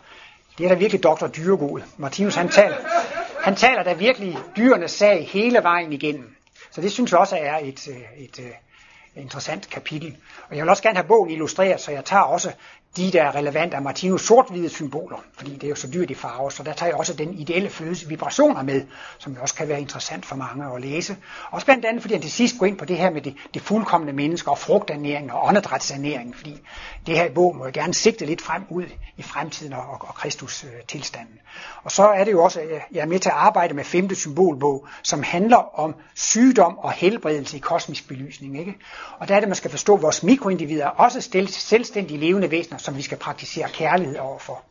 det 0.58 0.64
er 0.64 0.68
da 0.68 0.74
virkelig 0.74 1.02
doktor 1.02 1.26
Dyregod. 1.26 1.80
Martinus 1.96 2.34
han 2.34 2.48
taler, 2.48 2.76
han 3.42 3.56
taler 3.56 3.82
da 3.82 3.92
virkelig 3.92 4.38
dyrenes 4.56 4.90
sag 4.90 5.28
hele 5.32 5.62
vejen 5.62 5.92
igennem. 5.92 6.36
Så 6.70 6.80
det 6.80 6.92
synes 6.92 7.10
jeg 7.12 7.20
også 7.20 7.36
er 7.40 7.58
et, 7.58 7.88
øh, 7.88 7.96
et, 8.18 8.38
et 8.38 8.52
interessant 9.22 9.70
kapitel. 9.70 10.16
Og 10.48 10.56
jeg 10.56 10.62
vil 10.62 10.70
også 10.70 10.82
gerne 10.82 10.96
have 10.96 11.08
bogen 11.08 11.30
illustreret, 11.30 11.80
så 11.80 11.90
jeg 11.90 12.04
tager 12.04 12.22
også 12.22 12.52
de, 12.96 13.12
der 13.12 13.22
er 13.22 13.34
relevante, 13.34 13.76
er 13.76 13.80
Martinus 13.80 14.22
sort-hvide 14.22 14.68
symboler, 14.68 15.16
fordi 15.36 15.54
det 15.54 15.64
er 15.64 15.68
jo 15.68 15.74
så 15.74 15.88
dyrt 15.94 16.10
i 16.10 16.14
farver, 16.14 16.50
så 16.50 16.62
der 16.62 16.72
tager 16.72 16.90
jeg 16.90 16.98
også 16.98 17.14
den 17.14 17.34
ideelle 17.34 17.70
følelse 17.70 18.08
vibrationer 18.08 18.62
med, 18.62 18.82
som 19.18 19.32
jo 19.32 19.40
også 19.40 19.54
kan 19.54 19.68
være 19.68 19.80
interessant 19.80 20.26
for 20.26 20.36
mange 20.36 20.74
at 20.74 20.80
læse. 20.80 21.16
Også 21.50 21.66
blandt 21.66 21.84
andet, 21.84 22.02
fordi 22.02 22.14
han 22.14 22.22
til 22.22 22.32
sidst 22.32 22.58
går 22.58 22.66
ind 22.66 22.78
på 22.78 22.84
det 22.84 22.96
her 22.96 23.10
med 23.10 23.20
det, 23.20 23.34
det 23.54 23.62
fuldkommende 23.62 24.12
menneske 24.12 24.50
og 24.50 24.58
frugternæring 24.58 25.32
og 25.32 25.48
åndedrætsanering, 25.48 26.36
fordi 26.36 26.60
det 27.06 27.16
her 27.16 27.24
i 27.24 27.30
bog 27.34 27.56
må 27.56 27.64
jeg 27.64 27.72
gerne 27.72 27.94
sigte 27.94 28.26
lidt 28.26 28.42
frem 28.42 28.62
ud 28.70 28.84
i 29.16 29.22
fremtiden 29.22 29.72
og, 29.72 29.80
og, 29.80 30.08
og 30.08 30.14
Kristus 30.14 30.64
øh, 30.64 30.70
tilstanden. 30.88 31.38
Og 31.82 31.92
så 31.92 32.08
er 32.08 32.24
det 32.24 32.32
jo 32.32 32.44
også, 32.44 32.60
at 32.60 32.66
jeg 32.92 33.00
er 33.00 33.06
med 33.06 33.18
til 33.18 33.28
at 33.28 33.34
arbejde 33.36 33.74
med 33.74 33.84
femte 33.84 34.14
symbolbog, 34.14 34.86
som 35.02 35.22
handler 35.22 35.78
om 35.78 35.94
sygdom 36.14 36.78
og 36.78 36.92
helbredelse 36.92 37.56
i 37.56 37.60
kosmisk 37.60 38.08
belysning. 38.08 38.58
Ikke? 38.58 38.74
Og 39.18 39.28
der 39.28 39.36
er 39.36 39.40
det, 39.40 39.48
man 39.48 39.56
skal 39.56 39.70
forstå, 39.70 39.94
at 39.94 40.02
vores 40.02 40.22
mikroindivider 40.22 40.84
er 40.84 40.90
også 40.90 41.46
selvstændige 41.48 42.20
levende 42.20 42.50
væsener, 42.50 42.78
som 42.86 42.96
vi 42.96 43.02
skal 43.02 43.18
praktisere 43.18 43.68
kærlighed 43.68 44.18
overfor. 44.18 44.62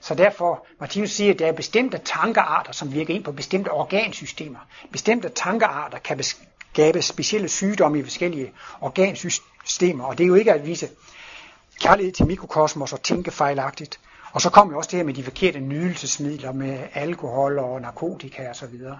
Så 0.00 0.14
derfor, 0.14 0.66
Martinus 0.80 1.10
siger, 1.10 1.32
at 1.32 1.38
der 1.38 1.46
er 1.46 1.52
bestemte 1.52 1.98
tankearter, 1.98 2.72
som 2.72 2.92
virker 2.92 3.14
ind 3.14 3.24
på 3.24 3.32
bestemte 3.32 3.68
organsystemer. 3.68 4.58
Bestemte 4.92 5.28
tankearter 5.28 5.98
kan 5.98 6.22
skabe 6.22 7.02
specielle 7.02 7.48
sygdomme 7.48 7.98
i 7.98 8.02
forskellige 8.02 8.52
organsystemer, 8.80 10.04
og 10.04 10.18
det 10.18 10.24
er 10.24 10.28
jo 10.28 10.34
ikke 10.34 10.52
at 10.52 10.66
vise 10.66 10.88
kærlighed 11.80 12.12
til 12.12 12.26
mikrokosmos 12.26 12.92
og 12.92 13.02
tænke 13.02 13.30
fejlagtigt. 13.30 14.00
Og 14.32 14.40
så 14.40 14.50
kommer 14.50 14.72
jo 14.72 14.78
også 14.78 14.90
det 14.90 14.96
her 14.96 15.04
med 15.04 15.14
de 15.14 15.24
forkerte 15.24 15.60
nydelsesmidler 15.60 16.52
med 16.52 16.78
alkohol 16.94 17.58
og 17.58 17.80
narkotika 17.80 18.50
osv. 18.50 18.74
Og, 18.86 18.98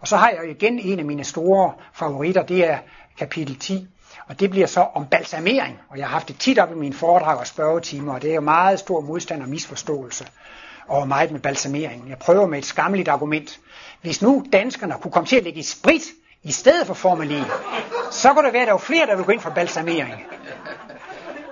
og 0.00 0.08
så 0.08 0.16
har 0.16 0.30
jeg 0.30 0.50
igen 0.50 0.78
en 0.78 0.98
af 0.98 1.04
mine 1.04 1.24
store 1.24 1.72
favoritter, 1.94 2.42
det 2.42 2.64
er 2.64 2.78
kapitel 3.18 3.58
10, 3.58 3.88
og 4.26 4.40
det 4.40 4.50
bliver 4.50 4.66
så 4.66 4.80
om 4.80 5.06
balsamering, 5.06 5.78
og 5.88 5.98
jeg 5.98 6.06
har 6.06 6.12
haft 6.12 6.28
det 6.28 6.38
tit 6.38 6.58
op 6.58 6.72
i 6.72 6.74
mine 6.74 6.94
foredrag 6.94 7.38
og 7.38 7.46
spørgetimer, 7.46 8.14
og 8.14 8.22
det 8.22 8.30
er 8.30 8.34
jo 8.34 8.40
meget 8.40 8.78
stor 8.78 9.00
modstand 9.00 9.42
og 9.42 9.48
misforståelse 9.48 10.26
over 10.88 11.04
meget 11.04 11.30
med 11.30 11.40
balsamering. 11.40 12.08
Jeg 12.08 12.18
prøver 12.18 12.46
med 12.46 12.58
et 12.58 12.64
skammeligt 12.64 13.08
argument. 13.08 13.60
Hvis 14.02 14.22
nu 14.22 14.44
danskerne 14.52 14.94
kunne 15.00 15.12
komme 15.12 15.26
til 15.26 15.36
at 15.36 15.44
lægge 15.44 15.60
i 15.60 15.62
sprit 15.62 16.02
i 16.42 16.52
stedet 16.52 16.86
for 16.86 16.94
formalin, 16.94 17.44
så 18.10 18.32
kunne 18.32 18.46
der 18.46 18.52
være, 18.52 18.62
at 18.62 18.66
der 18.66 18.72
var 18.72 18.78
flere, 18.78 19.06
der 19.06 19.12
ville 19.12 19.24
gå 19.24 19.32
ind 19.32 19.40
for 19.40 19.50
balsamering. 19.50 20.24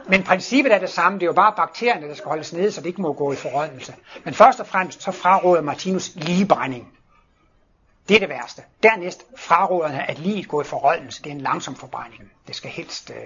Men 0.09 0.23
princippet 0.23 0.75
er 0.75 0.79
det 0.79 0.91
samme. 0.91 1.19
Det 1.19 1.23
er 1.23 1.27
jo 1.27 1.33
bare 1.33 1.53
bakterierne, 1.57 2.09
der 2.09 2.15
skal 2.15 2.29
holdes 2.29 2.53
nede, 2.53 2.73
så 2.73 2.81
det 2.81 2.87
ikke 2.87 3.03
må 3.03 3.13
gå 3.13 3.33
i 3.33 3.37
forrådnelse. 3.37 3.95
Men 4.25 4.35
først 4.35 4.61
og 4.61 4.67
fremmest 4.67 5.03
så 5.03 5.11
fraråder 5.13 5.63
Martinus 5.63 6.11
ligebrænding. 6.15 6.96
Det 8.09 8.15
er 8.15 8.19
det 8.19 8.29
værste. 8.29 8.63
Dernæst 8.83 9.25
fraråder 9.37 9.89
han, 9.89 10.05
at 10.09 10.19
liget 10.19 10.49
går 10.49 10.61
i 10.61 10.65
forrådnelse. 10.65 11.23
Det 11.23 11.31
er 11.31 11.35
en 11.35 11.41
langsom 11.41 11.77
forbrænding. 11.77 12.23
Det 12.47 12.57
skal 12.57 12.71
helst 12.71 13.11
øh, 13.11 13.17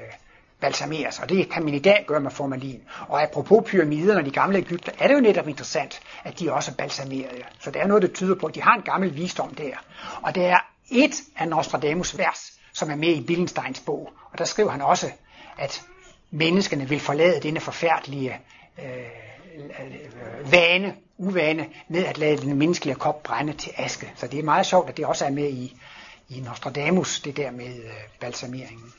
balsameres, 0.60 1.18
og 1.18 1.28
det 1.28 1.50
kan 1.50 1.64
man 1.64 1.74
i 1.74 1.78
dag 1.78 2.04
gøre 2.06 2.20
med 2.20 2.30
formalin. 2.30 2.82
Og 3.08 3.22
apropos 3.22 3.70
pyramiderne 3.70 4.20
og 4.20 4.26
de 4.26 4.30
gamle 4.30 4.58
Ægypter, 4.58 4.92
er 4.98 5.08
det 5.08 5.14
jo 5.14 5.20
netop 5.20 5.48
interessant, 5.48 6.00
at 6.24 6.38
de 6.38 6.52
også 6.52 6.70
er 6.70 6.74
balsamerede. 6.74 7.42
Så 7.60 7.70
der 7.70 7.80
er 7.80 7.86
noget, 7.86 8.02
der 8.02 8.08
tyder 8.08 8.34
på, 8.34 8.46
at 8.46 8.54
de 8.54 8.62
har 8.62 8.74
en 8.74 8.82
gammel 8.82 9.16
visdom 9.16 9.54
der. 9.54 9.74
Og 10.22 10.34
det 10.34 10.46
er 10.46 10.58
et 10.90 11.14
af 11.36 11.48
Nostradamus 11.48 12.18
vers, 12.18 12.52
som 12.74 12.90
er 12.90 12.96
med 12.96 13.08
i 13.08 13.24
Billensteins 13.26 13.80
bog. 13.80 14.12
Og 14.32 14.38
der 14.38 14.44
skriver 14.44 14.70
han 14.70 14.82
også, 14.82 15.10
at 15.58 15.82
menneskene 16.30 16.88
vil 16.88 17.00
forlade 17.00 17.40
denne 17.40 17.60
forfærdelige 17.60 18.40
øh, 18.78 19.29
vane, 20.44 20.96
uvane, 21.18 21.66
med 21.88 22.04
at 22.04 22.18
lade 22.18 22.36
den 22.36 22.58
menneskelige 22.58 22.94
krop 22.94 23.22
brænde 23.22 23.52
til 23.52 23.72
aske. 23.76 24.12
Så 24.16 24.26
det 24.26 24.38
er 24.38 24.42
meget 24.42 24.66
sjovt, 24.66 24.88
at 24.88 24.96
det 24.96 25.06
også 25.06 25.24
er 25.24 25.30
med 25.30 25.48
i, 25.48 25.76
i 26.28 26.40
Nostradamus, 26.40 27.20
det 27.20 27.36
der 27.36 27.50
med 27.50 27.76
øh, 27.76 27.90
balsameringen. 28.20 28.92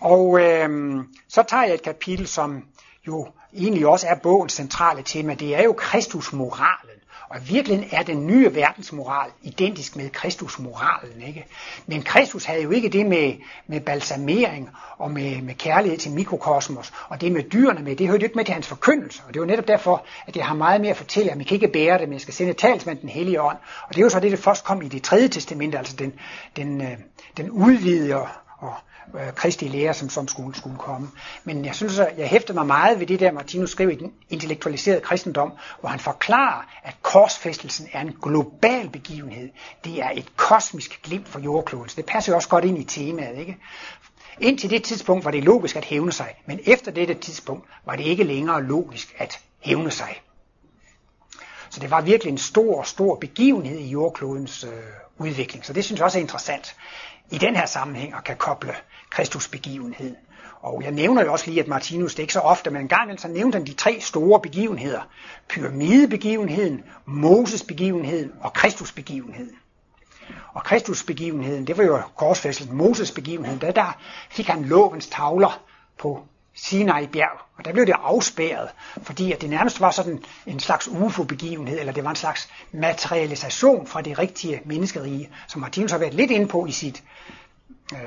Og 0.00 0.40
øh, 0.40 0.98
så 1.28 1.42
tager 1.42 1.64
jeg 1.64 1.74
et 1.74 1.82
kapitel, 1.82 2.26
som 2.26 2.64
jo 3.06 3.28
egentlig 3.56 3.86
også 3.86 4.06
er 4.06 4.14
bogens 4.14 4.52
centrale 4.52 5.02
tema. 5.02 5.34
Det 5.34 5.56
er 5.56 5.62
jo 5.62 5.72
Kristus 5.72 6.32
moralen. 6.32 7.02
Og 7.32 7.38
i 7.38 7.52
virkeligheden 7.52 7.90
er 7.92 8.02
den 8.02 8.26
nye 8.26 8.54
verdensmoral 8.54 9.30
identisk 9.42 9.96
med 9.96 10.10
Kristusmoralen. 10.10 11.22
Ikke? 11.26 11.46
Men 11.86 12.02
Kristus 12.02 12.44
havde 12.44 12.62
jo 12.62 12.70
ikke 12.70 12.88
det 12.88 13.06
med, 13.06 13.34
med 13.66 13.80
balsamering 13.80 14.70
og 14.98 15.10
med, 15.10 15.42
med 15.42 15.54
kærlighed 15.54 15.98
til 15.98 16.12
mikrokosmos, 16.12 16.92
og 17.08 17.20
det 17.20 17.32
med 17.32 17.42
dyrene 17.42 17.82
med, 17.82 17.96
det 17.96 18.08
hørte 18.08 18.24
ikke 18.24 18.36
med 18.36 18.44
til 18.44 18.54
hans 18.54 18.66
forkyndelse. 18.66 19.22
Og 19.28 19.34
det 19.34 19.40
var 19.40 19.46
netop 19.46 19.68
derfor, 19.68 20.04
at 20.26 20.36
jeg 20.36 20.46
har 20.46 20.54
meget 20.54 20.80
mere 20.80 20.90
at 20.90 20.96
fortælle, 20.96 21.30
at 21.30 21.36
man 21.36 21.46
kan 21.46 21.54
ikke 21.54 21.68
bære 21.68 21.98
det, 21.98 22.08
men 22.08 22.12
jeg 22.12 22.20
skal 22.20 22.34
sende 22.34 22.52
talsmand 22.52 22.98
den 22.98 23.08
hellige 23.08 23.42
ånd. 23.42 23.58
Og 23.88 23.94
det 23.94 23.98
er 23.98 24.02
jo 24.02 24.08
så 24.08 24.20
det, 24.20 24.30
der 24.30 24.36
først 24.36 24.64
kom 24.64 24.82
i 24.82 24.88
det 24.88 25.02
tredje 25.02 25.28
testamente, 25.28 25.78
altså 25.78 25.96
den, 25.96 26.12
den, 26.56 26.80
øh, 26.80 26.98
den 27.36 27.50
udvidede 27.50 28.16
og, 28.16 28.28
og 28.58 28.74
øh, 29.14 29.32
Kristi 29.34 29.68
lære, 29.68 29.94
som, 29.94 30.08
som 30.08 30.28
skulle, 30.28 30.56
skulle 30.56 30.78
komme. 30.78 31.08
Men 31.44 31.64
jeg 31.64 31.74
synes, 31.74 31.98
at 31.98 32.18
jeg 32.18 32.28
hæfter 32.28 32.54
mig 32.54 32.66
meget 32.66 33.00
ved 33.00 33.06
det 33.06 33.20
der, 33.20 33.32
Martinus 33.32 33.70
skrev 33.70 33.90
i 33.90 33.94
den 33.94 34.12
intellektualiserede 34.30 35.00
kristendom, 35.00 35.52
hvor 35.80 35.88
han 35.88 36.00
forklarer, 36.00 36.62
at 36.82 36.94
korsfæstelsen 37.02 37.88
er 37.92 38.00
en 38.00 38.16
global 38.22 38.88
begivenhed. 38.88 39.50
Det 39.84 40.02
er 40.02 40.10
et 40.14 40.36
kosmisk 40.36 41.02
glimt 41.02 41.28
for 41.28 41.40
jordkloden. 41.40 41.88
Så 41.88 41.96
det 41.96 42.06
passer 42.06 42.32
jo 42.32 42.36
også 42.36 42.48
godt 42.48 42.64
ind 42.64 42.78
i 42.78 42.84
temaet, 42.84 43.38
ikke? 43.38 43.56
Indtil 44.40 44.70
det 44.70 44.82
tidspunkt 44.82 45.24
var 45.24 45.30
det 45.30 45.44
logisk 45.44 45.76
at 45.76 45.84
hævne 45.84 46.12
sig, 46.12 46.34
men 46.46 46.60
efter 46.64 46.90
dette 46.90 47.14
tidspunkt 47.14 47.68
var 47.86 47.96
det 47.96 48.04
ikke 48.04 48.24
længere 48.24 48.62
logisk 48.62 49.14
at 49.18 49.40
hævne 49.60 49.90
sig. 49.90 50.20
Så 51.72 51.80
det 51.80 51.90
var 51.90 52.00
virkelig 52.00 52.30
en 52.30 52.38
stor, 52.38 52.82
stor 52.82 53.16
begivenhed 53.16 53.78
i 53.78 53.88
jordklodens 53.88 54.64
øh, 54.64 54.70
udvikling. 55.18 55.64
Så 55.64 55.72
det 55.72 55.84
synes 55.84 55.98
jeg 55.98 56.04
også 56.04 56.18
er 56.18 56.22
interessant 56.22 56.76
i 57.30 57.38
den 57.38 57.56
her 57.56 57.66
sammenhæng 57.66 58.14
at 58.14 58.24
kan 58.24 58.36
koble 58.36 58.74
Kristus 59.10 59.48
begivenhed. 59.48 60.16
Og 60.60 60.82
jeg 60.84 60.92
nævner 60.92 61.24
jo 61.24 61.32
også 61.32 61.46
lige, 61.46 61.60
at 61.60 61.68
Martinus, 61.68 62.14
det 62.14 62.18
er 62.18 62.22
ikke 62.22 62.32
så 62.32 62.40
ofte, 62.40 62.70
men 62.70 62.82
en 62.82 62.88
gang 62.88 63.20
så 63.20 63.28
nævnte 63.28 63.56
han 63.56 63.66
de 63.66 63.72
tre 63.72 64.00
store 64.00 64.40
begivenheder. 64.40 65.00
Pyramidebegivenheden, 65.48 66.82
Moses 67.06 67.62
begivenheden 67.62 68.32
og 68.40 68.52
Kristus 68.52 68.92
begivenheden. 68.92 69.56
Og 70.52 70.64
Kristus 70.64 71.04
begivenheden, 71.04 71.66
det 71.66 71.78
var 71.78 71.84
jo 71.84 72.00
korsfæstelsen, 72.16 72.76
Moses 72.76 73.12
begivenheden, 73.12 73.60
der, 73.60 73.70
der 73.70 73.98
fik 74.30 74.46
han 74.46 74.64
lovens 74.64 75.06
tavler 75.06 75.62
på 75.98 76.26
Sinai 76.54 77.06
bjerg. 77.06 77.38
Og 77.58 77.64
der 77.64 77.72
blev 77.72 77.86
det 77.86 77.94
afspærret, 78.02 78.68
fordi 79.02 79.32
at 79.32 79.40
det 79.40 79.50
nærmest 79.50 79.80
var 79.80 79.90
sådan 79.90 80.24
en 80.46 80.60
slags 80.60 80.88
UFO-begivenhed, 80.88 81.78
eller 81.80 81.92
det 81.92 82.04
var 82.04 82.10
en 82.10 82.16
slags 82.16 82.48
materialisation 82.72 83.86
fra 83.86 84.02
det 84.02 84.18
rigtige 84.18 84.60
menneskerige, 84.64 85.30
som 85.48 85.60
Martinus 85.60 85.90
har 85.90 85.98
været 85.98 86.14
lidt 86.14 86.30
inde 86.30 86.48
på 86.48 86.66
i 86.66 86.72
sit 86.72 87.02
øh, 87.92 87.98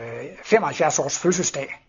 75 0.44 1.00
års 1.00 1.20
fødselsdag. 1.20 1.82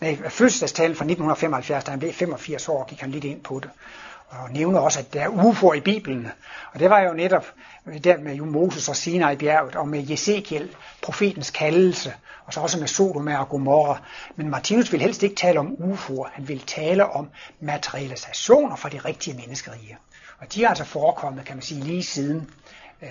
Nej, 0.00 0.16
fødselsdagstalen 0.28 0.96
fra 0.96 1.04
1975, 1.04 1.84
da 1.84 1.90
han 1.90 1.98
blev 1.98 2.12
85 2.12 2.68
år, 2.68 2.84
gik 2.88 3.00
han 3.00 3.10
lidt 3.10 3.24
ind 3.24 3.42
på 3.42 3.60
det. 3.60 3.70
Og 4.30 4.50
nævner 4.50 4.80
også, 4.80 4.98
at 4.98 5.12
der 5.12 5.20
er 5.20 5.28
UFO'er 5.28 5.72
i 5.72 5.80
Bibelen. 5.80 6.28
Og 6.72 6.80
det 6.80 6.90
var 6.90 7.00
jo 7.00 7.12
netop 7.12 7.46
der 8.04 8.18
med 8.18 8.36
Moses 8.36 8.88
og 8.88 8.96
Sinai 8.96 9.36
bjerget, 9.36 9.76
og 9.76 9.88
med 9.88 10.08
Jesekiel, 10.08 10.76
profetens 11.02 11.50
kaldelse, 11.50 12.14
og 12.46 12.52
så 12.52 12.60
også 12.60 12.78
med 12.78 12.88
Sodoma 12.88 13.36
og 13.36 13.48
Gomorra. 13.48 14.02
Men 14.36 14.50
Martinus 14.50 14.92
vil 14.92 15.00
helst 15.00 15.22
ikke 15.22 15.36
tale 15.36 15.58
om 15.58 15.76
UFO'er, 15.78 16.28
han 16.32 16.48
vil 16.48 16.60
tale 16.60 17.10
om 17.10 17.30
materialisationer 17.60 18.76
fra 18.76 18.88
de 18.88 18.98
rigtige 18.98 19.36
menneskerige. 19.36 19.98
Og 20.38 20.54
de 20.54 20.64
er 20.64 20.68
altså 20.68 20.84
forekommet, 20.84 21.44
kan 21.44 21.56
man 21.56 21.62
sige, 21.62 21.82
lige 21.82 22.02
siden 22.02 22.50
øh, 23.02 23.08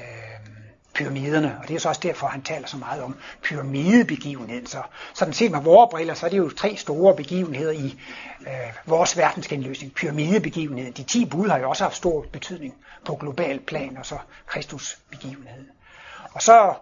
pyramiderne, 0.94 1.58
og 1.62 1.68
det 1.68 1.76
er 1.76 1.80
så 1.80 1.90
også 1.90 2.02
derfor, 2.04 2.28
han 2.28 2.42
taler 2.42 2.68
så 2.68 2.78
meget 2.78 3.04
om 3.04 3.16
pyramidebegivenheden. 3.42 4.66
Så 4.66 4.82
sådan 5.14 5.34
set 5.34 5.52
med 5.52 5.62
vores 5.62 5.90
briller, 5.92 6.14
så 6.14 6.26
er 6.26 6.30
det 6.30 6.38
jo 6.38 6.50
tre 6.50 6.76
store 6.76 7.16
begivenheder 7.16 7.72
i 7.72 8.00
øh, 8.42 8.74
vores 8.86 9.18
verdensgenløsning. 9.18 9.94
Pyramidebegivenheden. 9.94 10.94
De 10.94 11.04
ti 11.04 11.26
bud 11.26 11.50
har 11.50 11.58
jo 11.58 11.70
også 11.70 11.84
haft 11.84 11.96
stor 11.96 12.26
betydning 12.32 12.74
på 13.06 13.16
global 13.16 13.60
plan, 13.60 13.98
og 13.98 14.06
så 14.06 14.18
Kristus 14.48 14.98
begivenhed. 15.10 15.66
Og 16.34 16.42
så 16.42 16.74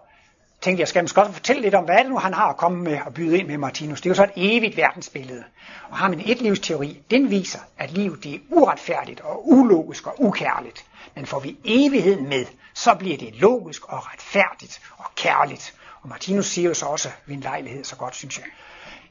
tænkte 0.60 0.80
jeg, 0.80 0.88
skal 0.88 1.04
måske 1.04 1.20
også 1.20 1.32
fortælle 1.32 1.62
lidt 1.62 1.74
om, 1.74 1.84
hvad 1.84 1.94
er 1.94 2.02
det 2.02 2.10
nu, 2.10 2.18
han 2.18 2.34
har 2.34 2.48
at 2.48 2.56
komme 2.56 2.82
med 2.82 2.98
og 3.06 3.14
byde 3.14 3.38
ind 3.38 3.48
med 3.48 3.58
Martinus. 3.58 4.00
Det 4.00 4.06
er 4.06 4.10
jo 4.10 4.14
så 4.14 4.24
et 4.24 4.30
evigt 4.36 4.76
verdensbillede. 4.76 5.44
Og 5.90 5.96
har 5.96 6.08
min 6.08 6.22
etlivsteori, 6.24 7.02
den 7.10 7.30
viser, 7.30 7.60
at 7.78 7.90
livet 7.90 8.24
det 8.24 8.34
er 8.34 8.38
uretfærdigt 8.50 9.20
og 9.20 9.48
ulogisk 9.48 10.06
og 10.06 10.14
ukærligt. 10.18 10.84
Men 11.18 11.26
får 11.26 11.40
vi 11.40 11.56
evigheden 11.64 12.28
med, 12.28 12.46
så 12.74 12.94
bliver 12.94 13.16
det 13.16 13.34
logisk 13.34 13.84
og 13.84 14.12
retfærdigt 14.12 14.80
og 14.96 15.04
kærligt. 15.16 15.74
Og 16.02 16.08
Martinus 16.08 16.46
siger 16.46 16.68
jo 16.68 16.74
så 16.74 16.86
også 16.86 17.08
ved 17.26 17.34
en 17.34 17.40
lejlighed 17.40 17.84
så 17.84 17.96
godt, 17.96 18.16
synes 18.16 18.38
jeg. 18.38 18.46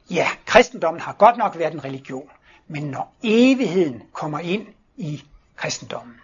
Ja, 0.09 0.27
kristendommen 0.45 1.01
har 1.01 1.13
godt 1.13 1.37
nok 1.37 1.57
været 1.57 1.73
en 1.73 1.83
religion, 1.83 2.29
men 2.67 2.83
når 2.83 3.15
evigheden 3.23 4.03
kommer 4.13 4.39
ind 4.39 4.67
i 4.97 5.23
kristendommen, 5.55 6.15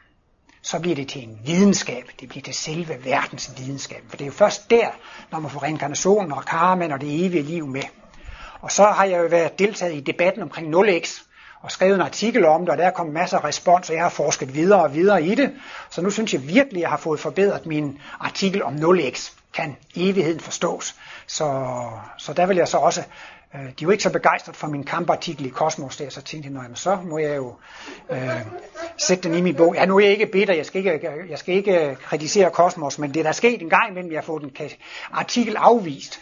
så 0.61 0.79
bliver 0.79 0.95
det 0.95 1.07
til 1.07 1.23
en 1.23 1.39
videnskab. 1.45 2.09
Det 2.19 2.29
bliver 2.29 2.43
til 2.43 2.53
selve 2.53 3.05
verdens 3.05 3.51
videnskab. 3.57 4.03
For 4.09 4.17
det 4.17 4.23
er 4.23 4.27
jo 4.27 4.33
først 4.33 4.69
der, 4.69 4.89
når 5.31 5.39
man 5.39 5.51
får 5.51 5.63
reinkarnationen 5.63 6.31
og 6.31 6.45
karma 6.45 6.93
og 6.93 7.01
det 7.01 7.25
evige 7.25 7.43
liv 7.43 7.67
med. 7.67 7.83
Og 8.61 8.71
så 8.71 8.85
har 8.85 9.05
jeg 9.05 9.19
jo 9.19 9.27
været 9.27 9.59
deltaget 9.59 9.95
i 9.95 9.99
debatten 9.99 10.43
omkring 10.43 10.75
0x, 10.75 11.23
og 11.63 11.71
skrevet 11.71 11.95
en 11.95 12.01
artikel 12.01 12.45
om 12.45 12.61
det, 12.61 12.69
og 12.69 12.77
der 12.77 12.85
er 12.85 12.91
kommet 12.91 13.13
masser 13.13 13.37
af 13.37 13.43
respons, 13.43 13.89
og 13.89 13.95
jeg 13.95 14.03
har 14.03 14.09
forsket 14.09 14.55
videre 14.55 14.83
og 14.83 14.93
videre 14.93 15.23
i 15.23 15.35
det. 15.35 15.51
Så 15.89 16.01
nu 16.01 16.09
synes 16.09 16.33
jeg 16.33 16.47
virkelig, 16.47 16.77
at 16.77 16.81
jeg 16.81 16.89
har 16.89 16.97
fået 16.97 17.19
forbedret 17.19 17.65
min 17.65 17.99
artikel 18.19 18.63
om 18.63 18.75
0x. 18.75 19.31
Kan 19.53 19.77
evigheden 19.95 20.39
forstås? 20.39 20.95
Så, 21.27 21.65
så 22.17 22.33
der 22.33 22.45
vil 22.45 22.57
jeg 22.57 22.67
så 22.67 22.77
også 22.77 23.03
Øh, 23.55 23.61
de 23.61 23.67
er 23.67 23.73
jo 23.81 23.89
ikke 23.89 24.03
så 24.03 24.09
begejstret 24.09 24.55
for 24.55 24.67
min 24.67 24.83
kampartikel 24.83 25.45
i 25.45 25.49
Kosmos 25.49 25.97
der, 25.97 26.09
så 26.09 26.21
tænkte 26.21 26.49
jeg, 26.49 26.61
jamen, 26.61 26.75
så 26.75 26.97
må 27.03 27.17
jeg 27.17 27.35
jo 27.35 27.55
øh, 28.09 28.41
sætte 28.97 29.29
den 29.29 29.37
i 29.37 29.41
min 29.41 29.55
bog. 29.55 29.75
Ja, 29.75 29.85
nu 29.85 29.97
er 29.97 29.99
jeg 29.99 30.11
ikke 30.11 30.25
bitter, 30.25 30.53
jeg 30.53 30.65
skal 30.65 30.85
ikke, 30.85 31.09
jeg 31.29 31.39
skal 31.39 31.55
ikke 31.55 31.97
kritisere 32.01 32.51
Kosmos, 32.51 32.99
men 32.99 33.13
det 33.13 33.19
er 33.19 33.23
der 33.23 33.31
sket 33.31 33.61
en 33.61 33.69
gang 33.69 33.89
imellem, 33.89 34.11
jeg 34.11 34.19
har 34.19 34.25
fået 34.25 34.43
en 34.43 34.69
artikel 35.11 35.55
afvist. 35.55 36.19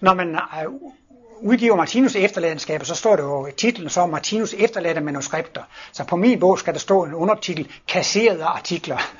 Når 0.00 0.14
man 0.14 0.34
øh, 0.34 0.40
udgiver 1.42 1.76
Martinus 1.76 2.16
efterladenskaber, 2.16 2.84
så 2.84 2.94
står 2.94 3.16
det 3.16 3.22
jo 3.22 3.46
i 3.46 3.52
titlen 3.52 3.90
så 3.90 4.06
Martinus 4.06 4.54
efterladte 4.54 5.00
manuskripter. 5.00 5.62
Så 5.92 6.04
på 6.04 6.16
min 6.16 6.40
bog 6.40 6.58
skal 6.58 6.72
der 6.74 6.80
stå 6.80 7.04
en 7.04 7.14
undertitel, 7.14 7.72
kasserede 7.88 8.44
artikler. 8.44 8.98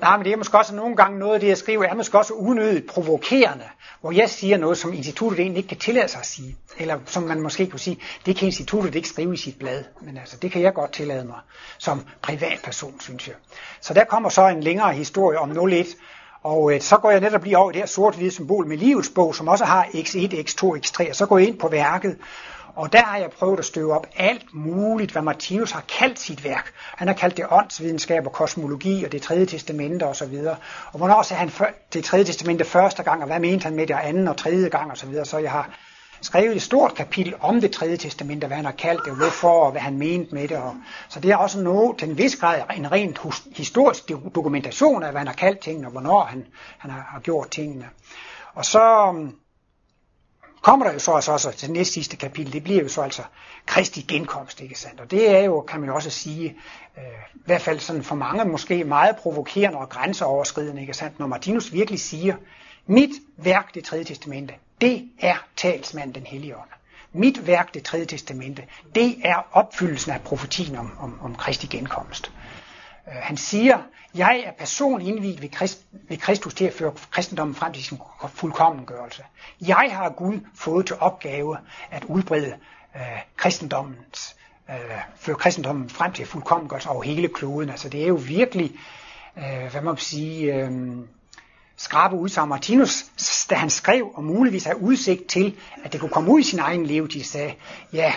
Nej, 0.00 0.16
men 0.16 0.24
det 0.24 0.32
er 0.32 0.36
måske 0.36 0.58
også 0.58 0.74
nogle 0.74 0.96
gange 0.96 1.18
noget 1.18 1.34
af 1.34 1.40
det, 1.40 1.48
jeg 1.48 1.58
skriver, 1.58 1.84
er 1.84 1.94
måske 1.94 2.18
også 2.18 2.32
unødigt 2.32 2.86
provokerende, 2.86 3.64
hvor 4.00 4.12
jeg 4.12 4.30
siger 4.30 4.56
noget, 4.56 4.78
som 4.78 4.92
instituttet 4.92 5.40
egentlig 5.40 5.58
ikke 5.58 5.68
kan 5.68 5.78
tillade 5.78 6.08
sig 6.08 6.20
at 6.20 6.26
sige. 6.26 6.56
Eller 6.78 6.98
som 7.06 7.22
man 7.22 7.40
måske 7.40 7.66
kunne 7.66 7.80
sige, 7.80 7.98
det 8.26 8.36
kan 8.36 8.46
instituttet 8.46 8.94
ikke 8.94 9.08
skrive 9.08 9.34
i 9.34 9.36
sit 9.36 9.58
blad, 9.58 9.84
men 10.00 10.16
altså, 10.16 10.36
det 10.36 10.52
kan 10.52 10.62
jeg 10.62 10.74
godt 10.74 10.92
tillade 10.92 11.24
mig 11.24 11.38
som 11.78 12.06
privatperson, 12.22 13.00
synes 13.00 13.28
jeg. 13.28 13.36
Så 13.80 13.94
der 13.94 14.04
kommer 14.04 14.28
så 14.28 14.48
en 14.48 14.62
længere 14.62 14.92
historie 14.92 15.38
om 15.38 15.68
01, 15.68 15.86
og 16.42 16.74
øh, 16.74 16.80
så 16.80 16.96
går 16.96 17.10
jeg 17.10 17.20
netop 17.20 17.44
lige 17.44 17.58
over 17.58 17.70
i 17.70 17.72
det 17.72 17.80
her 17.80 17.86
sort-hvide 17.86 18.30
symbol 18.30 18.66
med 18.66 18.76
livets 18.76 19.10
bog, 19.14 19.34
som 19.34 19.48
også 19.48 19.64
har 19.64 19.84
x1, 19.84 20.34
x2, 20.34 20.78
x3, 20.86 21.08
og 21.08 21.16
så 21.16 21.26
går 21.26 21.38
jeg 21.38 21.48
ind 21.48 21.58
på 21.58 21.68
værket, 21.68 22.16
og 22.74 22.92
der 22.92 23.02
har 23.02 23.18
jeg 23.18 23.30
prøvet 23.30 23.58
at 23.58 23.64
støve 23.64 23.94
op 23.94 24.06
alt 24.16 24.54
muligt, 24.54 25.12
hvad 25.12 25.22
Martinus 25.22 25.70
har 25.70 25.84
kaldt 25.98 26.20
sit 26.20 26.44
værk. 26.44 26.72
Han 26.96 27.08
har 27.08 27.14
kaldt 27.14 27.36
det 27.36 27.46
åndsvidenskab 27.50 28.26
og 28.26 28.32
kosmologi 28.32 29.04
og 29.04 29.12
det 29.12 29.22
tredje 29.22 29.46
testamente 29.46 30.06
osv. 30.06 30.34
Og, 30.46 30.56
og 30.92 30.98
hvornår 30.98 31.22
sagde 31.22 31.40
han 31.40 31.74
det 31.92 32.04
tredje 32.04 32.24
testamente 32.24 32.64
første 32.64 33.02
gang, 33.02 33.20
og 33.20 33.26
hvad 33.26 33.40
mente 33.40 33.64
han 33.64 33.76
med 33.76 33.86
det 33.86 33.96
anden 34.02 34.28
og 34.28 34.36
tredje 34.36 34.68
gang 34.68 34.92
osv. 34.92 35.14
Så, 35.14 35.24
så 35.24 35.38
jeg 35.38 35.50
har 35.50 35.70
skrevet 36.22 36.56
et 36.56 36.62
stort 36.62 36.94
kapitel 36.94 37.34
om 37.40 37.60
det 37.60 37.72
tredje 37.72 37.96
testamente, 37.96 38.46
hvad 38.46 38.56
han 38.56 38.64
har 38.64 38.72
kaldt 38.72 39.04
det, 39.04 39.16
hvorfor 39.16 39.64
og 39.64 39.70
hvad 39.70 39.80
han 39.80 39.98
mente 39.98 40.34
med 40.34 40.48
det. 40.48 40.56
Og, 40.56 40.76
så 41.08 41.20
det 41.20 41.30
er 41.30 41.36
også 41.36 41.60
noget, 41.60 41.98
til 41.98 42.08
en 42.08 42.18
vis 42.18 42.36
grad 42.36 42.62
en 42.76 42.92
rent 42.92 43.20
historisk 43.56 44.08
dokumentation 44.34 45.02
af, 45.02 45.10
hvad 45.10 45.20
han 45.20 45.26
har 45.26 45.34
kaldt 45.34 45.60
tingene, 45.60 45.86
og 45.86 45.90
hvornår 45.90 46.24
han, 46.24 46.46
han 46.78 46.90
har, 46.90 47.08
har 47.12 47.20
gjort 47.20 47.50
tingene. 47.50 47.88
Og 48.54 48.64
så, 48.64 49.06
um, 49.08 49.34
kommer 50.62 50.86
der 50.86 50.92
jo 50.92 50.98
så 50.98 51.10
også, 51.10 51.32
også 51.32 51.52
til 51.52 51.70
næste 51.70 51.94
sidste 51.94 52.16
kapitel, 52.16 52.52
det 52.52 52.64
bliver 52.64 52.82
jo 52.82 52.88
så 52.88 53.02
altså 53.02 53.22
Kristi 53.66 54.00
genkomst, 54.00 54.60
ikke 54.60 54.78
sandt? 54.78 55.00
Og 55.00 55.10
det 55.10 55.30
er 55.30 55.40
jo, 55.40 55.60
kan 55.60 55.80
man 55.80 55.88
jo 55.88 55.94
også 55.94 56.10
sige, 56.10 56.56
øh, 56.98 57.04
i 57.34 57.42
hvert 57.44 57.60
fald 57.60 57.78
sådan 57.78 58.02
for 58.02 58.14
mange 58.14 58.44
måske 58.44 58.84
meget 58.84 59.16
provokerende 59.16 59.78
og 59.78 59.88
grænseoverskridende, 59.88 60.80
ikke 60.80 60.94
sandt? 60.94 61.18
Når 61.18 61.26
Martinus 61.26 61.72
virkelig 61.72 62.00
siger, 62.00 62.34
mit 62.86 63.10
værk, 63.36 63.74
det 63.74 63.84
tredje 63.84 64.04
testamente, 64.04 64.54
det 64.80 65.08
er 65.20 65.36
talsmanden 65.56 66.14
den 66.14 66.26
hellige 66.26 66.56
ånd. 66.56 66.68
Mit 67.12 67.46
værk, 67.46 67.74
det 67.74 67.82
tredje 67.82 68.06
testamente, 68.06 68.64
det 68.94 69.16
er 69.24 69.46
opfyldelsen 69.52 70.12
af 70.12 70.20
profetien 70.20 70.76
om, 70.76 70.96
om, 71.00 71.18
om 71.22 71.34
Kristi 71.34 71.66
genkomst. 71.66 72.32
Øh, 73.08 73.14
han 73.14 73.36
siger, 73.36 73.78
jeg 74.14 74.42
er 74.46 74.52
person 74.52 75.00
indviet 75.00 75.42
ved, 75.42 75.48
Christ, 75.56 75.86
ved 76.08 76.16
Kristus 76.16 76.54
til 76.54 76.64
at 76.64 76.72
føre 76.72 76.92
kristendommen 77.10 77.54
frem 77.54 77.72
til 77.72 77.84
sin 77.84 77.98
fuldkommengørelse. 78.28 79.22
Jeg 79.60 79.88
har 79.92 80.10
Gud 80.10 80.40
fået 80.54 80.86
til 80.86 80.96
opgave 81.00 81.56
at 81.90 82.04
udbrede 82.04 82.56
øh, 82.96 83.02
kristendommens, 83.36 84.36
øh, 84.70 84.74
føre 85.16 85.36
kristendommen 85.36 85.90
frem 85.90 86.12
til 86.12 86.26
fuldkommengørelse 86.26 86.88
over 86.88 87.02
hele 87.02 87.28
kloden. 87.28 87.70
Altså 87.70 87.88
det 87.88 88.02
er 88.02 88.06
jo 88.08 88.20
virkelig, 88.26 88.72
øh, 89.36 89.70
hvad 89.70 89.80
man 89.82 89.96
kan 89.96 90.04
sige, 90.04 90.54
øh, 90.54 90.70
skrabe 91.80 92.16
udsagn. 92.16 92.48
Martinus, 92.48 93.04
da 93.50 93.54
han 93.54 93.70
skrev 93.70 94.10
og 94.14 94.24
muligvis 94.24 94.64
havde 94.64 94.82
udsigt 94.82 95.26
til, 95.26 95.56
at 95.84 95.92
det 95.92 96.00
kunne 96.00 96.10
komme 96.10 96.30
ud 96.30 96.40
i 96.40 96.42
sin 96.42 96.58
egen 96.58 96.86
levetid, 96.86 97.24
sagde, 97.24 97.54
ja, 97.92 98.12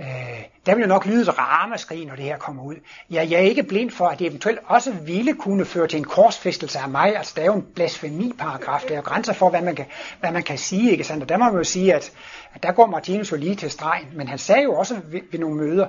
Øh, 0.00 0.44
der 0.66 0.74
vil 0.74 0.82
jo 0.82 0.88
nok 0.88 1.06
lyde 1.06 1.22
et 1.22 1.38
ramaskrig, 1.38 2.06
når 2.06 2.16
det 2.16 2.24
her 2.24 2.38
kommer 2.38 2.62
ud. 2.62 2.74
Ja, 3.10 3.26
jeg 3.30 3.32
er 3.32 3.44
ikke 3.44 3.62
blind 3.62 3.90
for, 3.90 4.06
at 4.06 4.18
det 4.18 4.26
eventuelt 4.26 4.58
også 4.66 4.92
ville 4.92 5.34
kunne 5.34 5.64
føre 5.64 5.86
til 5.86 5.96
en 5.96 6.04
korsfæstelse 6.04 6.78
af 6.78 6.88
mig. 6.88 7.16
Altså, 7.16 7.32
der 7.36 7.42
er 7.42 7.46
jo 7.46 7.54
en 7.54 7.66
blasfemiparagraf. 7.74 8.84
Der 8.88 8.92
er 8.92 8.96
jo 8.96 9.02
grænser 9.02 9.32
for, 9.32 9.50
hvad 9.50 9.62
man 9.62 9.76
kan, 9.76 9.86
hvad 10.20 10.32
man 10.32 10.42
kan 10.42 10.58
sige. 10.58 10.90
Ikke 10.90 11.04
sandt? 11.04 11.22
Og 11.22 11.28
der 11.28 11.36
må 11.36 11.44
man 11.44 11.54
jo 11.54 11.64
sige, 11.64 11.94
at, 11.94 12.12
at 12.54 12.62
der 12.62 12.72
går 12.72 12.86
Martinus 12.86 13.32
jo 13.32 13.36
lige 13.36 13.54
til 13.54 13.70
stregen. 13.70 14.08
Men 14.14 14.28
han 14.28 14.38
sagde 14.38 14.62
jo 14.62 14.74
også 14.74 15.00
ved, 15.04 15.20
ved 15.30 15.40
nogle 15.40 15.56
møder, 15.56 15.86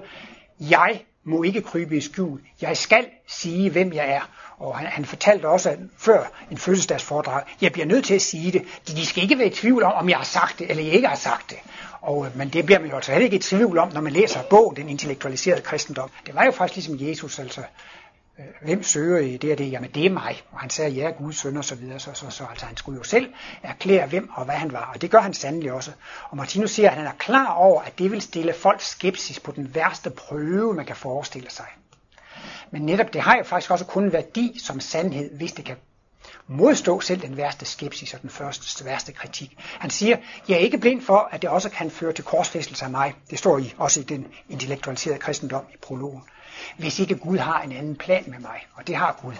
jeg 0.59 1.01
må 1.29 1.43
ikke 1.43 1.61
krybe 1.61 1.97
i 1.97 2.01
skjul. 2.01 2.39
Jeg 2.61 2.77
skal 2.77 3.05
sige, 3.27 3.69
hvem 3.69 3.93
jeg 3.93 4.09
er. 4.09 4.29
Og 4.57 4.77
han, 4.77 4.87
han 4.87 5.05
fortalte 5.05 5.45
også 5.47 5.69
at 5.69 5.79
før 5.97 6.23
en 6.51 6.57
fødselsdagsforedrag, 6.57 7.43
jeg 7.61 7.71
bliver 7.71 7.85
nødt 7.85 8.05
til 8.05 8.13
at 8.13 8.21
sige 8.21 8.51
det. 8.51 8.63
De 8.87 9.05
skal 9.05 9.23
ikke 9.23 9.37
være 9.37 9.47
i 9.47 9.53
tvivl 9.53 9.83
om, 9.83 9.93
om 9.93 10.09
jeg 10.09 10.17
har 10.17 10.23
sagt 10.23 10.59
det, 10.59 10.69
eller 10.69 10.83
jeg 10.83 10.93
ikke 10.93 11.07
har 11.07 11.15
sagt 11.15 11.49
det. 11.49 11.57
Og, 12.01 12.25
øh, 12.25 12.37
men 12.37 12.49
det 12.49 12.65
bliver 12.65 12.79
man 12.79 12.89
jo 12.89 12.95
altså 12.95 13.11
heller 13.11 13.25
ikke 13.25 13.37
i 13.37 13.39
tvivl 13.39 13.77
om, 13.77 13.93
når 13.93 14.01
man 14.01 14.13
læser 14.13 14.41
bogen, 14.49 14.75
Den 14.75 14.89
intellektualiserede 14.89 15.61
kristendom. 15.61 16.09
Det 16.25 16.35
var 16.35 16.45
jo 16.45 16.51
faktisk 16.51 16.87
ligesom 16.87 17.07
Jesus, 17.07 17.39
altså, 17.39 17.61
Øh, 18.39 18.45
hvem 18.61 18.83
søger 18.83 19.19
i 19.19 19.37
det 19.37 19.51
og 19.51 19.57
det? 19.57 19.71
Jamen 19.71 19.91
det 19.91 20.05
er 20.05 20.09
mig. 20.09 20.41
Og 20.51 20.59
han 20.59 20.69
sagde, 20.69 20.91
ja, 20.91 21.09
Guds 21.09 21.37
søn 21.37 21.57
og 21.57 21.65
så 21.65 21.75
videre. 21.75 21.99
Så, 21.99 22.13
så, 22.13 22.29
så 22.29 22.45
altså, 22.49 22.65
han 22.65 22.77
skulle 22.77 22.97
jo 22.97 23.03
selv 23.03 23.33
erklære, 23.63 24.07
hvem 24.07 24.29
og 24.33 24.45
hvad 24.45 24.55
han 24.55 24.71
var. 24.71 24.91
Og 24.93 25.01
det 25.01 25.11
gør 25.11 25.19
han 25.19 25.33
sandelig 25.33 25.71
også. 25.71 25.91
Og 26.29 26.37
Martinus 26.37 26.71
siger, 26.71 26.89
at 26.89 26.97
han 26.97 27.05
er 27.05 27.11
klar 27.17 27.53
over, 27.53 27.81
at 27.81 27.99
det 27.99 28.11
vil 28.11 28.21
stille 28.21 28.53
folk 28.53 28.81
skepsis 28.81 29.39
på 29.39 29.51
den 29.51 29.75
værste 29.75 30.09
prøve, 30.09 30.73
man 30.73 30.85
kan 30.85 30.95
forestille 30.95 31.49
sig. 31.49 31.65
Men 32.71 32.81
netop 32.81 33.13
det 33.13 33.21
har 33.21 33.37
jo 33.37 33.43
faktisk 33.43 33.71
også 33.71 33.85
kun 33.85 34.13
værdi 34.13 34.59
som 34.63 34.79
sandhed, 34.79 35.37
hvis 35.37 35.51
det 35.51 35.65
kan 35.65 35.75
modstå 36.47 36.99
selv 36.99 37.21
den 37.21 37.37
værste 37.37 37.65
skepsis 37.65 38.13
og 38.13 38.21
den 38.21 38.29
første 38.29 38.85
værste 38.85 39.11
kritik. 39.11 39.55
Han 39.57 39.89
siger, 39.89 40.17
jeg 40.47 40.55
er 40.55 40.59
ikke 40.59 40.77
blind 40.77 41.01
for, 41.01 41.29
at 41.31 41.41
det 41.41 41.49
også 41.49 41.69
kan 41.69 41.91
føre 41.91 42.13
til 42.13 42.23
korsfæstelse 42.23 42.85
af 42.85 42.91
mig. 42.91 43.15
Det 43.29 43.39
står 43.39 43.57
i, 43.57 43.73
også 43.77 43.99
i 43.99 44.03
den 44.03 44.27
intellektualiserede 44.49 45.19
kristendom 45.19 45.65
i 45.73 45.77
prologen. 45.81 46.23
Hvis 46.77 46.99
ikke 46.99 47.15
Gud 47.15 47.37
har 47.37 47.61
en 47.61 47.71
anden 47.71 47.95
plan 47.95 48.23
med 48.27 48.39
mig, 48.39 48.67
og 48.75 48.87
det 48.87 48.95
har 48.95 49.19
Gud. 49.21 49.33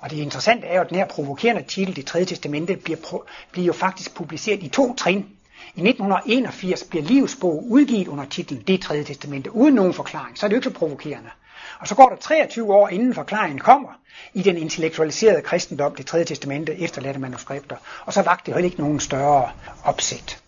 Og 0.00 0.10
det 0.10 0.16
interessante 0.16 0.66
er 0.66 0.74
jo, 0.74 0.80
at 0.80 0.88
den 0.88 0.98
her 0.98 1.06
provokerende 1.06 1.62
titel, 1.62 1.96
det 1.96 2.06
tredje 2.06 2.26
testamente, 2.26 2.76
bliver, 2.76 3.24
bliver 3.52 3.66
jo 3.66 3.72
faktisk 3.72 4.14
publiceret 4.14 4.62
i 4.62 4.68
to 4.68 4.94
trin. 4.94 5.26
I 5.74 5.80
1981 5.88 6.84
bliver 6.84 7.04
livsbog 7.04 7.64
udgivet 7.70 8.08
under 8.08 8.24
titlen 8.24 8.62
Det 8.66 8.80
tredje 8.80 9.04
testamente, 9.04 9.54
uden 9.54 9.74
nogen 9.74 9.94
forklaring. 9.94 10.38
Så 10.38 10.46
er 10.46 10.48
det 10.48 10.54
jo 10.54 10.58
ikke 10.58 10.68
så 10.68 10.74
provokerende. 10.74 11.30
Og 11.78 11.88
så 11.88 11.94
går 11.94 12.08
der 12.08 12.16
23 12.16 12.74
år, 12.74 12.88
inden 12.88 13.14
forklaringen 13.14 13.58
kommer, 13.58 13.88
i 14.34 14.42
den 14.42 14.56
intellektualiserede 14.56 15.42
kristendom, 15.42 15.94
det 15.94 16.06
tredje 16.06 16.24
testamente, 16.24 16.78
efterladte 16.78 17.20
manuskripter. 17.20 17.76
Og 18.06 18.12
så 18.12 18.22
vagte 18.22 18.46
det 18.46 18.54
heller 18.54 18.70
ikke 18.70 18.80
nogen 18.80 19.00
større 19.00 19.50
opsæt. 19.84 20.42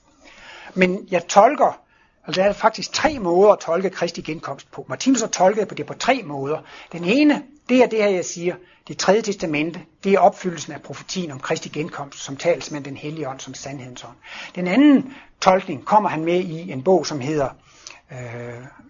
Men 0.74 1.08
jeg 1.10 1.26
tolker, 1.28 1.80
altså 2.26 2.42
der 2.42 2.48
er 2.48 2.52
faktisk 2.52 2.92
tre 2.92 3.18
måder 3.18 3.52
at 3.52 3.58
tolke 3.58 3.90
Kristi 3.90 4.20
genkomst 4.20 4.70
på. 4.70 4.86
Martinus 4.88 5.20
har 5.20 5.28
tolket 5.28 5.68
på 5.68 5.74
det 5.74 5.86
på 5.86 5.94
tre 5.94 6.22
måder. 6.24 6.58
Den 6.92 7.04
ene, 7.04 7.42
det 7.68 7.82
er 7.82 7.86
det 7.86 7.98
her, 7.98 8.08
jeg 8.08 8.24
siger, 8.24 8.54
det 8.88 8.98
tredje 8.98 9.22
testamente, 9.22 9.80
det 10.04 10.12
er 10.12 10.18
opfyldelsen 10.18 10.72
af 10.72 10.82
profetien 10.82 11.30
om 11.30 11.40
Kristi 11.40 11.68
genkomst, 11.68 12.18
som 12.18 12.36
tales 12.36 12.70
med 12.70 12.80
den 12.80 12.96
hellige 12.96 13.28
ånd 13.28 13.40
som 13.40 13.54
sandhedens 13.54 14.04
ånd. 14.04 14.16
Den 14.54 14.66
anden 14.66 15.14
tolkning 15.40 15.84
kommer 15.84 16.08
han 16.08 16.24
med 16.24 16.40
i 16.40 16.72
en 16.72 16.82
bog, 16.82 17.06
som 17.06 17.20
hedder 17.20 17.48
øh, 18.12 18.18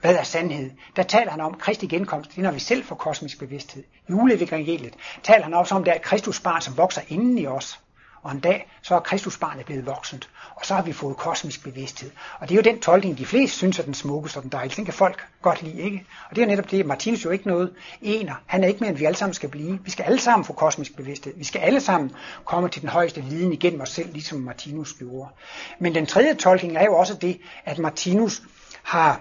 hvad 0.01 0.17
er 0.17 0.23
sandhed? 0.23 0.71
Der 0.97 1.03
taler 1.03 1.31
han 1.31 1.41
om 1.41 1.55
Kristi 1.55 1.87
genkomst, 1.87 2.31
det 2.31 2.39
er 2.39 2.43
når 2.43 2.53
vi 2.53 2.61
selv 2.61 2.85
får 2.85 2.97
kosmisk 2.97 3.39
bevidsthed. 3.39 3.83
Juleevangeliet 4.11 4.95
taler 5.23 5.45
han 5.45 5.55
også 5.55 5.75
om, 5.75 5.85
det 5.85 5.95
er 5.95 5.99
Kristus 5.99 6.41
barn, 6.41 6.61
som 6.61 6.77
vokser 6.77 7.01
inden 7.09 7.39
i 7.39 7.47
os. 7.47 7.81
Og 8.25 8.33
en 8.33 8.41
dag, 8.41 8.71
så 8.83 8.95
er 8.95 9.01
Kristusbarnet 9.01 9.67
blevet 9.67 9.87
voksent, 9.87 10.29
og 10.55 10.67
så 10.67 10.75
har 10.75 10.83
vi 10.83 10.93
fået 10.93 11.17
kosmisk 11.17 11.65
bevidsthed. 11.65 12.11
Og 12.41 12.49
det 12.49 12.55
er 12.55 12.57
jo 12.57 12.63
den 12.63 12.81
tolkning, 12.81 13.19
de 13.19 13.27
fleste 13.27 13.57
synes 13.57 13.79
er 13.79 13.83
den 13.83 13.95
smukkeste 13.95 14.37
og 14.37 14.43
den 14.43 14.53
dejligste. 14.53 14.77
Den 14.77 14.85
kan 14.85 14.95
folk 14.95 15.27
godt 15.43 15.63
lide, 15.63 15.83
ikke? 15.83 16.05
Og 16.31 16.37
det 16.37 16.43
er 16.43 16.47
netop 16.47 16.71
det, 16.71 16.87
Martinus 16.87 17.25
jo 17.25 17.31
ikke 17.31 17.47
noget 17.47 17.75
ener. 18.03 18.35
Han 18.47 18.65
er 18.65 18.69
ikke 18.69 18.81
med, 18.81 18.89
end 18.89 18.99
vi 18.99 19.05
alle 19.05 19.17
sammen 19.17 19.35
skal 19.35 19.49
blive. 19.49 19.79
Vi 19.85 19.91
skal 19.91 20.05
alle 20.05 20.21
sammen 20.21 20.45
få 20.45 20.53
kosmisk 20.53 20.97
bevidsthed. 20.97 21.35
Vi 21.37 21.45
skal 21.45 21.61
alle 21.61 21.81
sammen 21.81 22.13
komme 22.45 22.69
til 22.69 22.83
den 22.83 22.91
højeste 22.91 23.25
viden 23.25 23.53
igennem 23.53 23.81
os 23.81 23.91
selv, 23.91 24.13
ligesom 24.13 24.39
Martinus 24.39 24.93
gjorde. 24.93 25.31
Men 25.79 25.95
den 25.95 26.07
tredje 26.07 26.35
tolkning 26.35 26.77
er 26.77 26.85
jo 26.85 26.95
også 26.97 27.15
det, 27.15 27.41
at 27.65 27.79
Martinus 27.79 28.43
har 28.83 29.21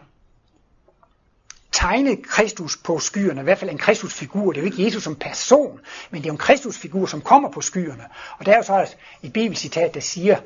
tegne 1.74 2.15
Kristus 2.15 2.78
på 2.78 2.99
skyerne, 2.99 3.41
i 3.41 3.43
hvert 3.43 3.57
fald 3.57 3.71
en 3.71 3.78
Kristusfigur. 3.78 4.51
Det 4.51 4.57
er 4.57 4.61
jo 4.61 4.71
ikke 4.71 4.86
Jesus 4.86 5.03
som 5.03 5.15
person, 5.15 5.80
men 6.11 6.21
det 6.21 6.26
er 6.26 6.30
jo 6.30 6.34
en 6.34 6.38
Kristusfigur, 6.38 7.05
som 7.05 7.21
kommer 7.21 7.51
på 7.51 7.61
skyerne. 7.61 8.03
Og 8.39 8.45
der 8.45 8.51
er 8.51 8.57
jo 8.57 8.63
så 8.63 8.95
et 9.24 9.34
bibelcitat, 9.34 9.93
der 9.93 9.99
siger, 9.99 10.38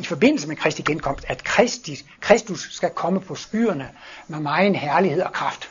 i 0.00 0.04
forbindelse 0.04 0.48
med 0.48 0.56
Kristi 0.56 0.82
genkomst, 0.82 1.24
at 1.28 1.44
Kristus, 1.44 2.04
Kristus 2.20 2.68
skal 2.70 2.90
komme 2.90 3.20
på 3.20 3.34
skyerne 3.34 3.90
med 4.28 4.40
meget 4.40 4.76
herlighed 4.76 5.22
og 5.22 5.32
kraft. 5.32 5.70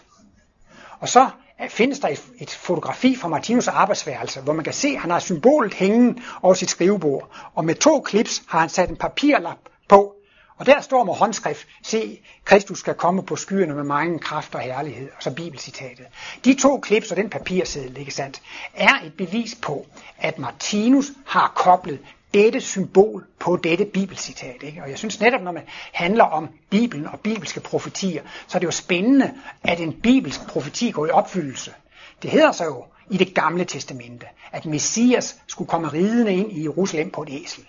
Og 1.00 1.10
så 1.10 1.30
findes 1.70 2.00
der 2.00 2.08
et, 2.40 2.50
fotografi 2.50 3.16
fra 3.16 3.28
Martinus 3.28 3.68
arbejdsværelse, 3.68 4.42
hvor 4.42 4.54
man 4.54 4.64
kan 4.64 4.74
se, 4.74 4.88
at 4.88 5.00
han 5.00 5.12
har 5.12 5.20
symbolet 5.20 5.74
hængende 5.74 6.22
over 6.42 6.54
sit 6.54 6.70
skrivebord. 6.70 7.30
Og 7.54 7.66
med 7.66 7.76
to 7.76 8.00
klips 8.00 8.44
har 8.48 8.60
han 8.60 8.70
sat 8.70 8.90
en 8.90 8.96
papirlap 8.96 9.58
på, 9.90 10.15
og 10.58 10.66
der 10.66 10.82
står 10.82 11.04
med 11.04 11.14
håndskrift, 11.14 11.68
se, 11.84 12.20
Kristus 12.46 12.80
skal 12.80 12.94
komme 12.94 13.24
på 13.24 13.36
skyerne 13.36 13.76
med 13.76 13.84
mange 13.84 14.20
kraft 14.20 14.56
og 14.56 14.62
herlighed, 14.62 15.10
og 15.18 15.24
så 15.24 15.32
bibelcitatet. 15.32 16.06
De 16.46 16.54
to 16.54 16.80
klips 16.80 17.12
og 17.12 17.18
den 17.18 17.30
papirseddel, 17.30 17.98
ikke 17.98 18.12
sandt, 18.12 18.42
er 18.74 18.94
et 19.06 19.14
bevis 19.18 19.56
på, 19.62 19.86
at 20.18 20.40
Martinus 20.40 21.12
har 21.26 21.52
koblet 21.56 22.00
dette 22.34 22.62
symbol 22.62 23.26
på 23.40 23.56
dette 23.64 23.86
bibelcitat. 23.86 24.64
Ikke? 24.64 24.84
Og 24.84 24.90
jeg 24.90 24.98
synes 24.98 25.20
netop, 25.20 25.42
når 25.42 25.52
man 25.52 25.64
handler 25.94 26.24
om 26.24 26.50
Bibelen 26.70 27.08
og 27.08 27.20
bibelske 27.20 27.60
profetier, 27.60 28.24
så 28.48 28.58
er 28.58 28.60
det 28.60 28.66
jo 28.66 28.72
spændende, 28.72 29.34
at 29.64 29.80
en 29.80 29.94
bibelsk 29.94 30.48
profeti 30.48 30.92
går 30.92 31.06
i 31.06 31.10
opfyldelse. 31.10 31.74
Det 32.22 32.30
hedder 32.32 32.52
sig 32.52 32.66
jo 32.66 32.86
i 33.10 33.18
det 33.18 33.34
gamle 33.34 33.66
testamente, 33.66 34.26
at 34.52 34.66
Messias 34.66 35.36
skulle 35.48 35.68
komme 35.68 35.88
ridende 35.88 36.34
ind 36.34 36.52
i 36.52 36.64
Jerusalem 36.64 37.12
på 37.12 37.24
et 37.24 37.30
æsel. 37.32 37.64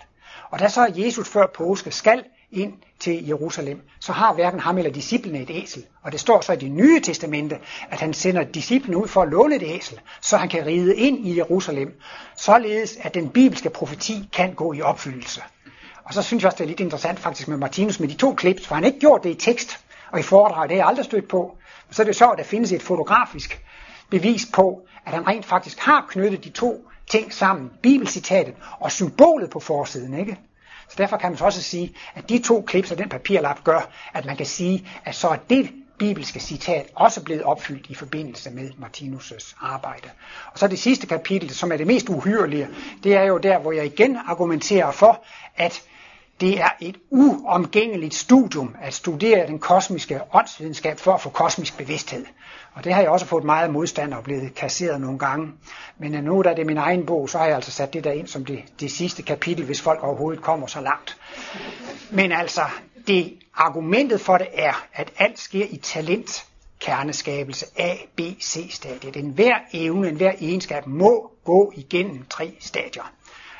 Og 0.49 0.59
da 0.59 0.69
så 0.69 0.93
Jesus 0.95 1.29
før 1.29 1.47
påske 1.47 1.91
skal 1.91 2.23
ind 2.51 2.73
til 2.99 3.27
Jerusalem, 3.27 3.81
så 3.99 4.11
har 4.11 4.33
hverken 4.33 4.59
ham 4.59 4.77
eller 4.77 4.91
disciplene 4.91 5.39
et 5.39 5.49
æsel. 5.49 5.85
Og 6.01 6.11
det 6.11 6.19
står 6.19 6.41
så 6.41 6.53
i 6.53 6.55
det 6.55 6.71
nye 6.71 7.01
testamente, 7.01 7.57
at 7.89 7.99
han 7.99 8.13
sender 8.13 8.43
disciplene 8.43 8.97
ud 8.97 9.07
for 9.07 9.21
at 9.21 9.29
låne 9.29 9.55
et 9.55 9.63
æsel, 9.63 9.99
så 10.21 10.37
han 10.37 10.49
kan 10.49 10.65
ride 10.65 10.95
ind 10.95 11.27
i 11.27 11.37
Jerusalem, 11.37 11.99
således 12.35 12.97
at 13.01 13.13
den 13.13 13.29
bibelske 13.29 13.69
profeti 13.69 14.29
kan 14.33 14.53
gå 14.53 14.73
i 14.73 14.81
opfyldelse. 14.81 15.41
Og 16.03 16.13
så 16.13 16.21
synes 16.21 16.43
jeg 16.43 16.47
også, 16.47 16.57
det 16.57 16.63
er 16.63 16.67
lidt 16.67 16.79
interessant 16.79 17.19
faktisk 17.19 17.47
med 17.47 17.57
Martinus 17.57 17.99
med 17.99 18.07
de 18.07 18.13
to 18.13 18.33
klips, 18.33 18.67
for 18.67 18.75
han 18.75 18.83
har 18.83 18.87
ikke 18.87 18.99
gjort 18.99 19.23
det 19.23 19.29
i 19.29 19.33
tekst 19.33 19.79
og 20.11 20.19
i 20.19 20.23
foredrag, 20.23 20.69
det 20.69 20.75
har 20.75 20.81
jeg 20.81 20.87
aldrig 20.87 21.05
stødt 21.05 21.27
på. 21.27 21.57
Så 21.91 22.01
er 22.01 22.05
det 22.05 22.15
så, 22.15 22.29
at 22.29 22.37
der 22.37 22.43
findes 22.43 22.71
et 22.71 22.81
fotografisk 22.81 23.61
bevis 24.09 24.47
på, 24.53 24.87
at 25.05 25.13
han 25.13 25.27
rent 25.27 25.45
faktisk 25.45 25.79
har 25.79 26.05
knyttet 26.09 26.43
de 26.43 26.49
to 26.49 26.89
ting 27.07 27.33
sammen, 27.33 27.71
bibelcitatet 27.81 28.53
og 28.79 28.91
symbolet 28.91 29.49
på 29.49 29.59
forsiden, 29.59 30.19
ikke? 30.19 30.37
Så 30.89 30.95
derfor 30.97 31.17
kan 31.17 31.29
man 31.29 31.37
så 31.37 31.45
også 31.45 31.63
sige, 31.63 31.93
at 32.15 32.29
de 32.29 32.39
to 32.39 32.61
klips 32.61 32.91
og 32.91 32.97
den 32.97 33.09
papirlap 33.09 33.63
gør, 33.63 33.89
at 34.13 34.25
man 34.25 34.37
kan 34.37 34.45
sige, 34.45 34.89
at 35.05 35.15
så 35.15 35.27
er 35.27 35.35
det 35.49 35.69
bibelske 35.97 36.39
citat 36.39 36.87
også 36.95 37.23
blevet 37.23 37.43
opfyldt 37.43 37.89
i 37.89 37.93
forbindelse 37.93 38.49
med 38.51 38.69
Martinus' 38.69 39.55
arbejde. 39.61 40.09
Og 40.53 40.59
så 40.59 40.67
det 40.67 40.79
sidste 40.79 41.07
kapitel, 41.07 41.49
som 41.49 41.71
er 41.71 41.77
det 41.77 41.87
mest 41.87 42.09
uhyrelige, 42.09 42.67
det 43.03 43.15
er 43.15 43.23
jo 43.23 43.37
der, 43.37 43.59
hvor 43.59 43.71
jeg 43.71 43.85
igen 43.85 44.17
argumenterer 44.27 44.91
for, 44.91 45.23
at 45.55 45.83
det 46.41 46.59
er 46.61 46.69
et 46.81 46.97
uomgængeligt 47.09 48.13
studium 48.13 48.75
at 48.81 48.93
studere 48.93 49.47
den 49.47 49.59
kosmiske 49.59 50.21
åndsvidenskab 50.33 50.99
for 50.99 51.13
at 51.13 51.21
få 51.21 51.29
kosmisk 51.29 51.77
bevidsthed. 51.77 52.25
Og 52.73 52.83
det 52.83 52.93
har 52.93 53.01
jeg 53.01 53.09
også 53.09 53.25
fået 53.25 53.43
meget 53.43 53.69
modstand 53.69 54.13
og 54.13 54.23
blevet 54.23 54.55
kasseret 54.55 55.01
nogle 55.01 55.19
gange. 55.19 55.51
Men 55.97 56.15
øh, 56.15 56.23
nu 56.23 56.41
da 56.41 56.49
det 56.49 56.59
er 56.59 56.65
min 56.65 56.77
egen 56.77 57.05
bog, 57.05 57.29
så 57.29 57.37
har 57.37 57.45
jeg 57.45 57.55
altså 57.55 57.71
sat 57.71 57.93
det 57.93 58.03
der 58.03 58.11
ind 58.11 58.27
som 58.27 58.45
det, 58.45 58.63
det 58.79 58.91
sidste 58.91 59.23
kapitel, 59.23 59.65
hvis 59.65 59.81
folk 59.81 60.03
overhovedet 60.03 60.43
kommer 60.43 60.67
så 60.67 60.81
langt. 60.81 61.17
Men 62.11 62.31
altså, 62.31 62.61
det 63.07 63.33
argumentet 63.55 64.21
for 64.21 64.37
det 64.37 64.47
er, 64.53 64.85
at 64.93 65.13
alt 65.17 65.39
sker 65.39 65.65
i 65.69 65.77
talent, 65.77 66.45
kerneskabelse, 66.79 67.65
A, 67.77 67.95
B, 68.15 68.19
C 68.41 68.67
stadiet. 68.71 69.15
En 69.15 69.29
hver 69.29 69.55
evne, 69.73 70.09
en 70.09 70.15
hver 70.15 70.33
egenskab 70.41 70.87
må 70.87 71.31
gå 71.43 71.73
igennem 71.75 72.25
tre 72.29 72.53
stadier. 72.59 73.11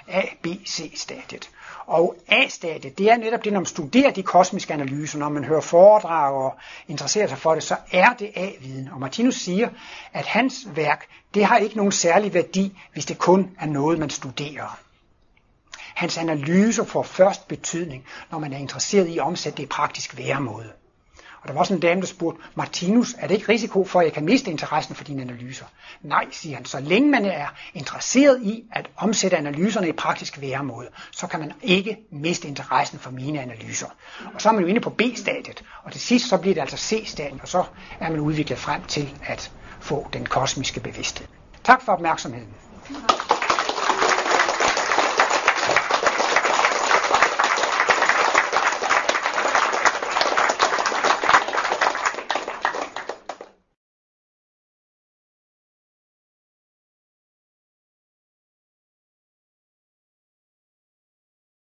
A, 0.08 0.22
B, 0.44 0.48
C 0.68 0.92
stadiet. 0.96 1.50
Og 1.88 2.16
A-stadiet, 2.28 2.98
det 2.98 3.12
er 3.12 3.18
netop 3.18 3.44
det, 3.44 3.54
når 3.54 3.60
man 3.60 3.66
studerer 3.66 4.12
de 4.12 4.24
kosmiske 4.24 4.74
analyser, 4.74 5.20
når 5.20 5.30
man 5.30 5.44
hører 5.44 5.62
foredrag 5.62 6.34
og 6.34 6.56
interesserer 6.88 7.28
sig 7.28 7.38
for 7.38 7.54
det, 7.54 7.64
så 7.64 7.76
er 7.92 8.14
det 8.14 8.32
A-viden. 8.36 8.90
Og 8.92 9.00
Martinus 9.00 9.36
siger, 9.36 9.70
at 10.14 10.26
hans 10.26 10.68
værk, 10.76 11.08
det 11.34 11.46
har 11.46 11.58
ikke 11.58 11.78
nogen 11.78 11.92
særlig 11.92 12.34
værdi, 12.34 12.80
hvis 12.94 13.06
det 13.06 13.18
kun 13.18 13.52
er 13.60 13.66
noget, 13.66 14.00
man 14.00 14.10
studerer. 14.10 14.80
Hans 15.96 16.18
analyser 16.18 16.84
får 16.84 17.04
først 17.04 17.48
betydning, 17.48 18.06
når 18.32 18.40
man 18.40 18.54
er 18.54 18.58
interesseret 18.58 19.08
i 19.08 19.18
at 19.18 19.24
omsætte 19.24 19.58
det 19.58 19.64
i 19.64 19.68
praktisk 19.68 20.18
væremåde. 20.18 20.72
Og 21.42 21.48
der 21.48 21.54
var 21.54 21.60
også 21.60 21.74
en 21.74 21.80
dame, 21.80 22.02
der 22.02 22.08
spurgte, 22.08 22.42
Martinus, 22.56 23.16
er 23.18 23.28
det 23.28 23.36
ikke 23.36 23.52
risiko 23.52 23.86
for, 23.86 24.00
at 24.00 24.06
jeg 24.06 24.14
kan 24.14 24.26
miste 24.26 24.52
interessen 24.52 24.96
for 24.96 25.04
dine 25.04 25.22
analyser? 25.22 25.66
Nej, 26.02 26.26
siger 26.32 26.56
han. 26.56 26.66
Så 26.66 26.80
længe 26.80 27.10
man 27.10 27.26
er 27.26 27.48
interesseret 27.74 28.42
i 28.44 28.64
at 28.72 28.90
omsætte 28.98 29.38
analyserne 29.38 29.90
i 29.90 29.92
praktisk 29.92 30.42
væremåde, 30.42 30.88
så 31.12 31.28
kan 31.28 31.40
man 31.40 31.52
ikke 31.62 31.98
miste 32.12 32.48
interessen 32.48 33.00
for 33.00 33.12
mine 33.12 33.42
analyser. 33.42 33.88
Og 34.34 34.42
så 34.42 34.50
er 34.50 34.54
man 34.54 34.62
jo 34.62 34.68
inde 34.68 34.82
på 34.82 34.90
B-stadiet, 34.90 35.64
og 35.84 35.92
til 35.92 36.02
sidst 36.02 36.30
så 36.30 36.38
bliver 36.38 36.54
det 36.54 36.62
altså 36.62 36.78
C-stadiet, 36.78 37.42
og 37.42 37.48
så 37.48 37.64
er 38.00 38.10
man 38.10 38.20
udviklet 38.20 38.60
frem 38.60 38.84
til 38.84 39.14
at 39.24 39.52
få 39.80 40.08
den 40.14 40.26
kosmiske 40.26 40.80
bevidsthed. 40.80 41.28
Tak 41.64 41.82
for 41.82 41.92
opmærksomheden. 41.92 42.54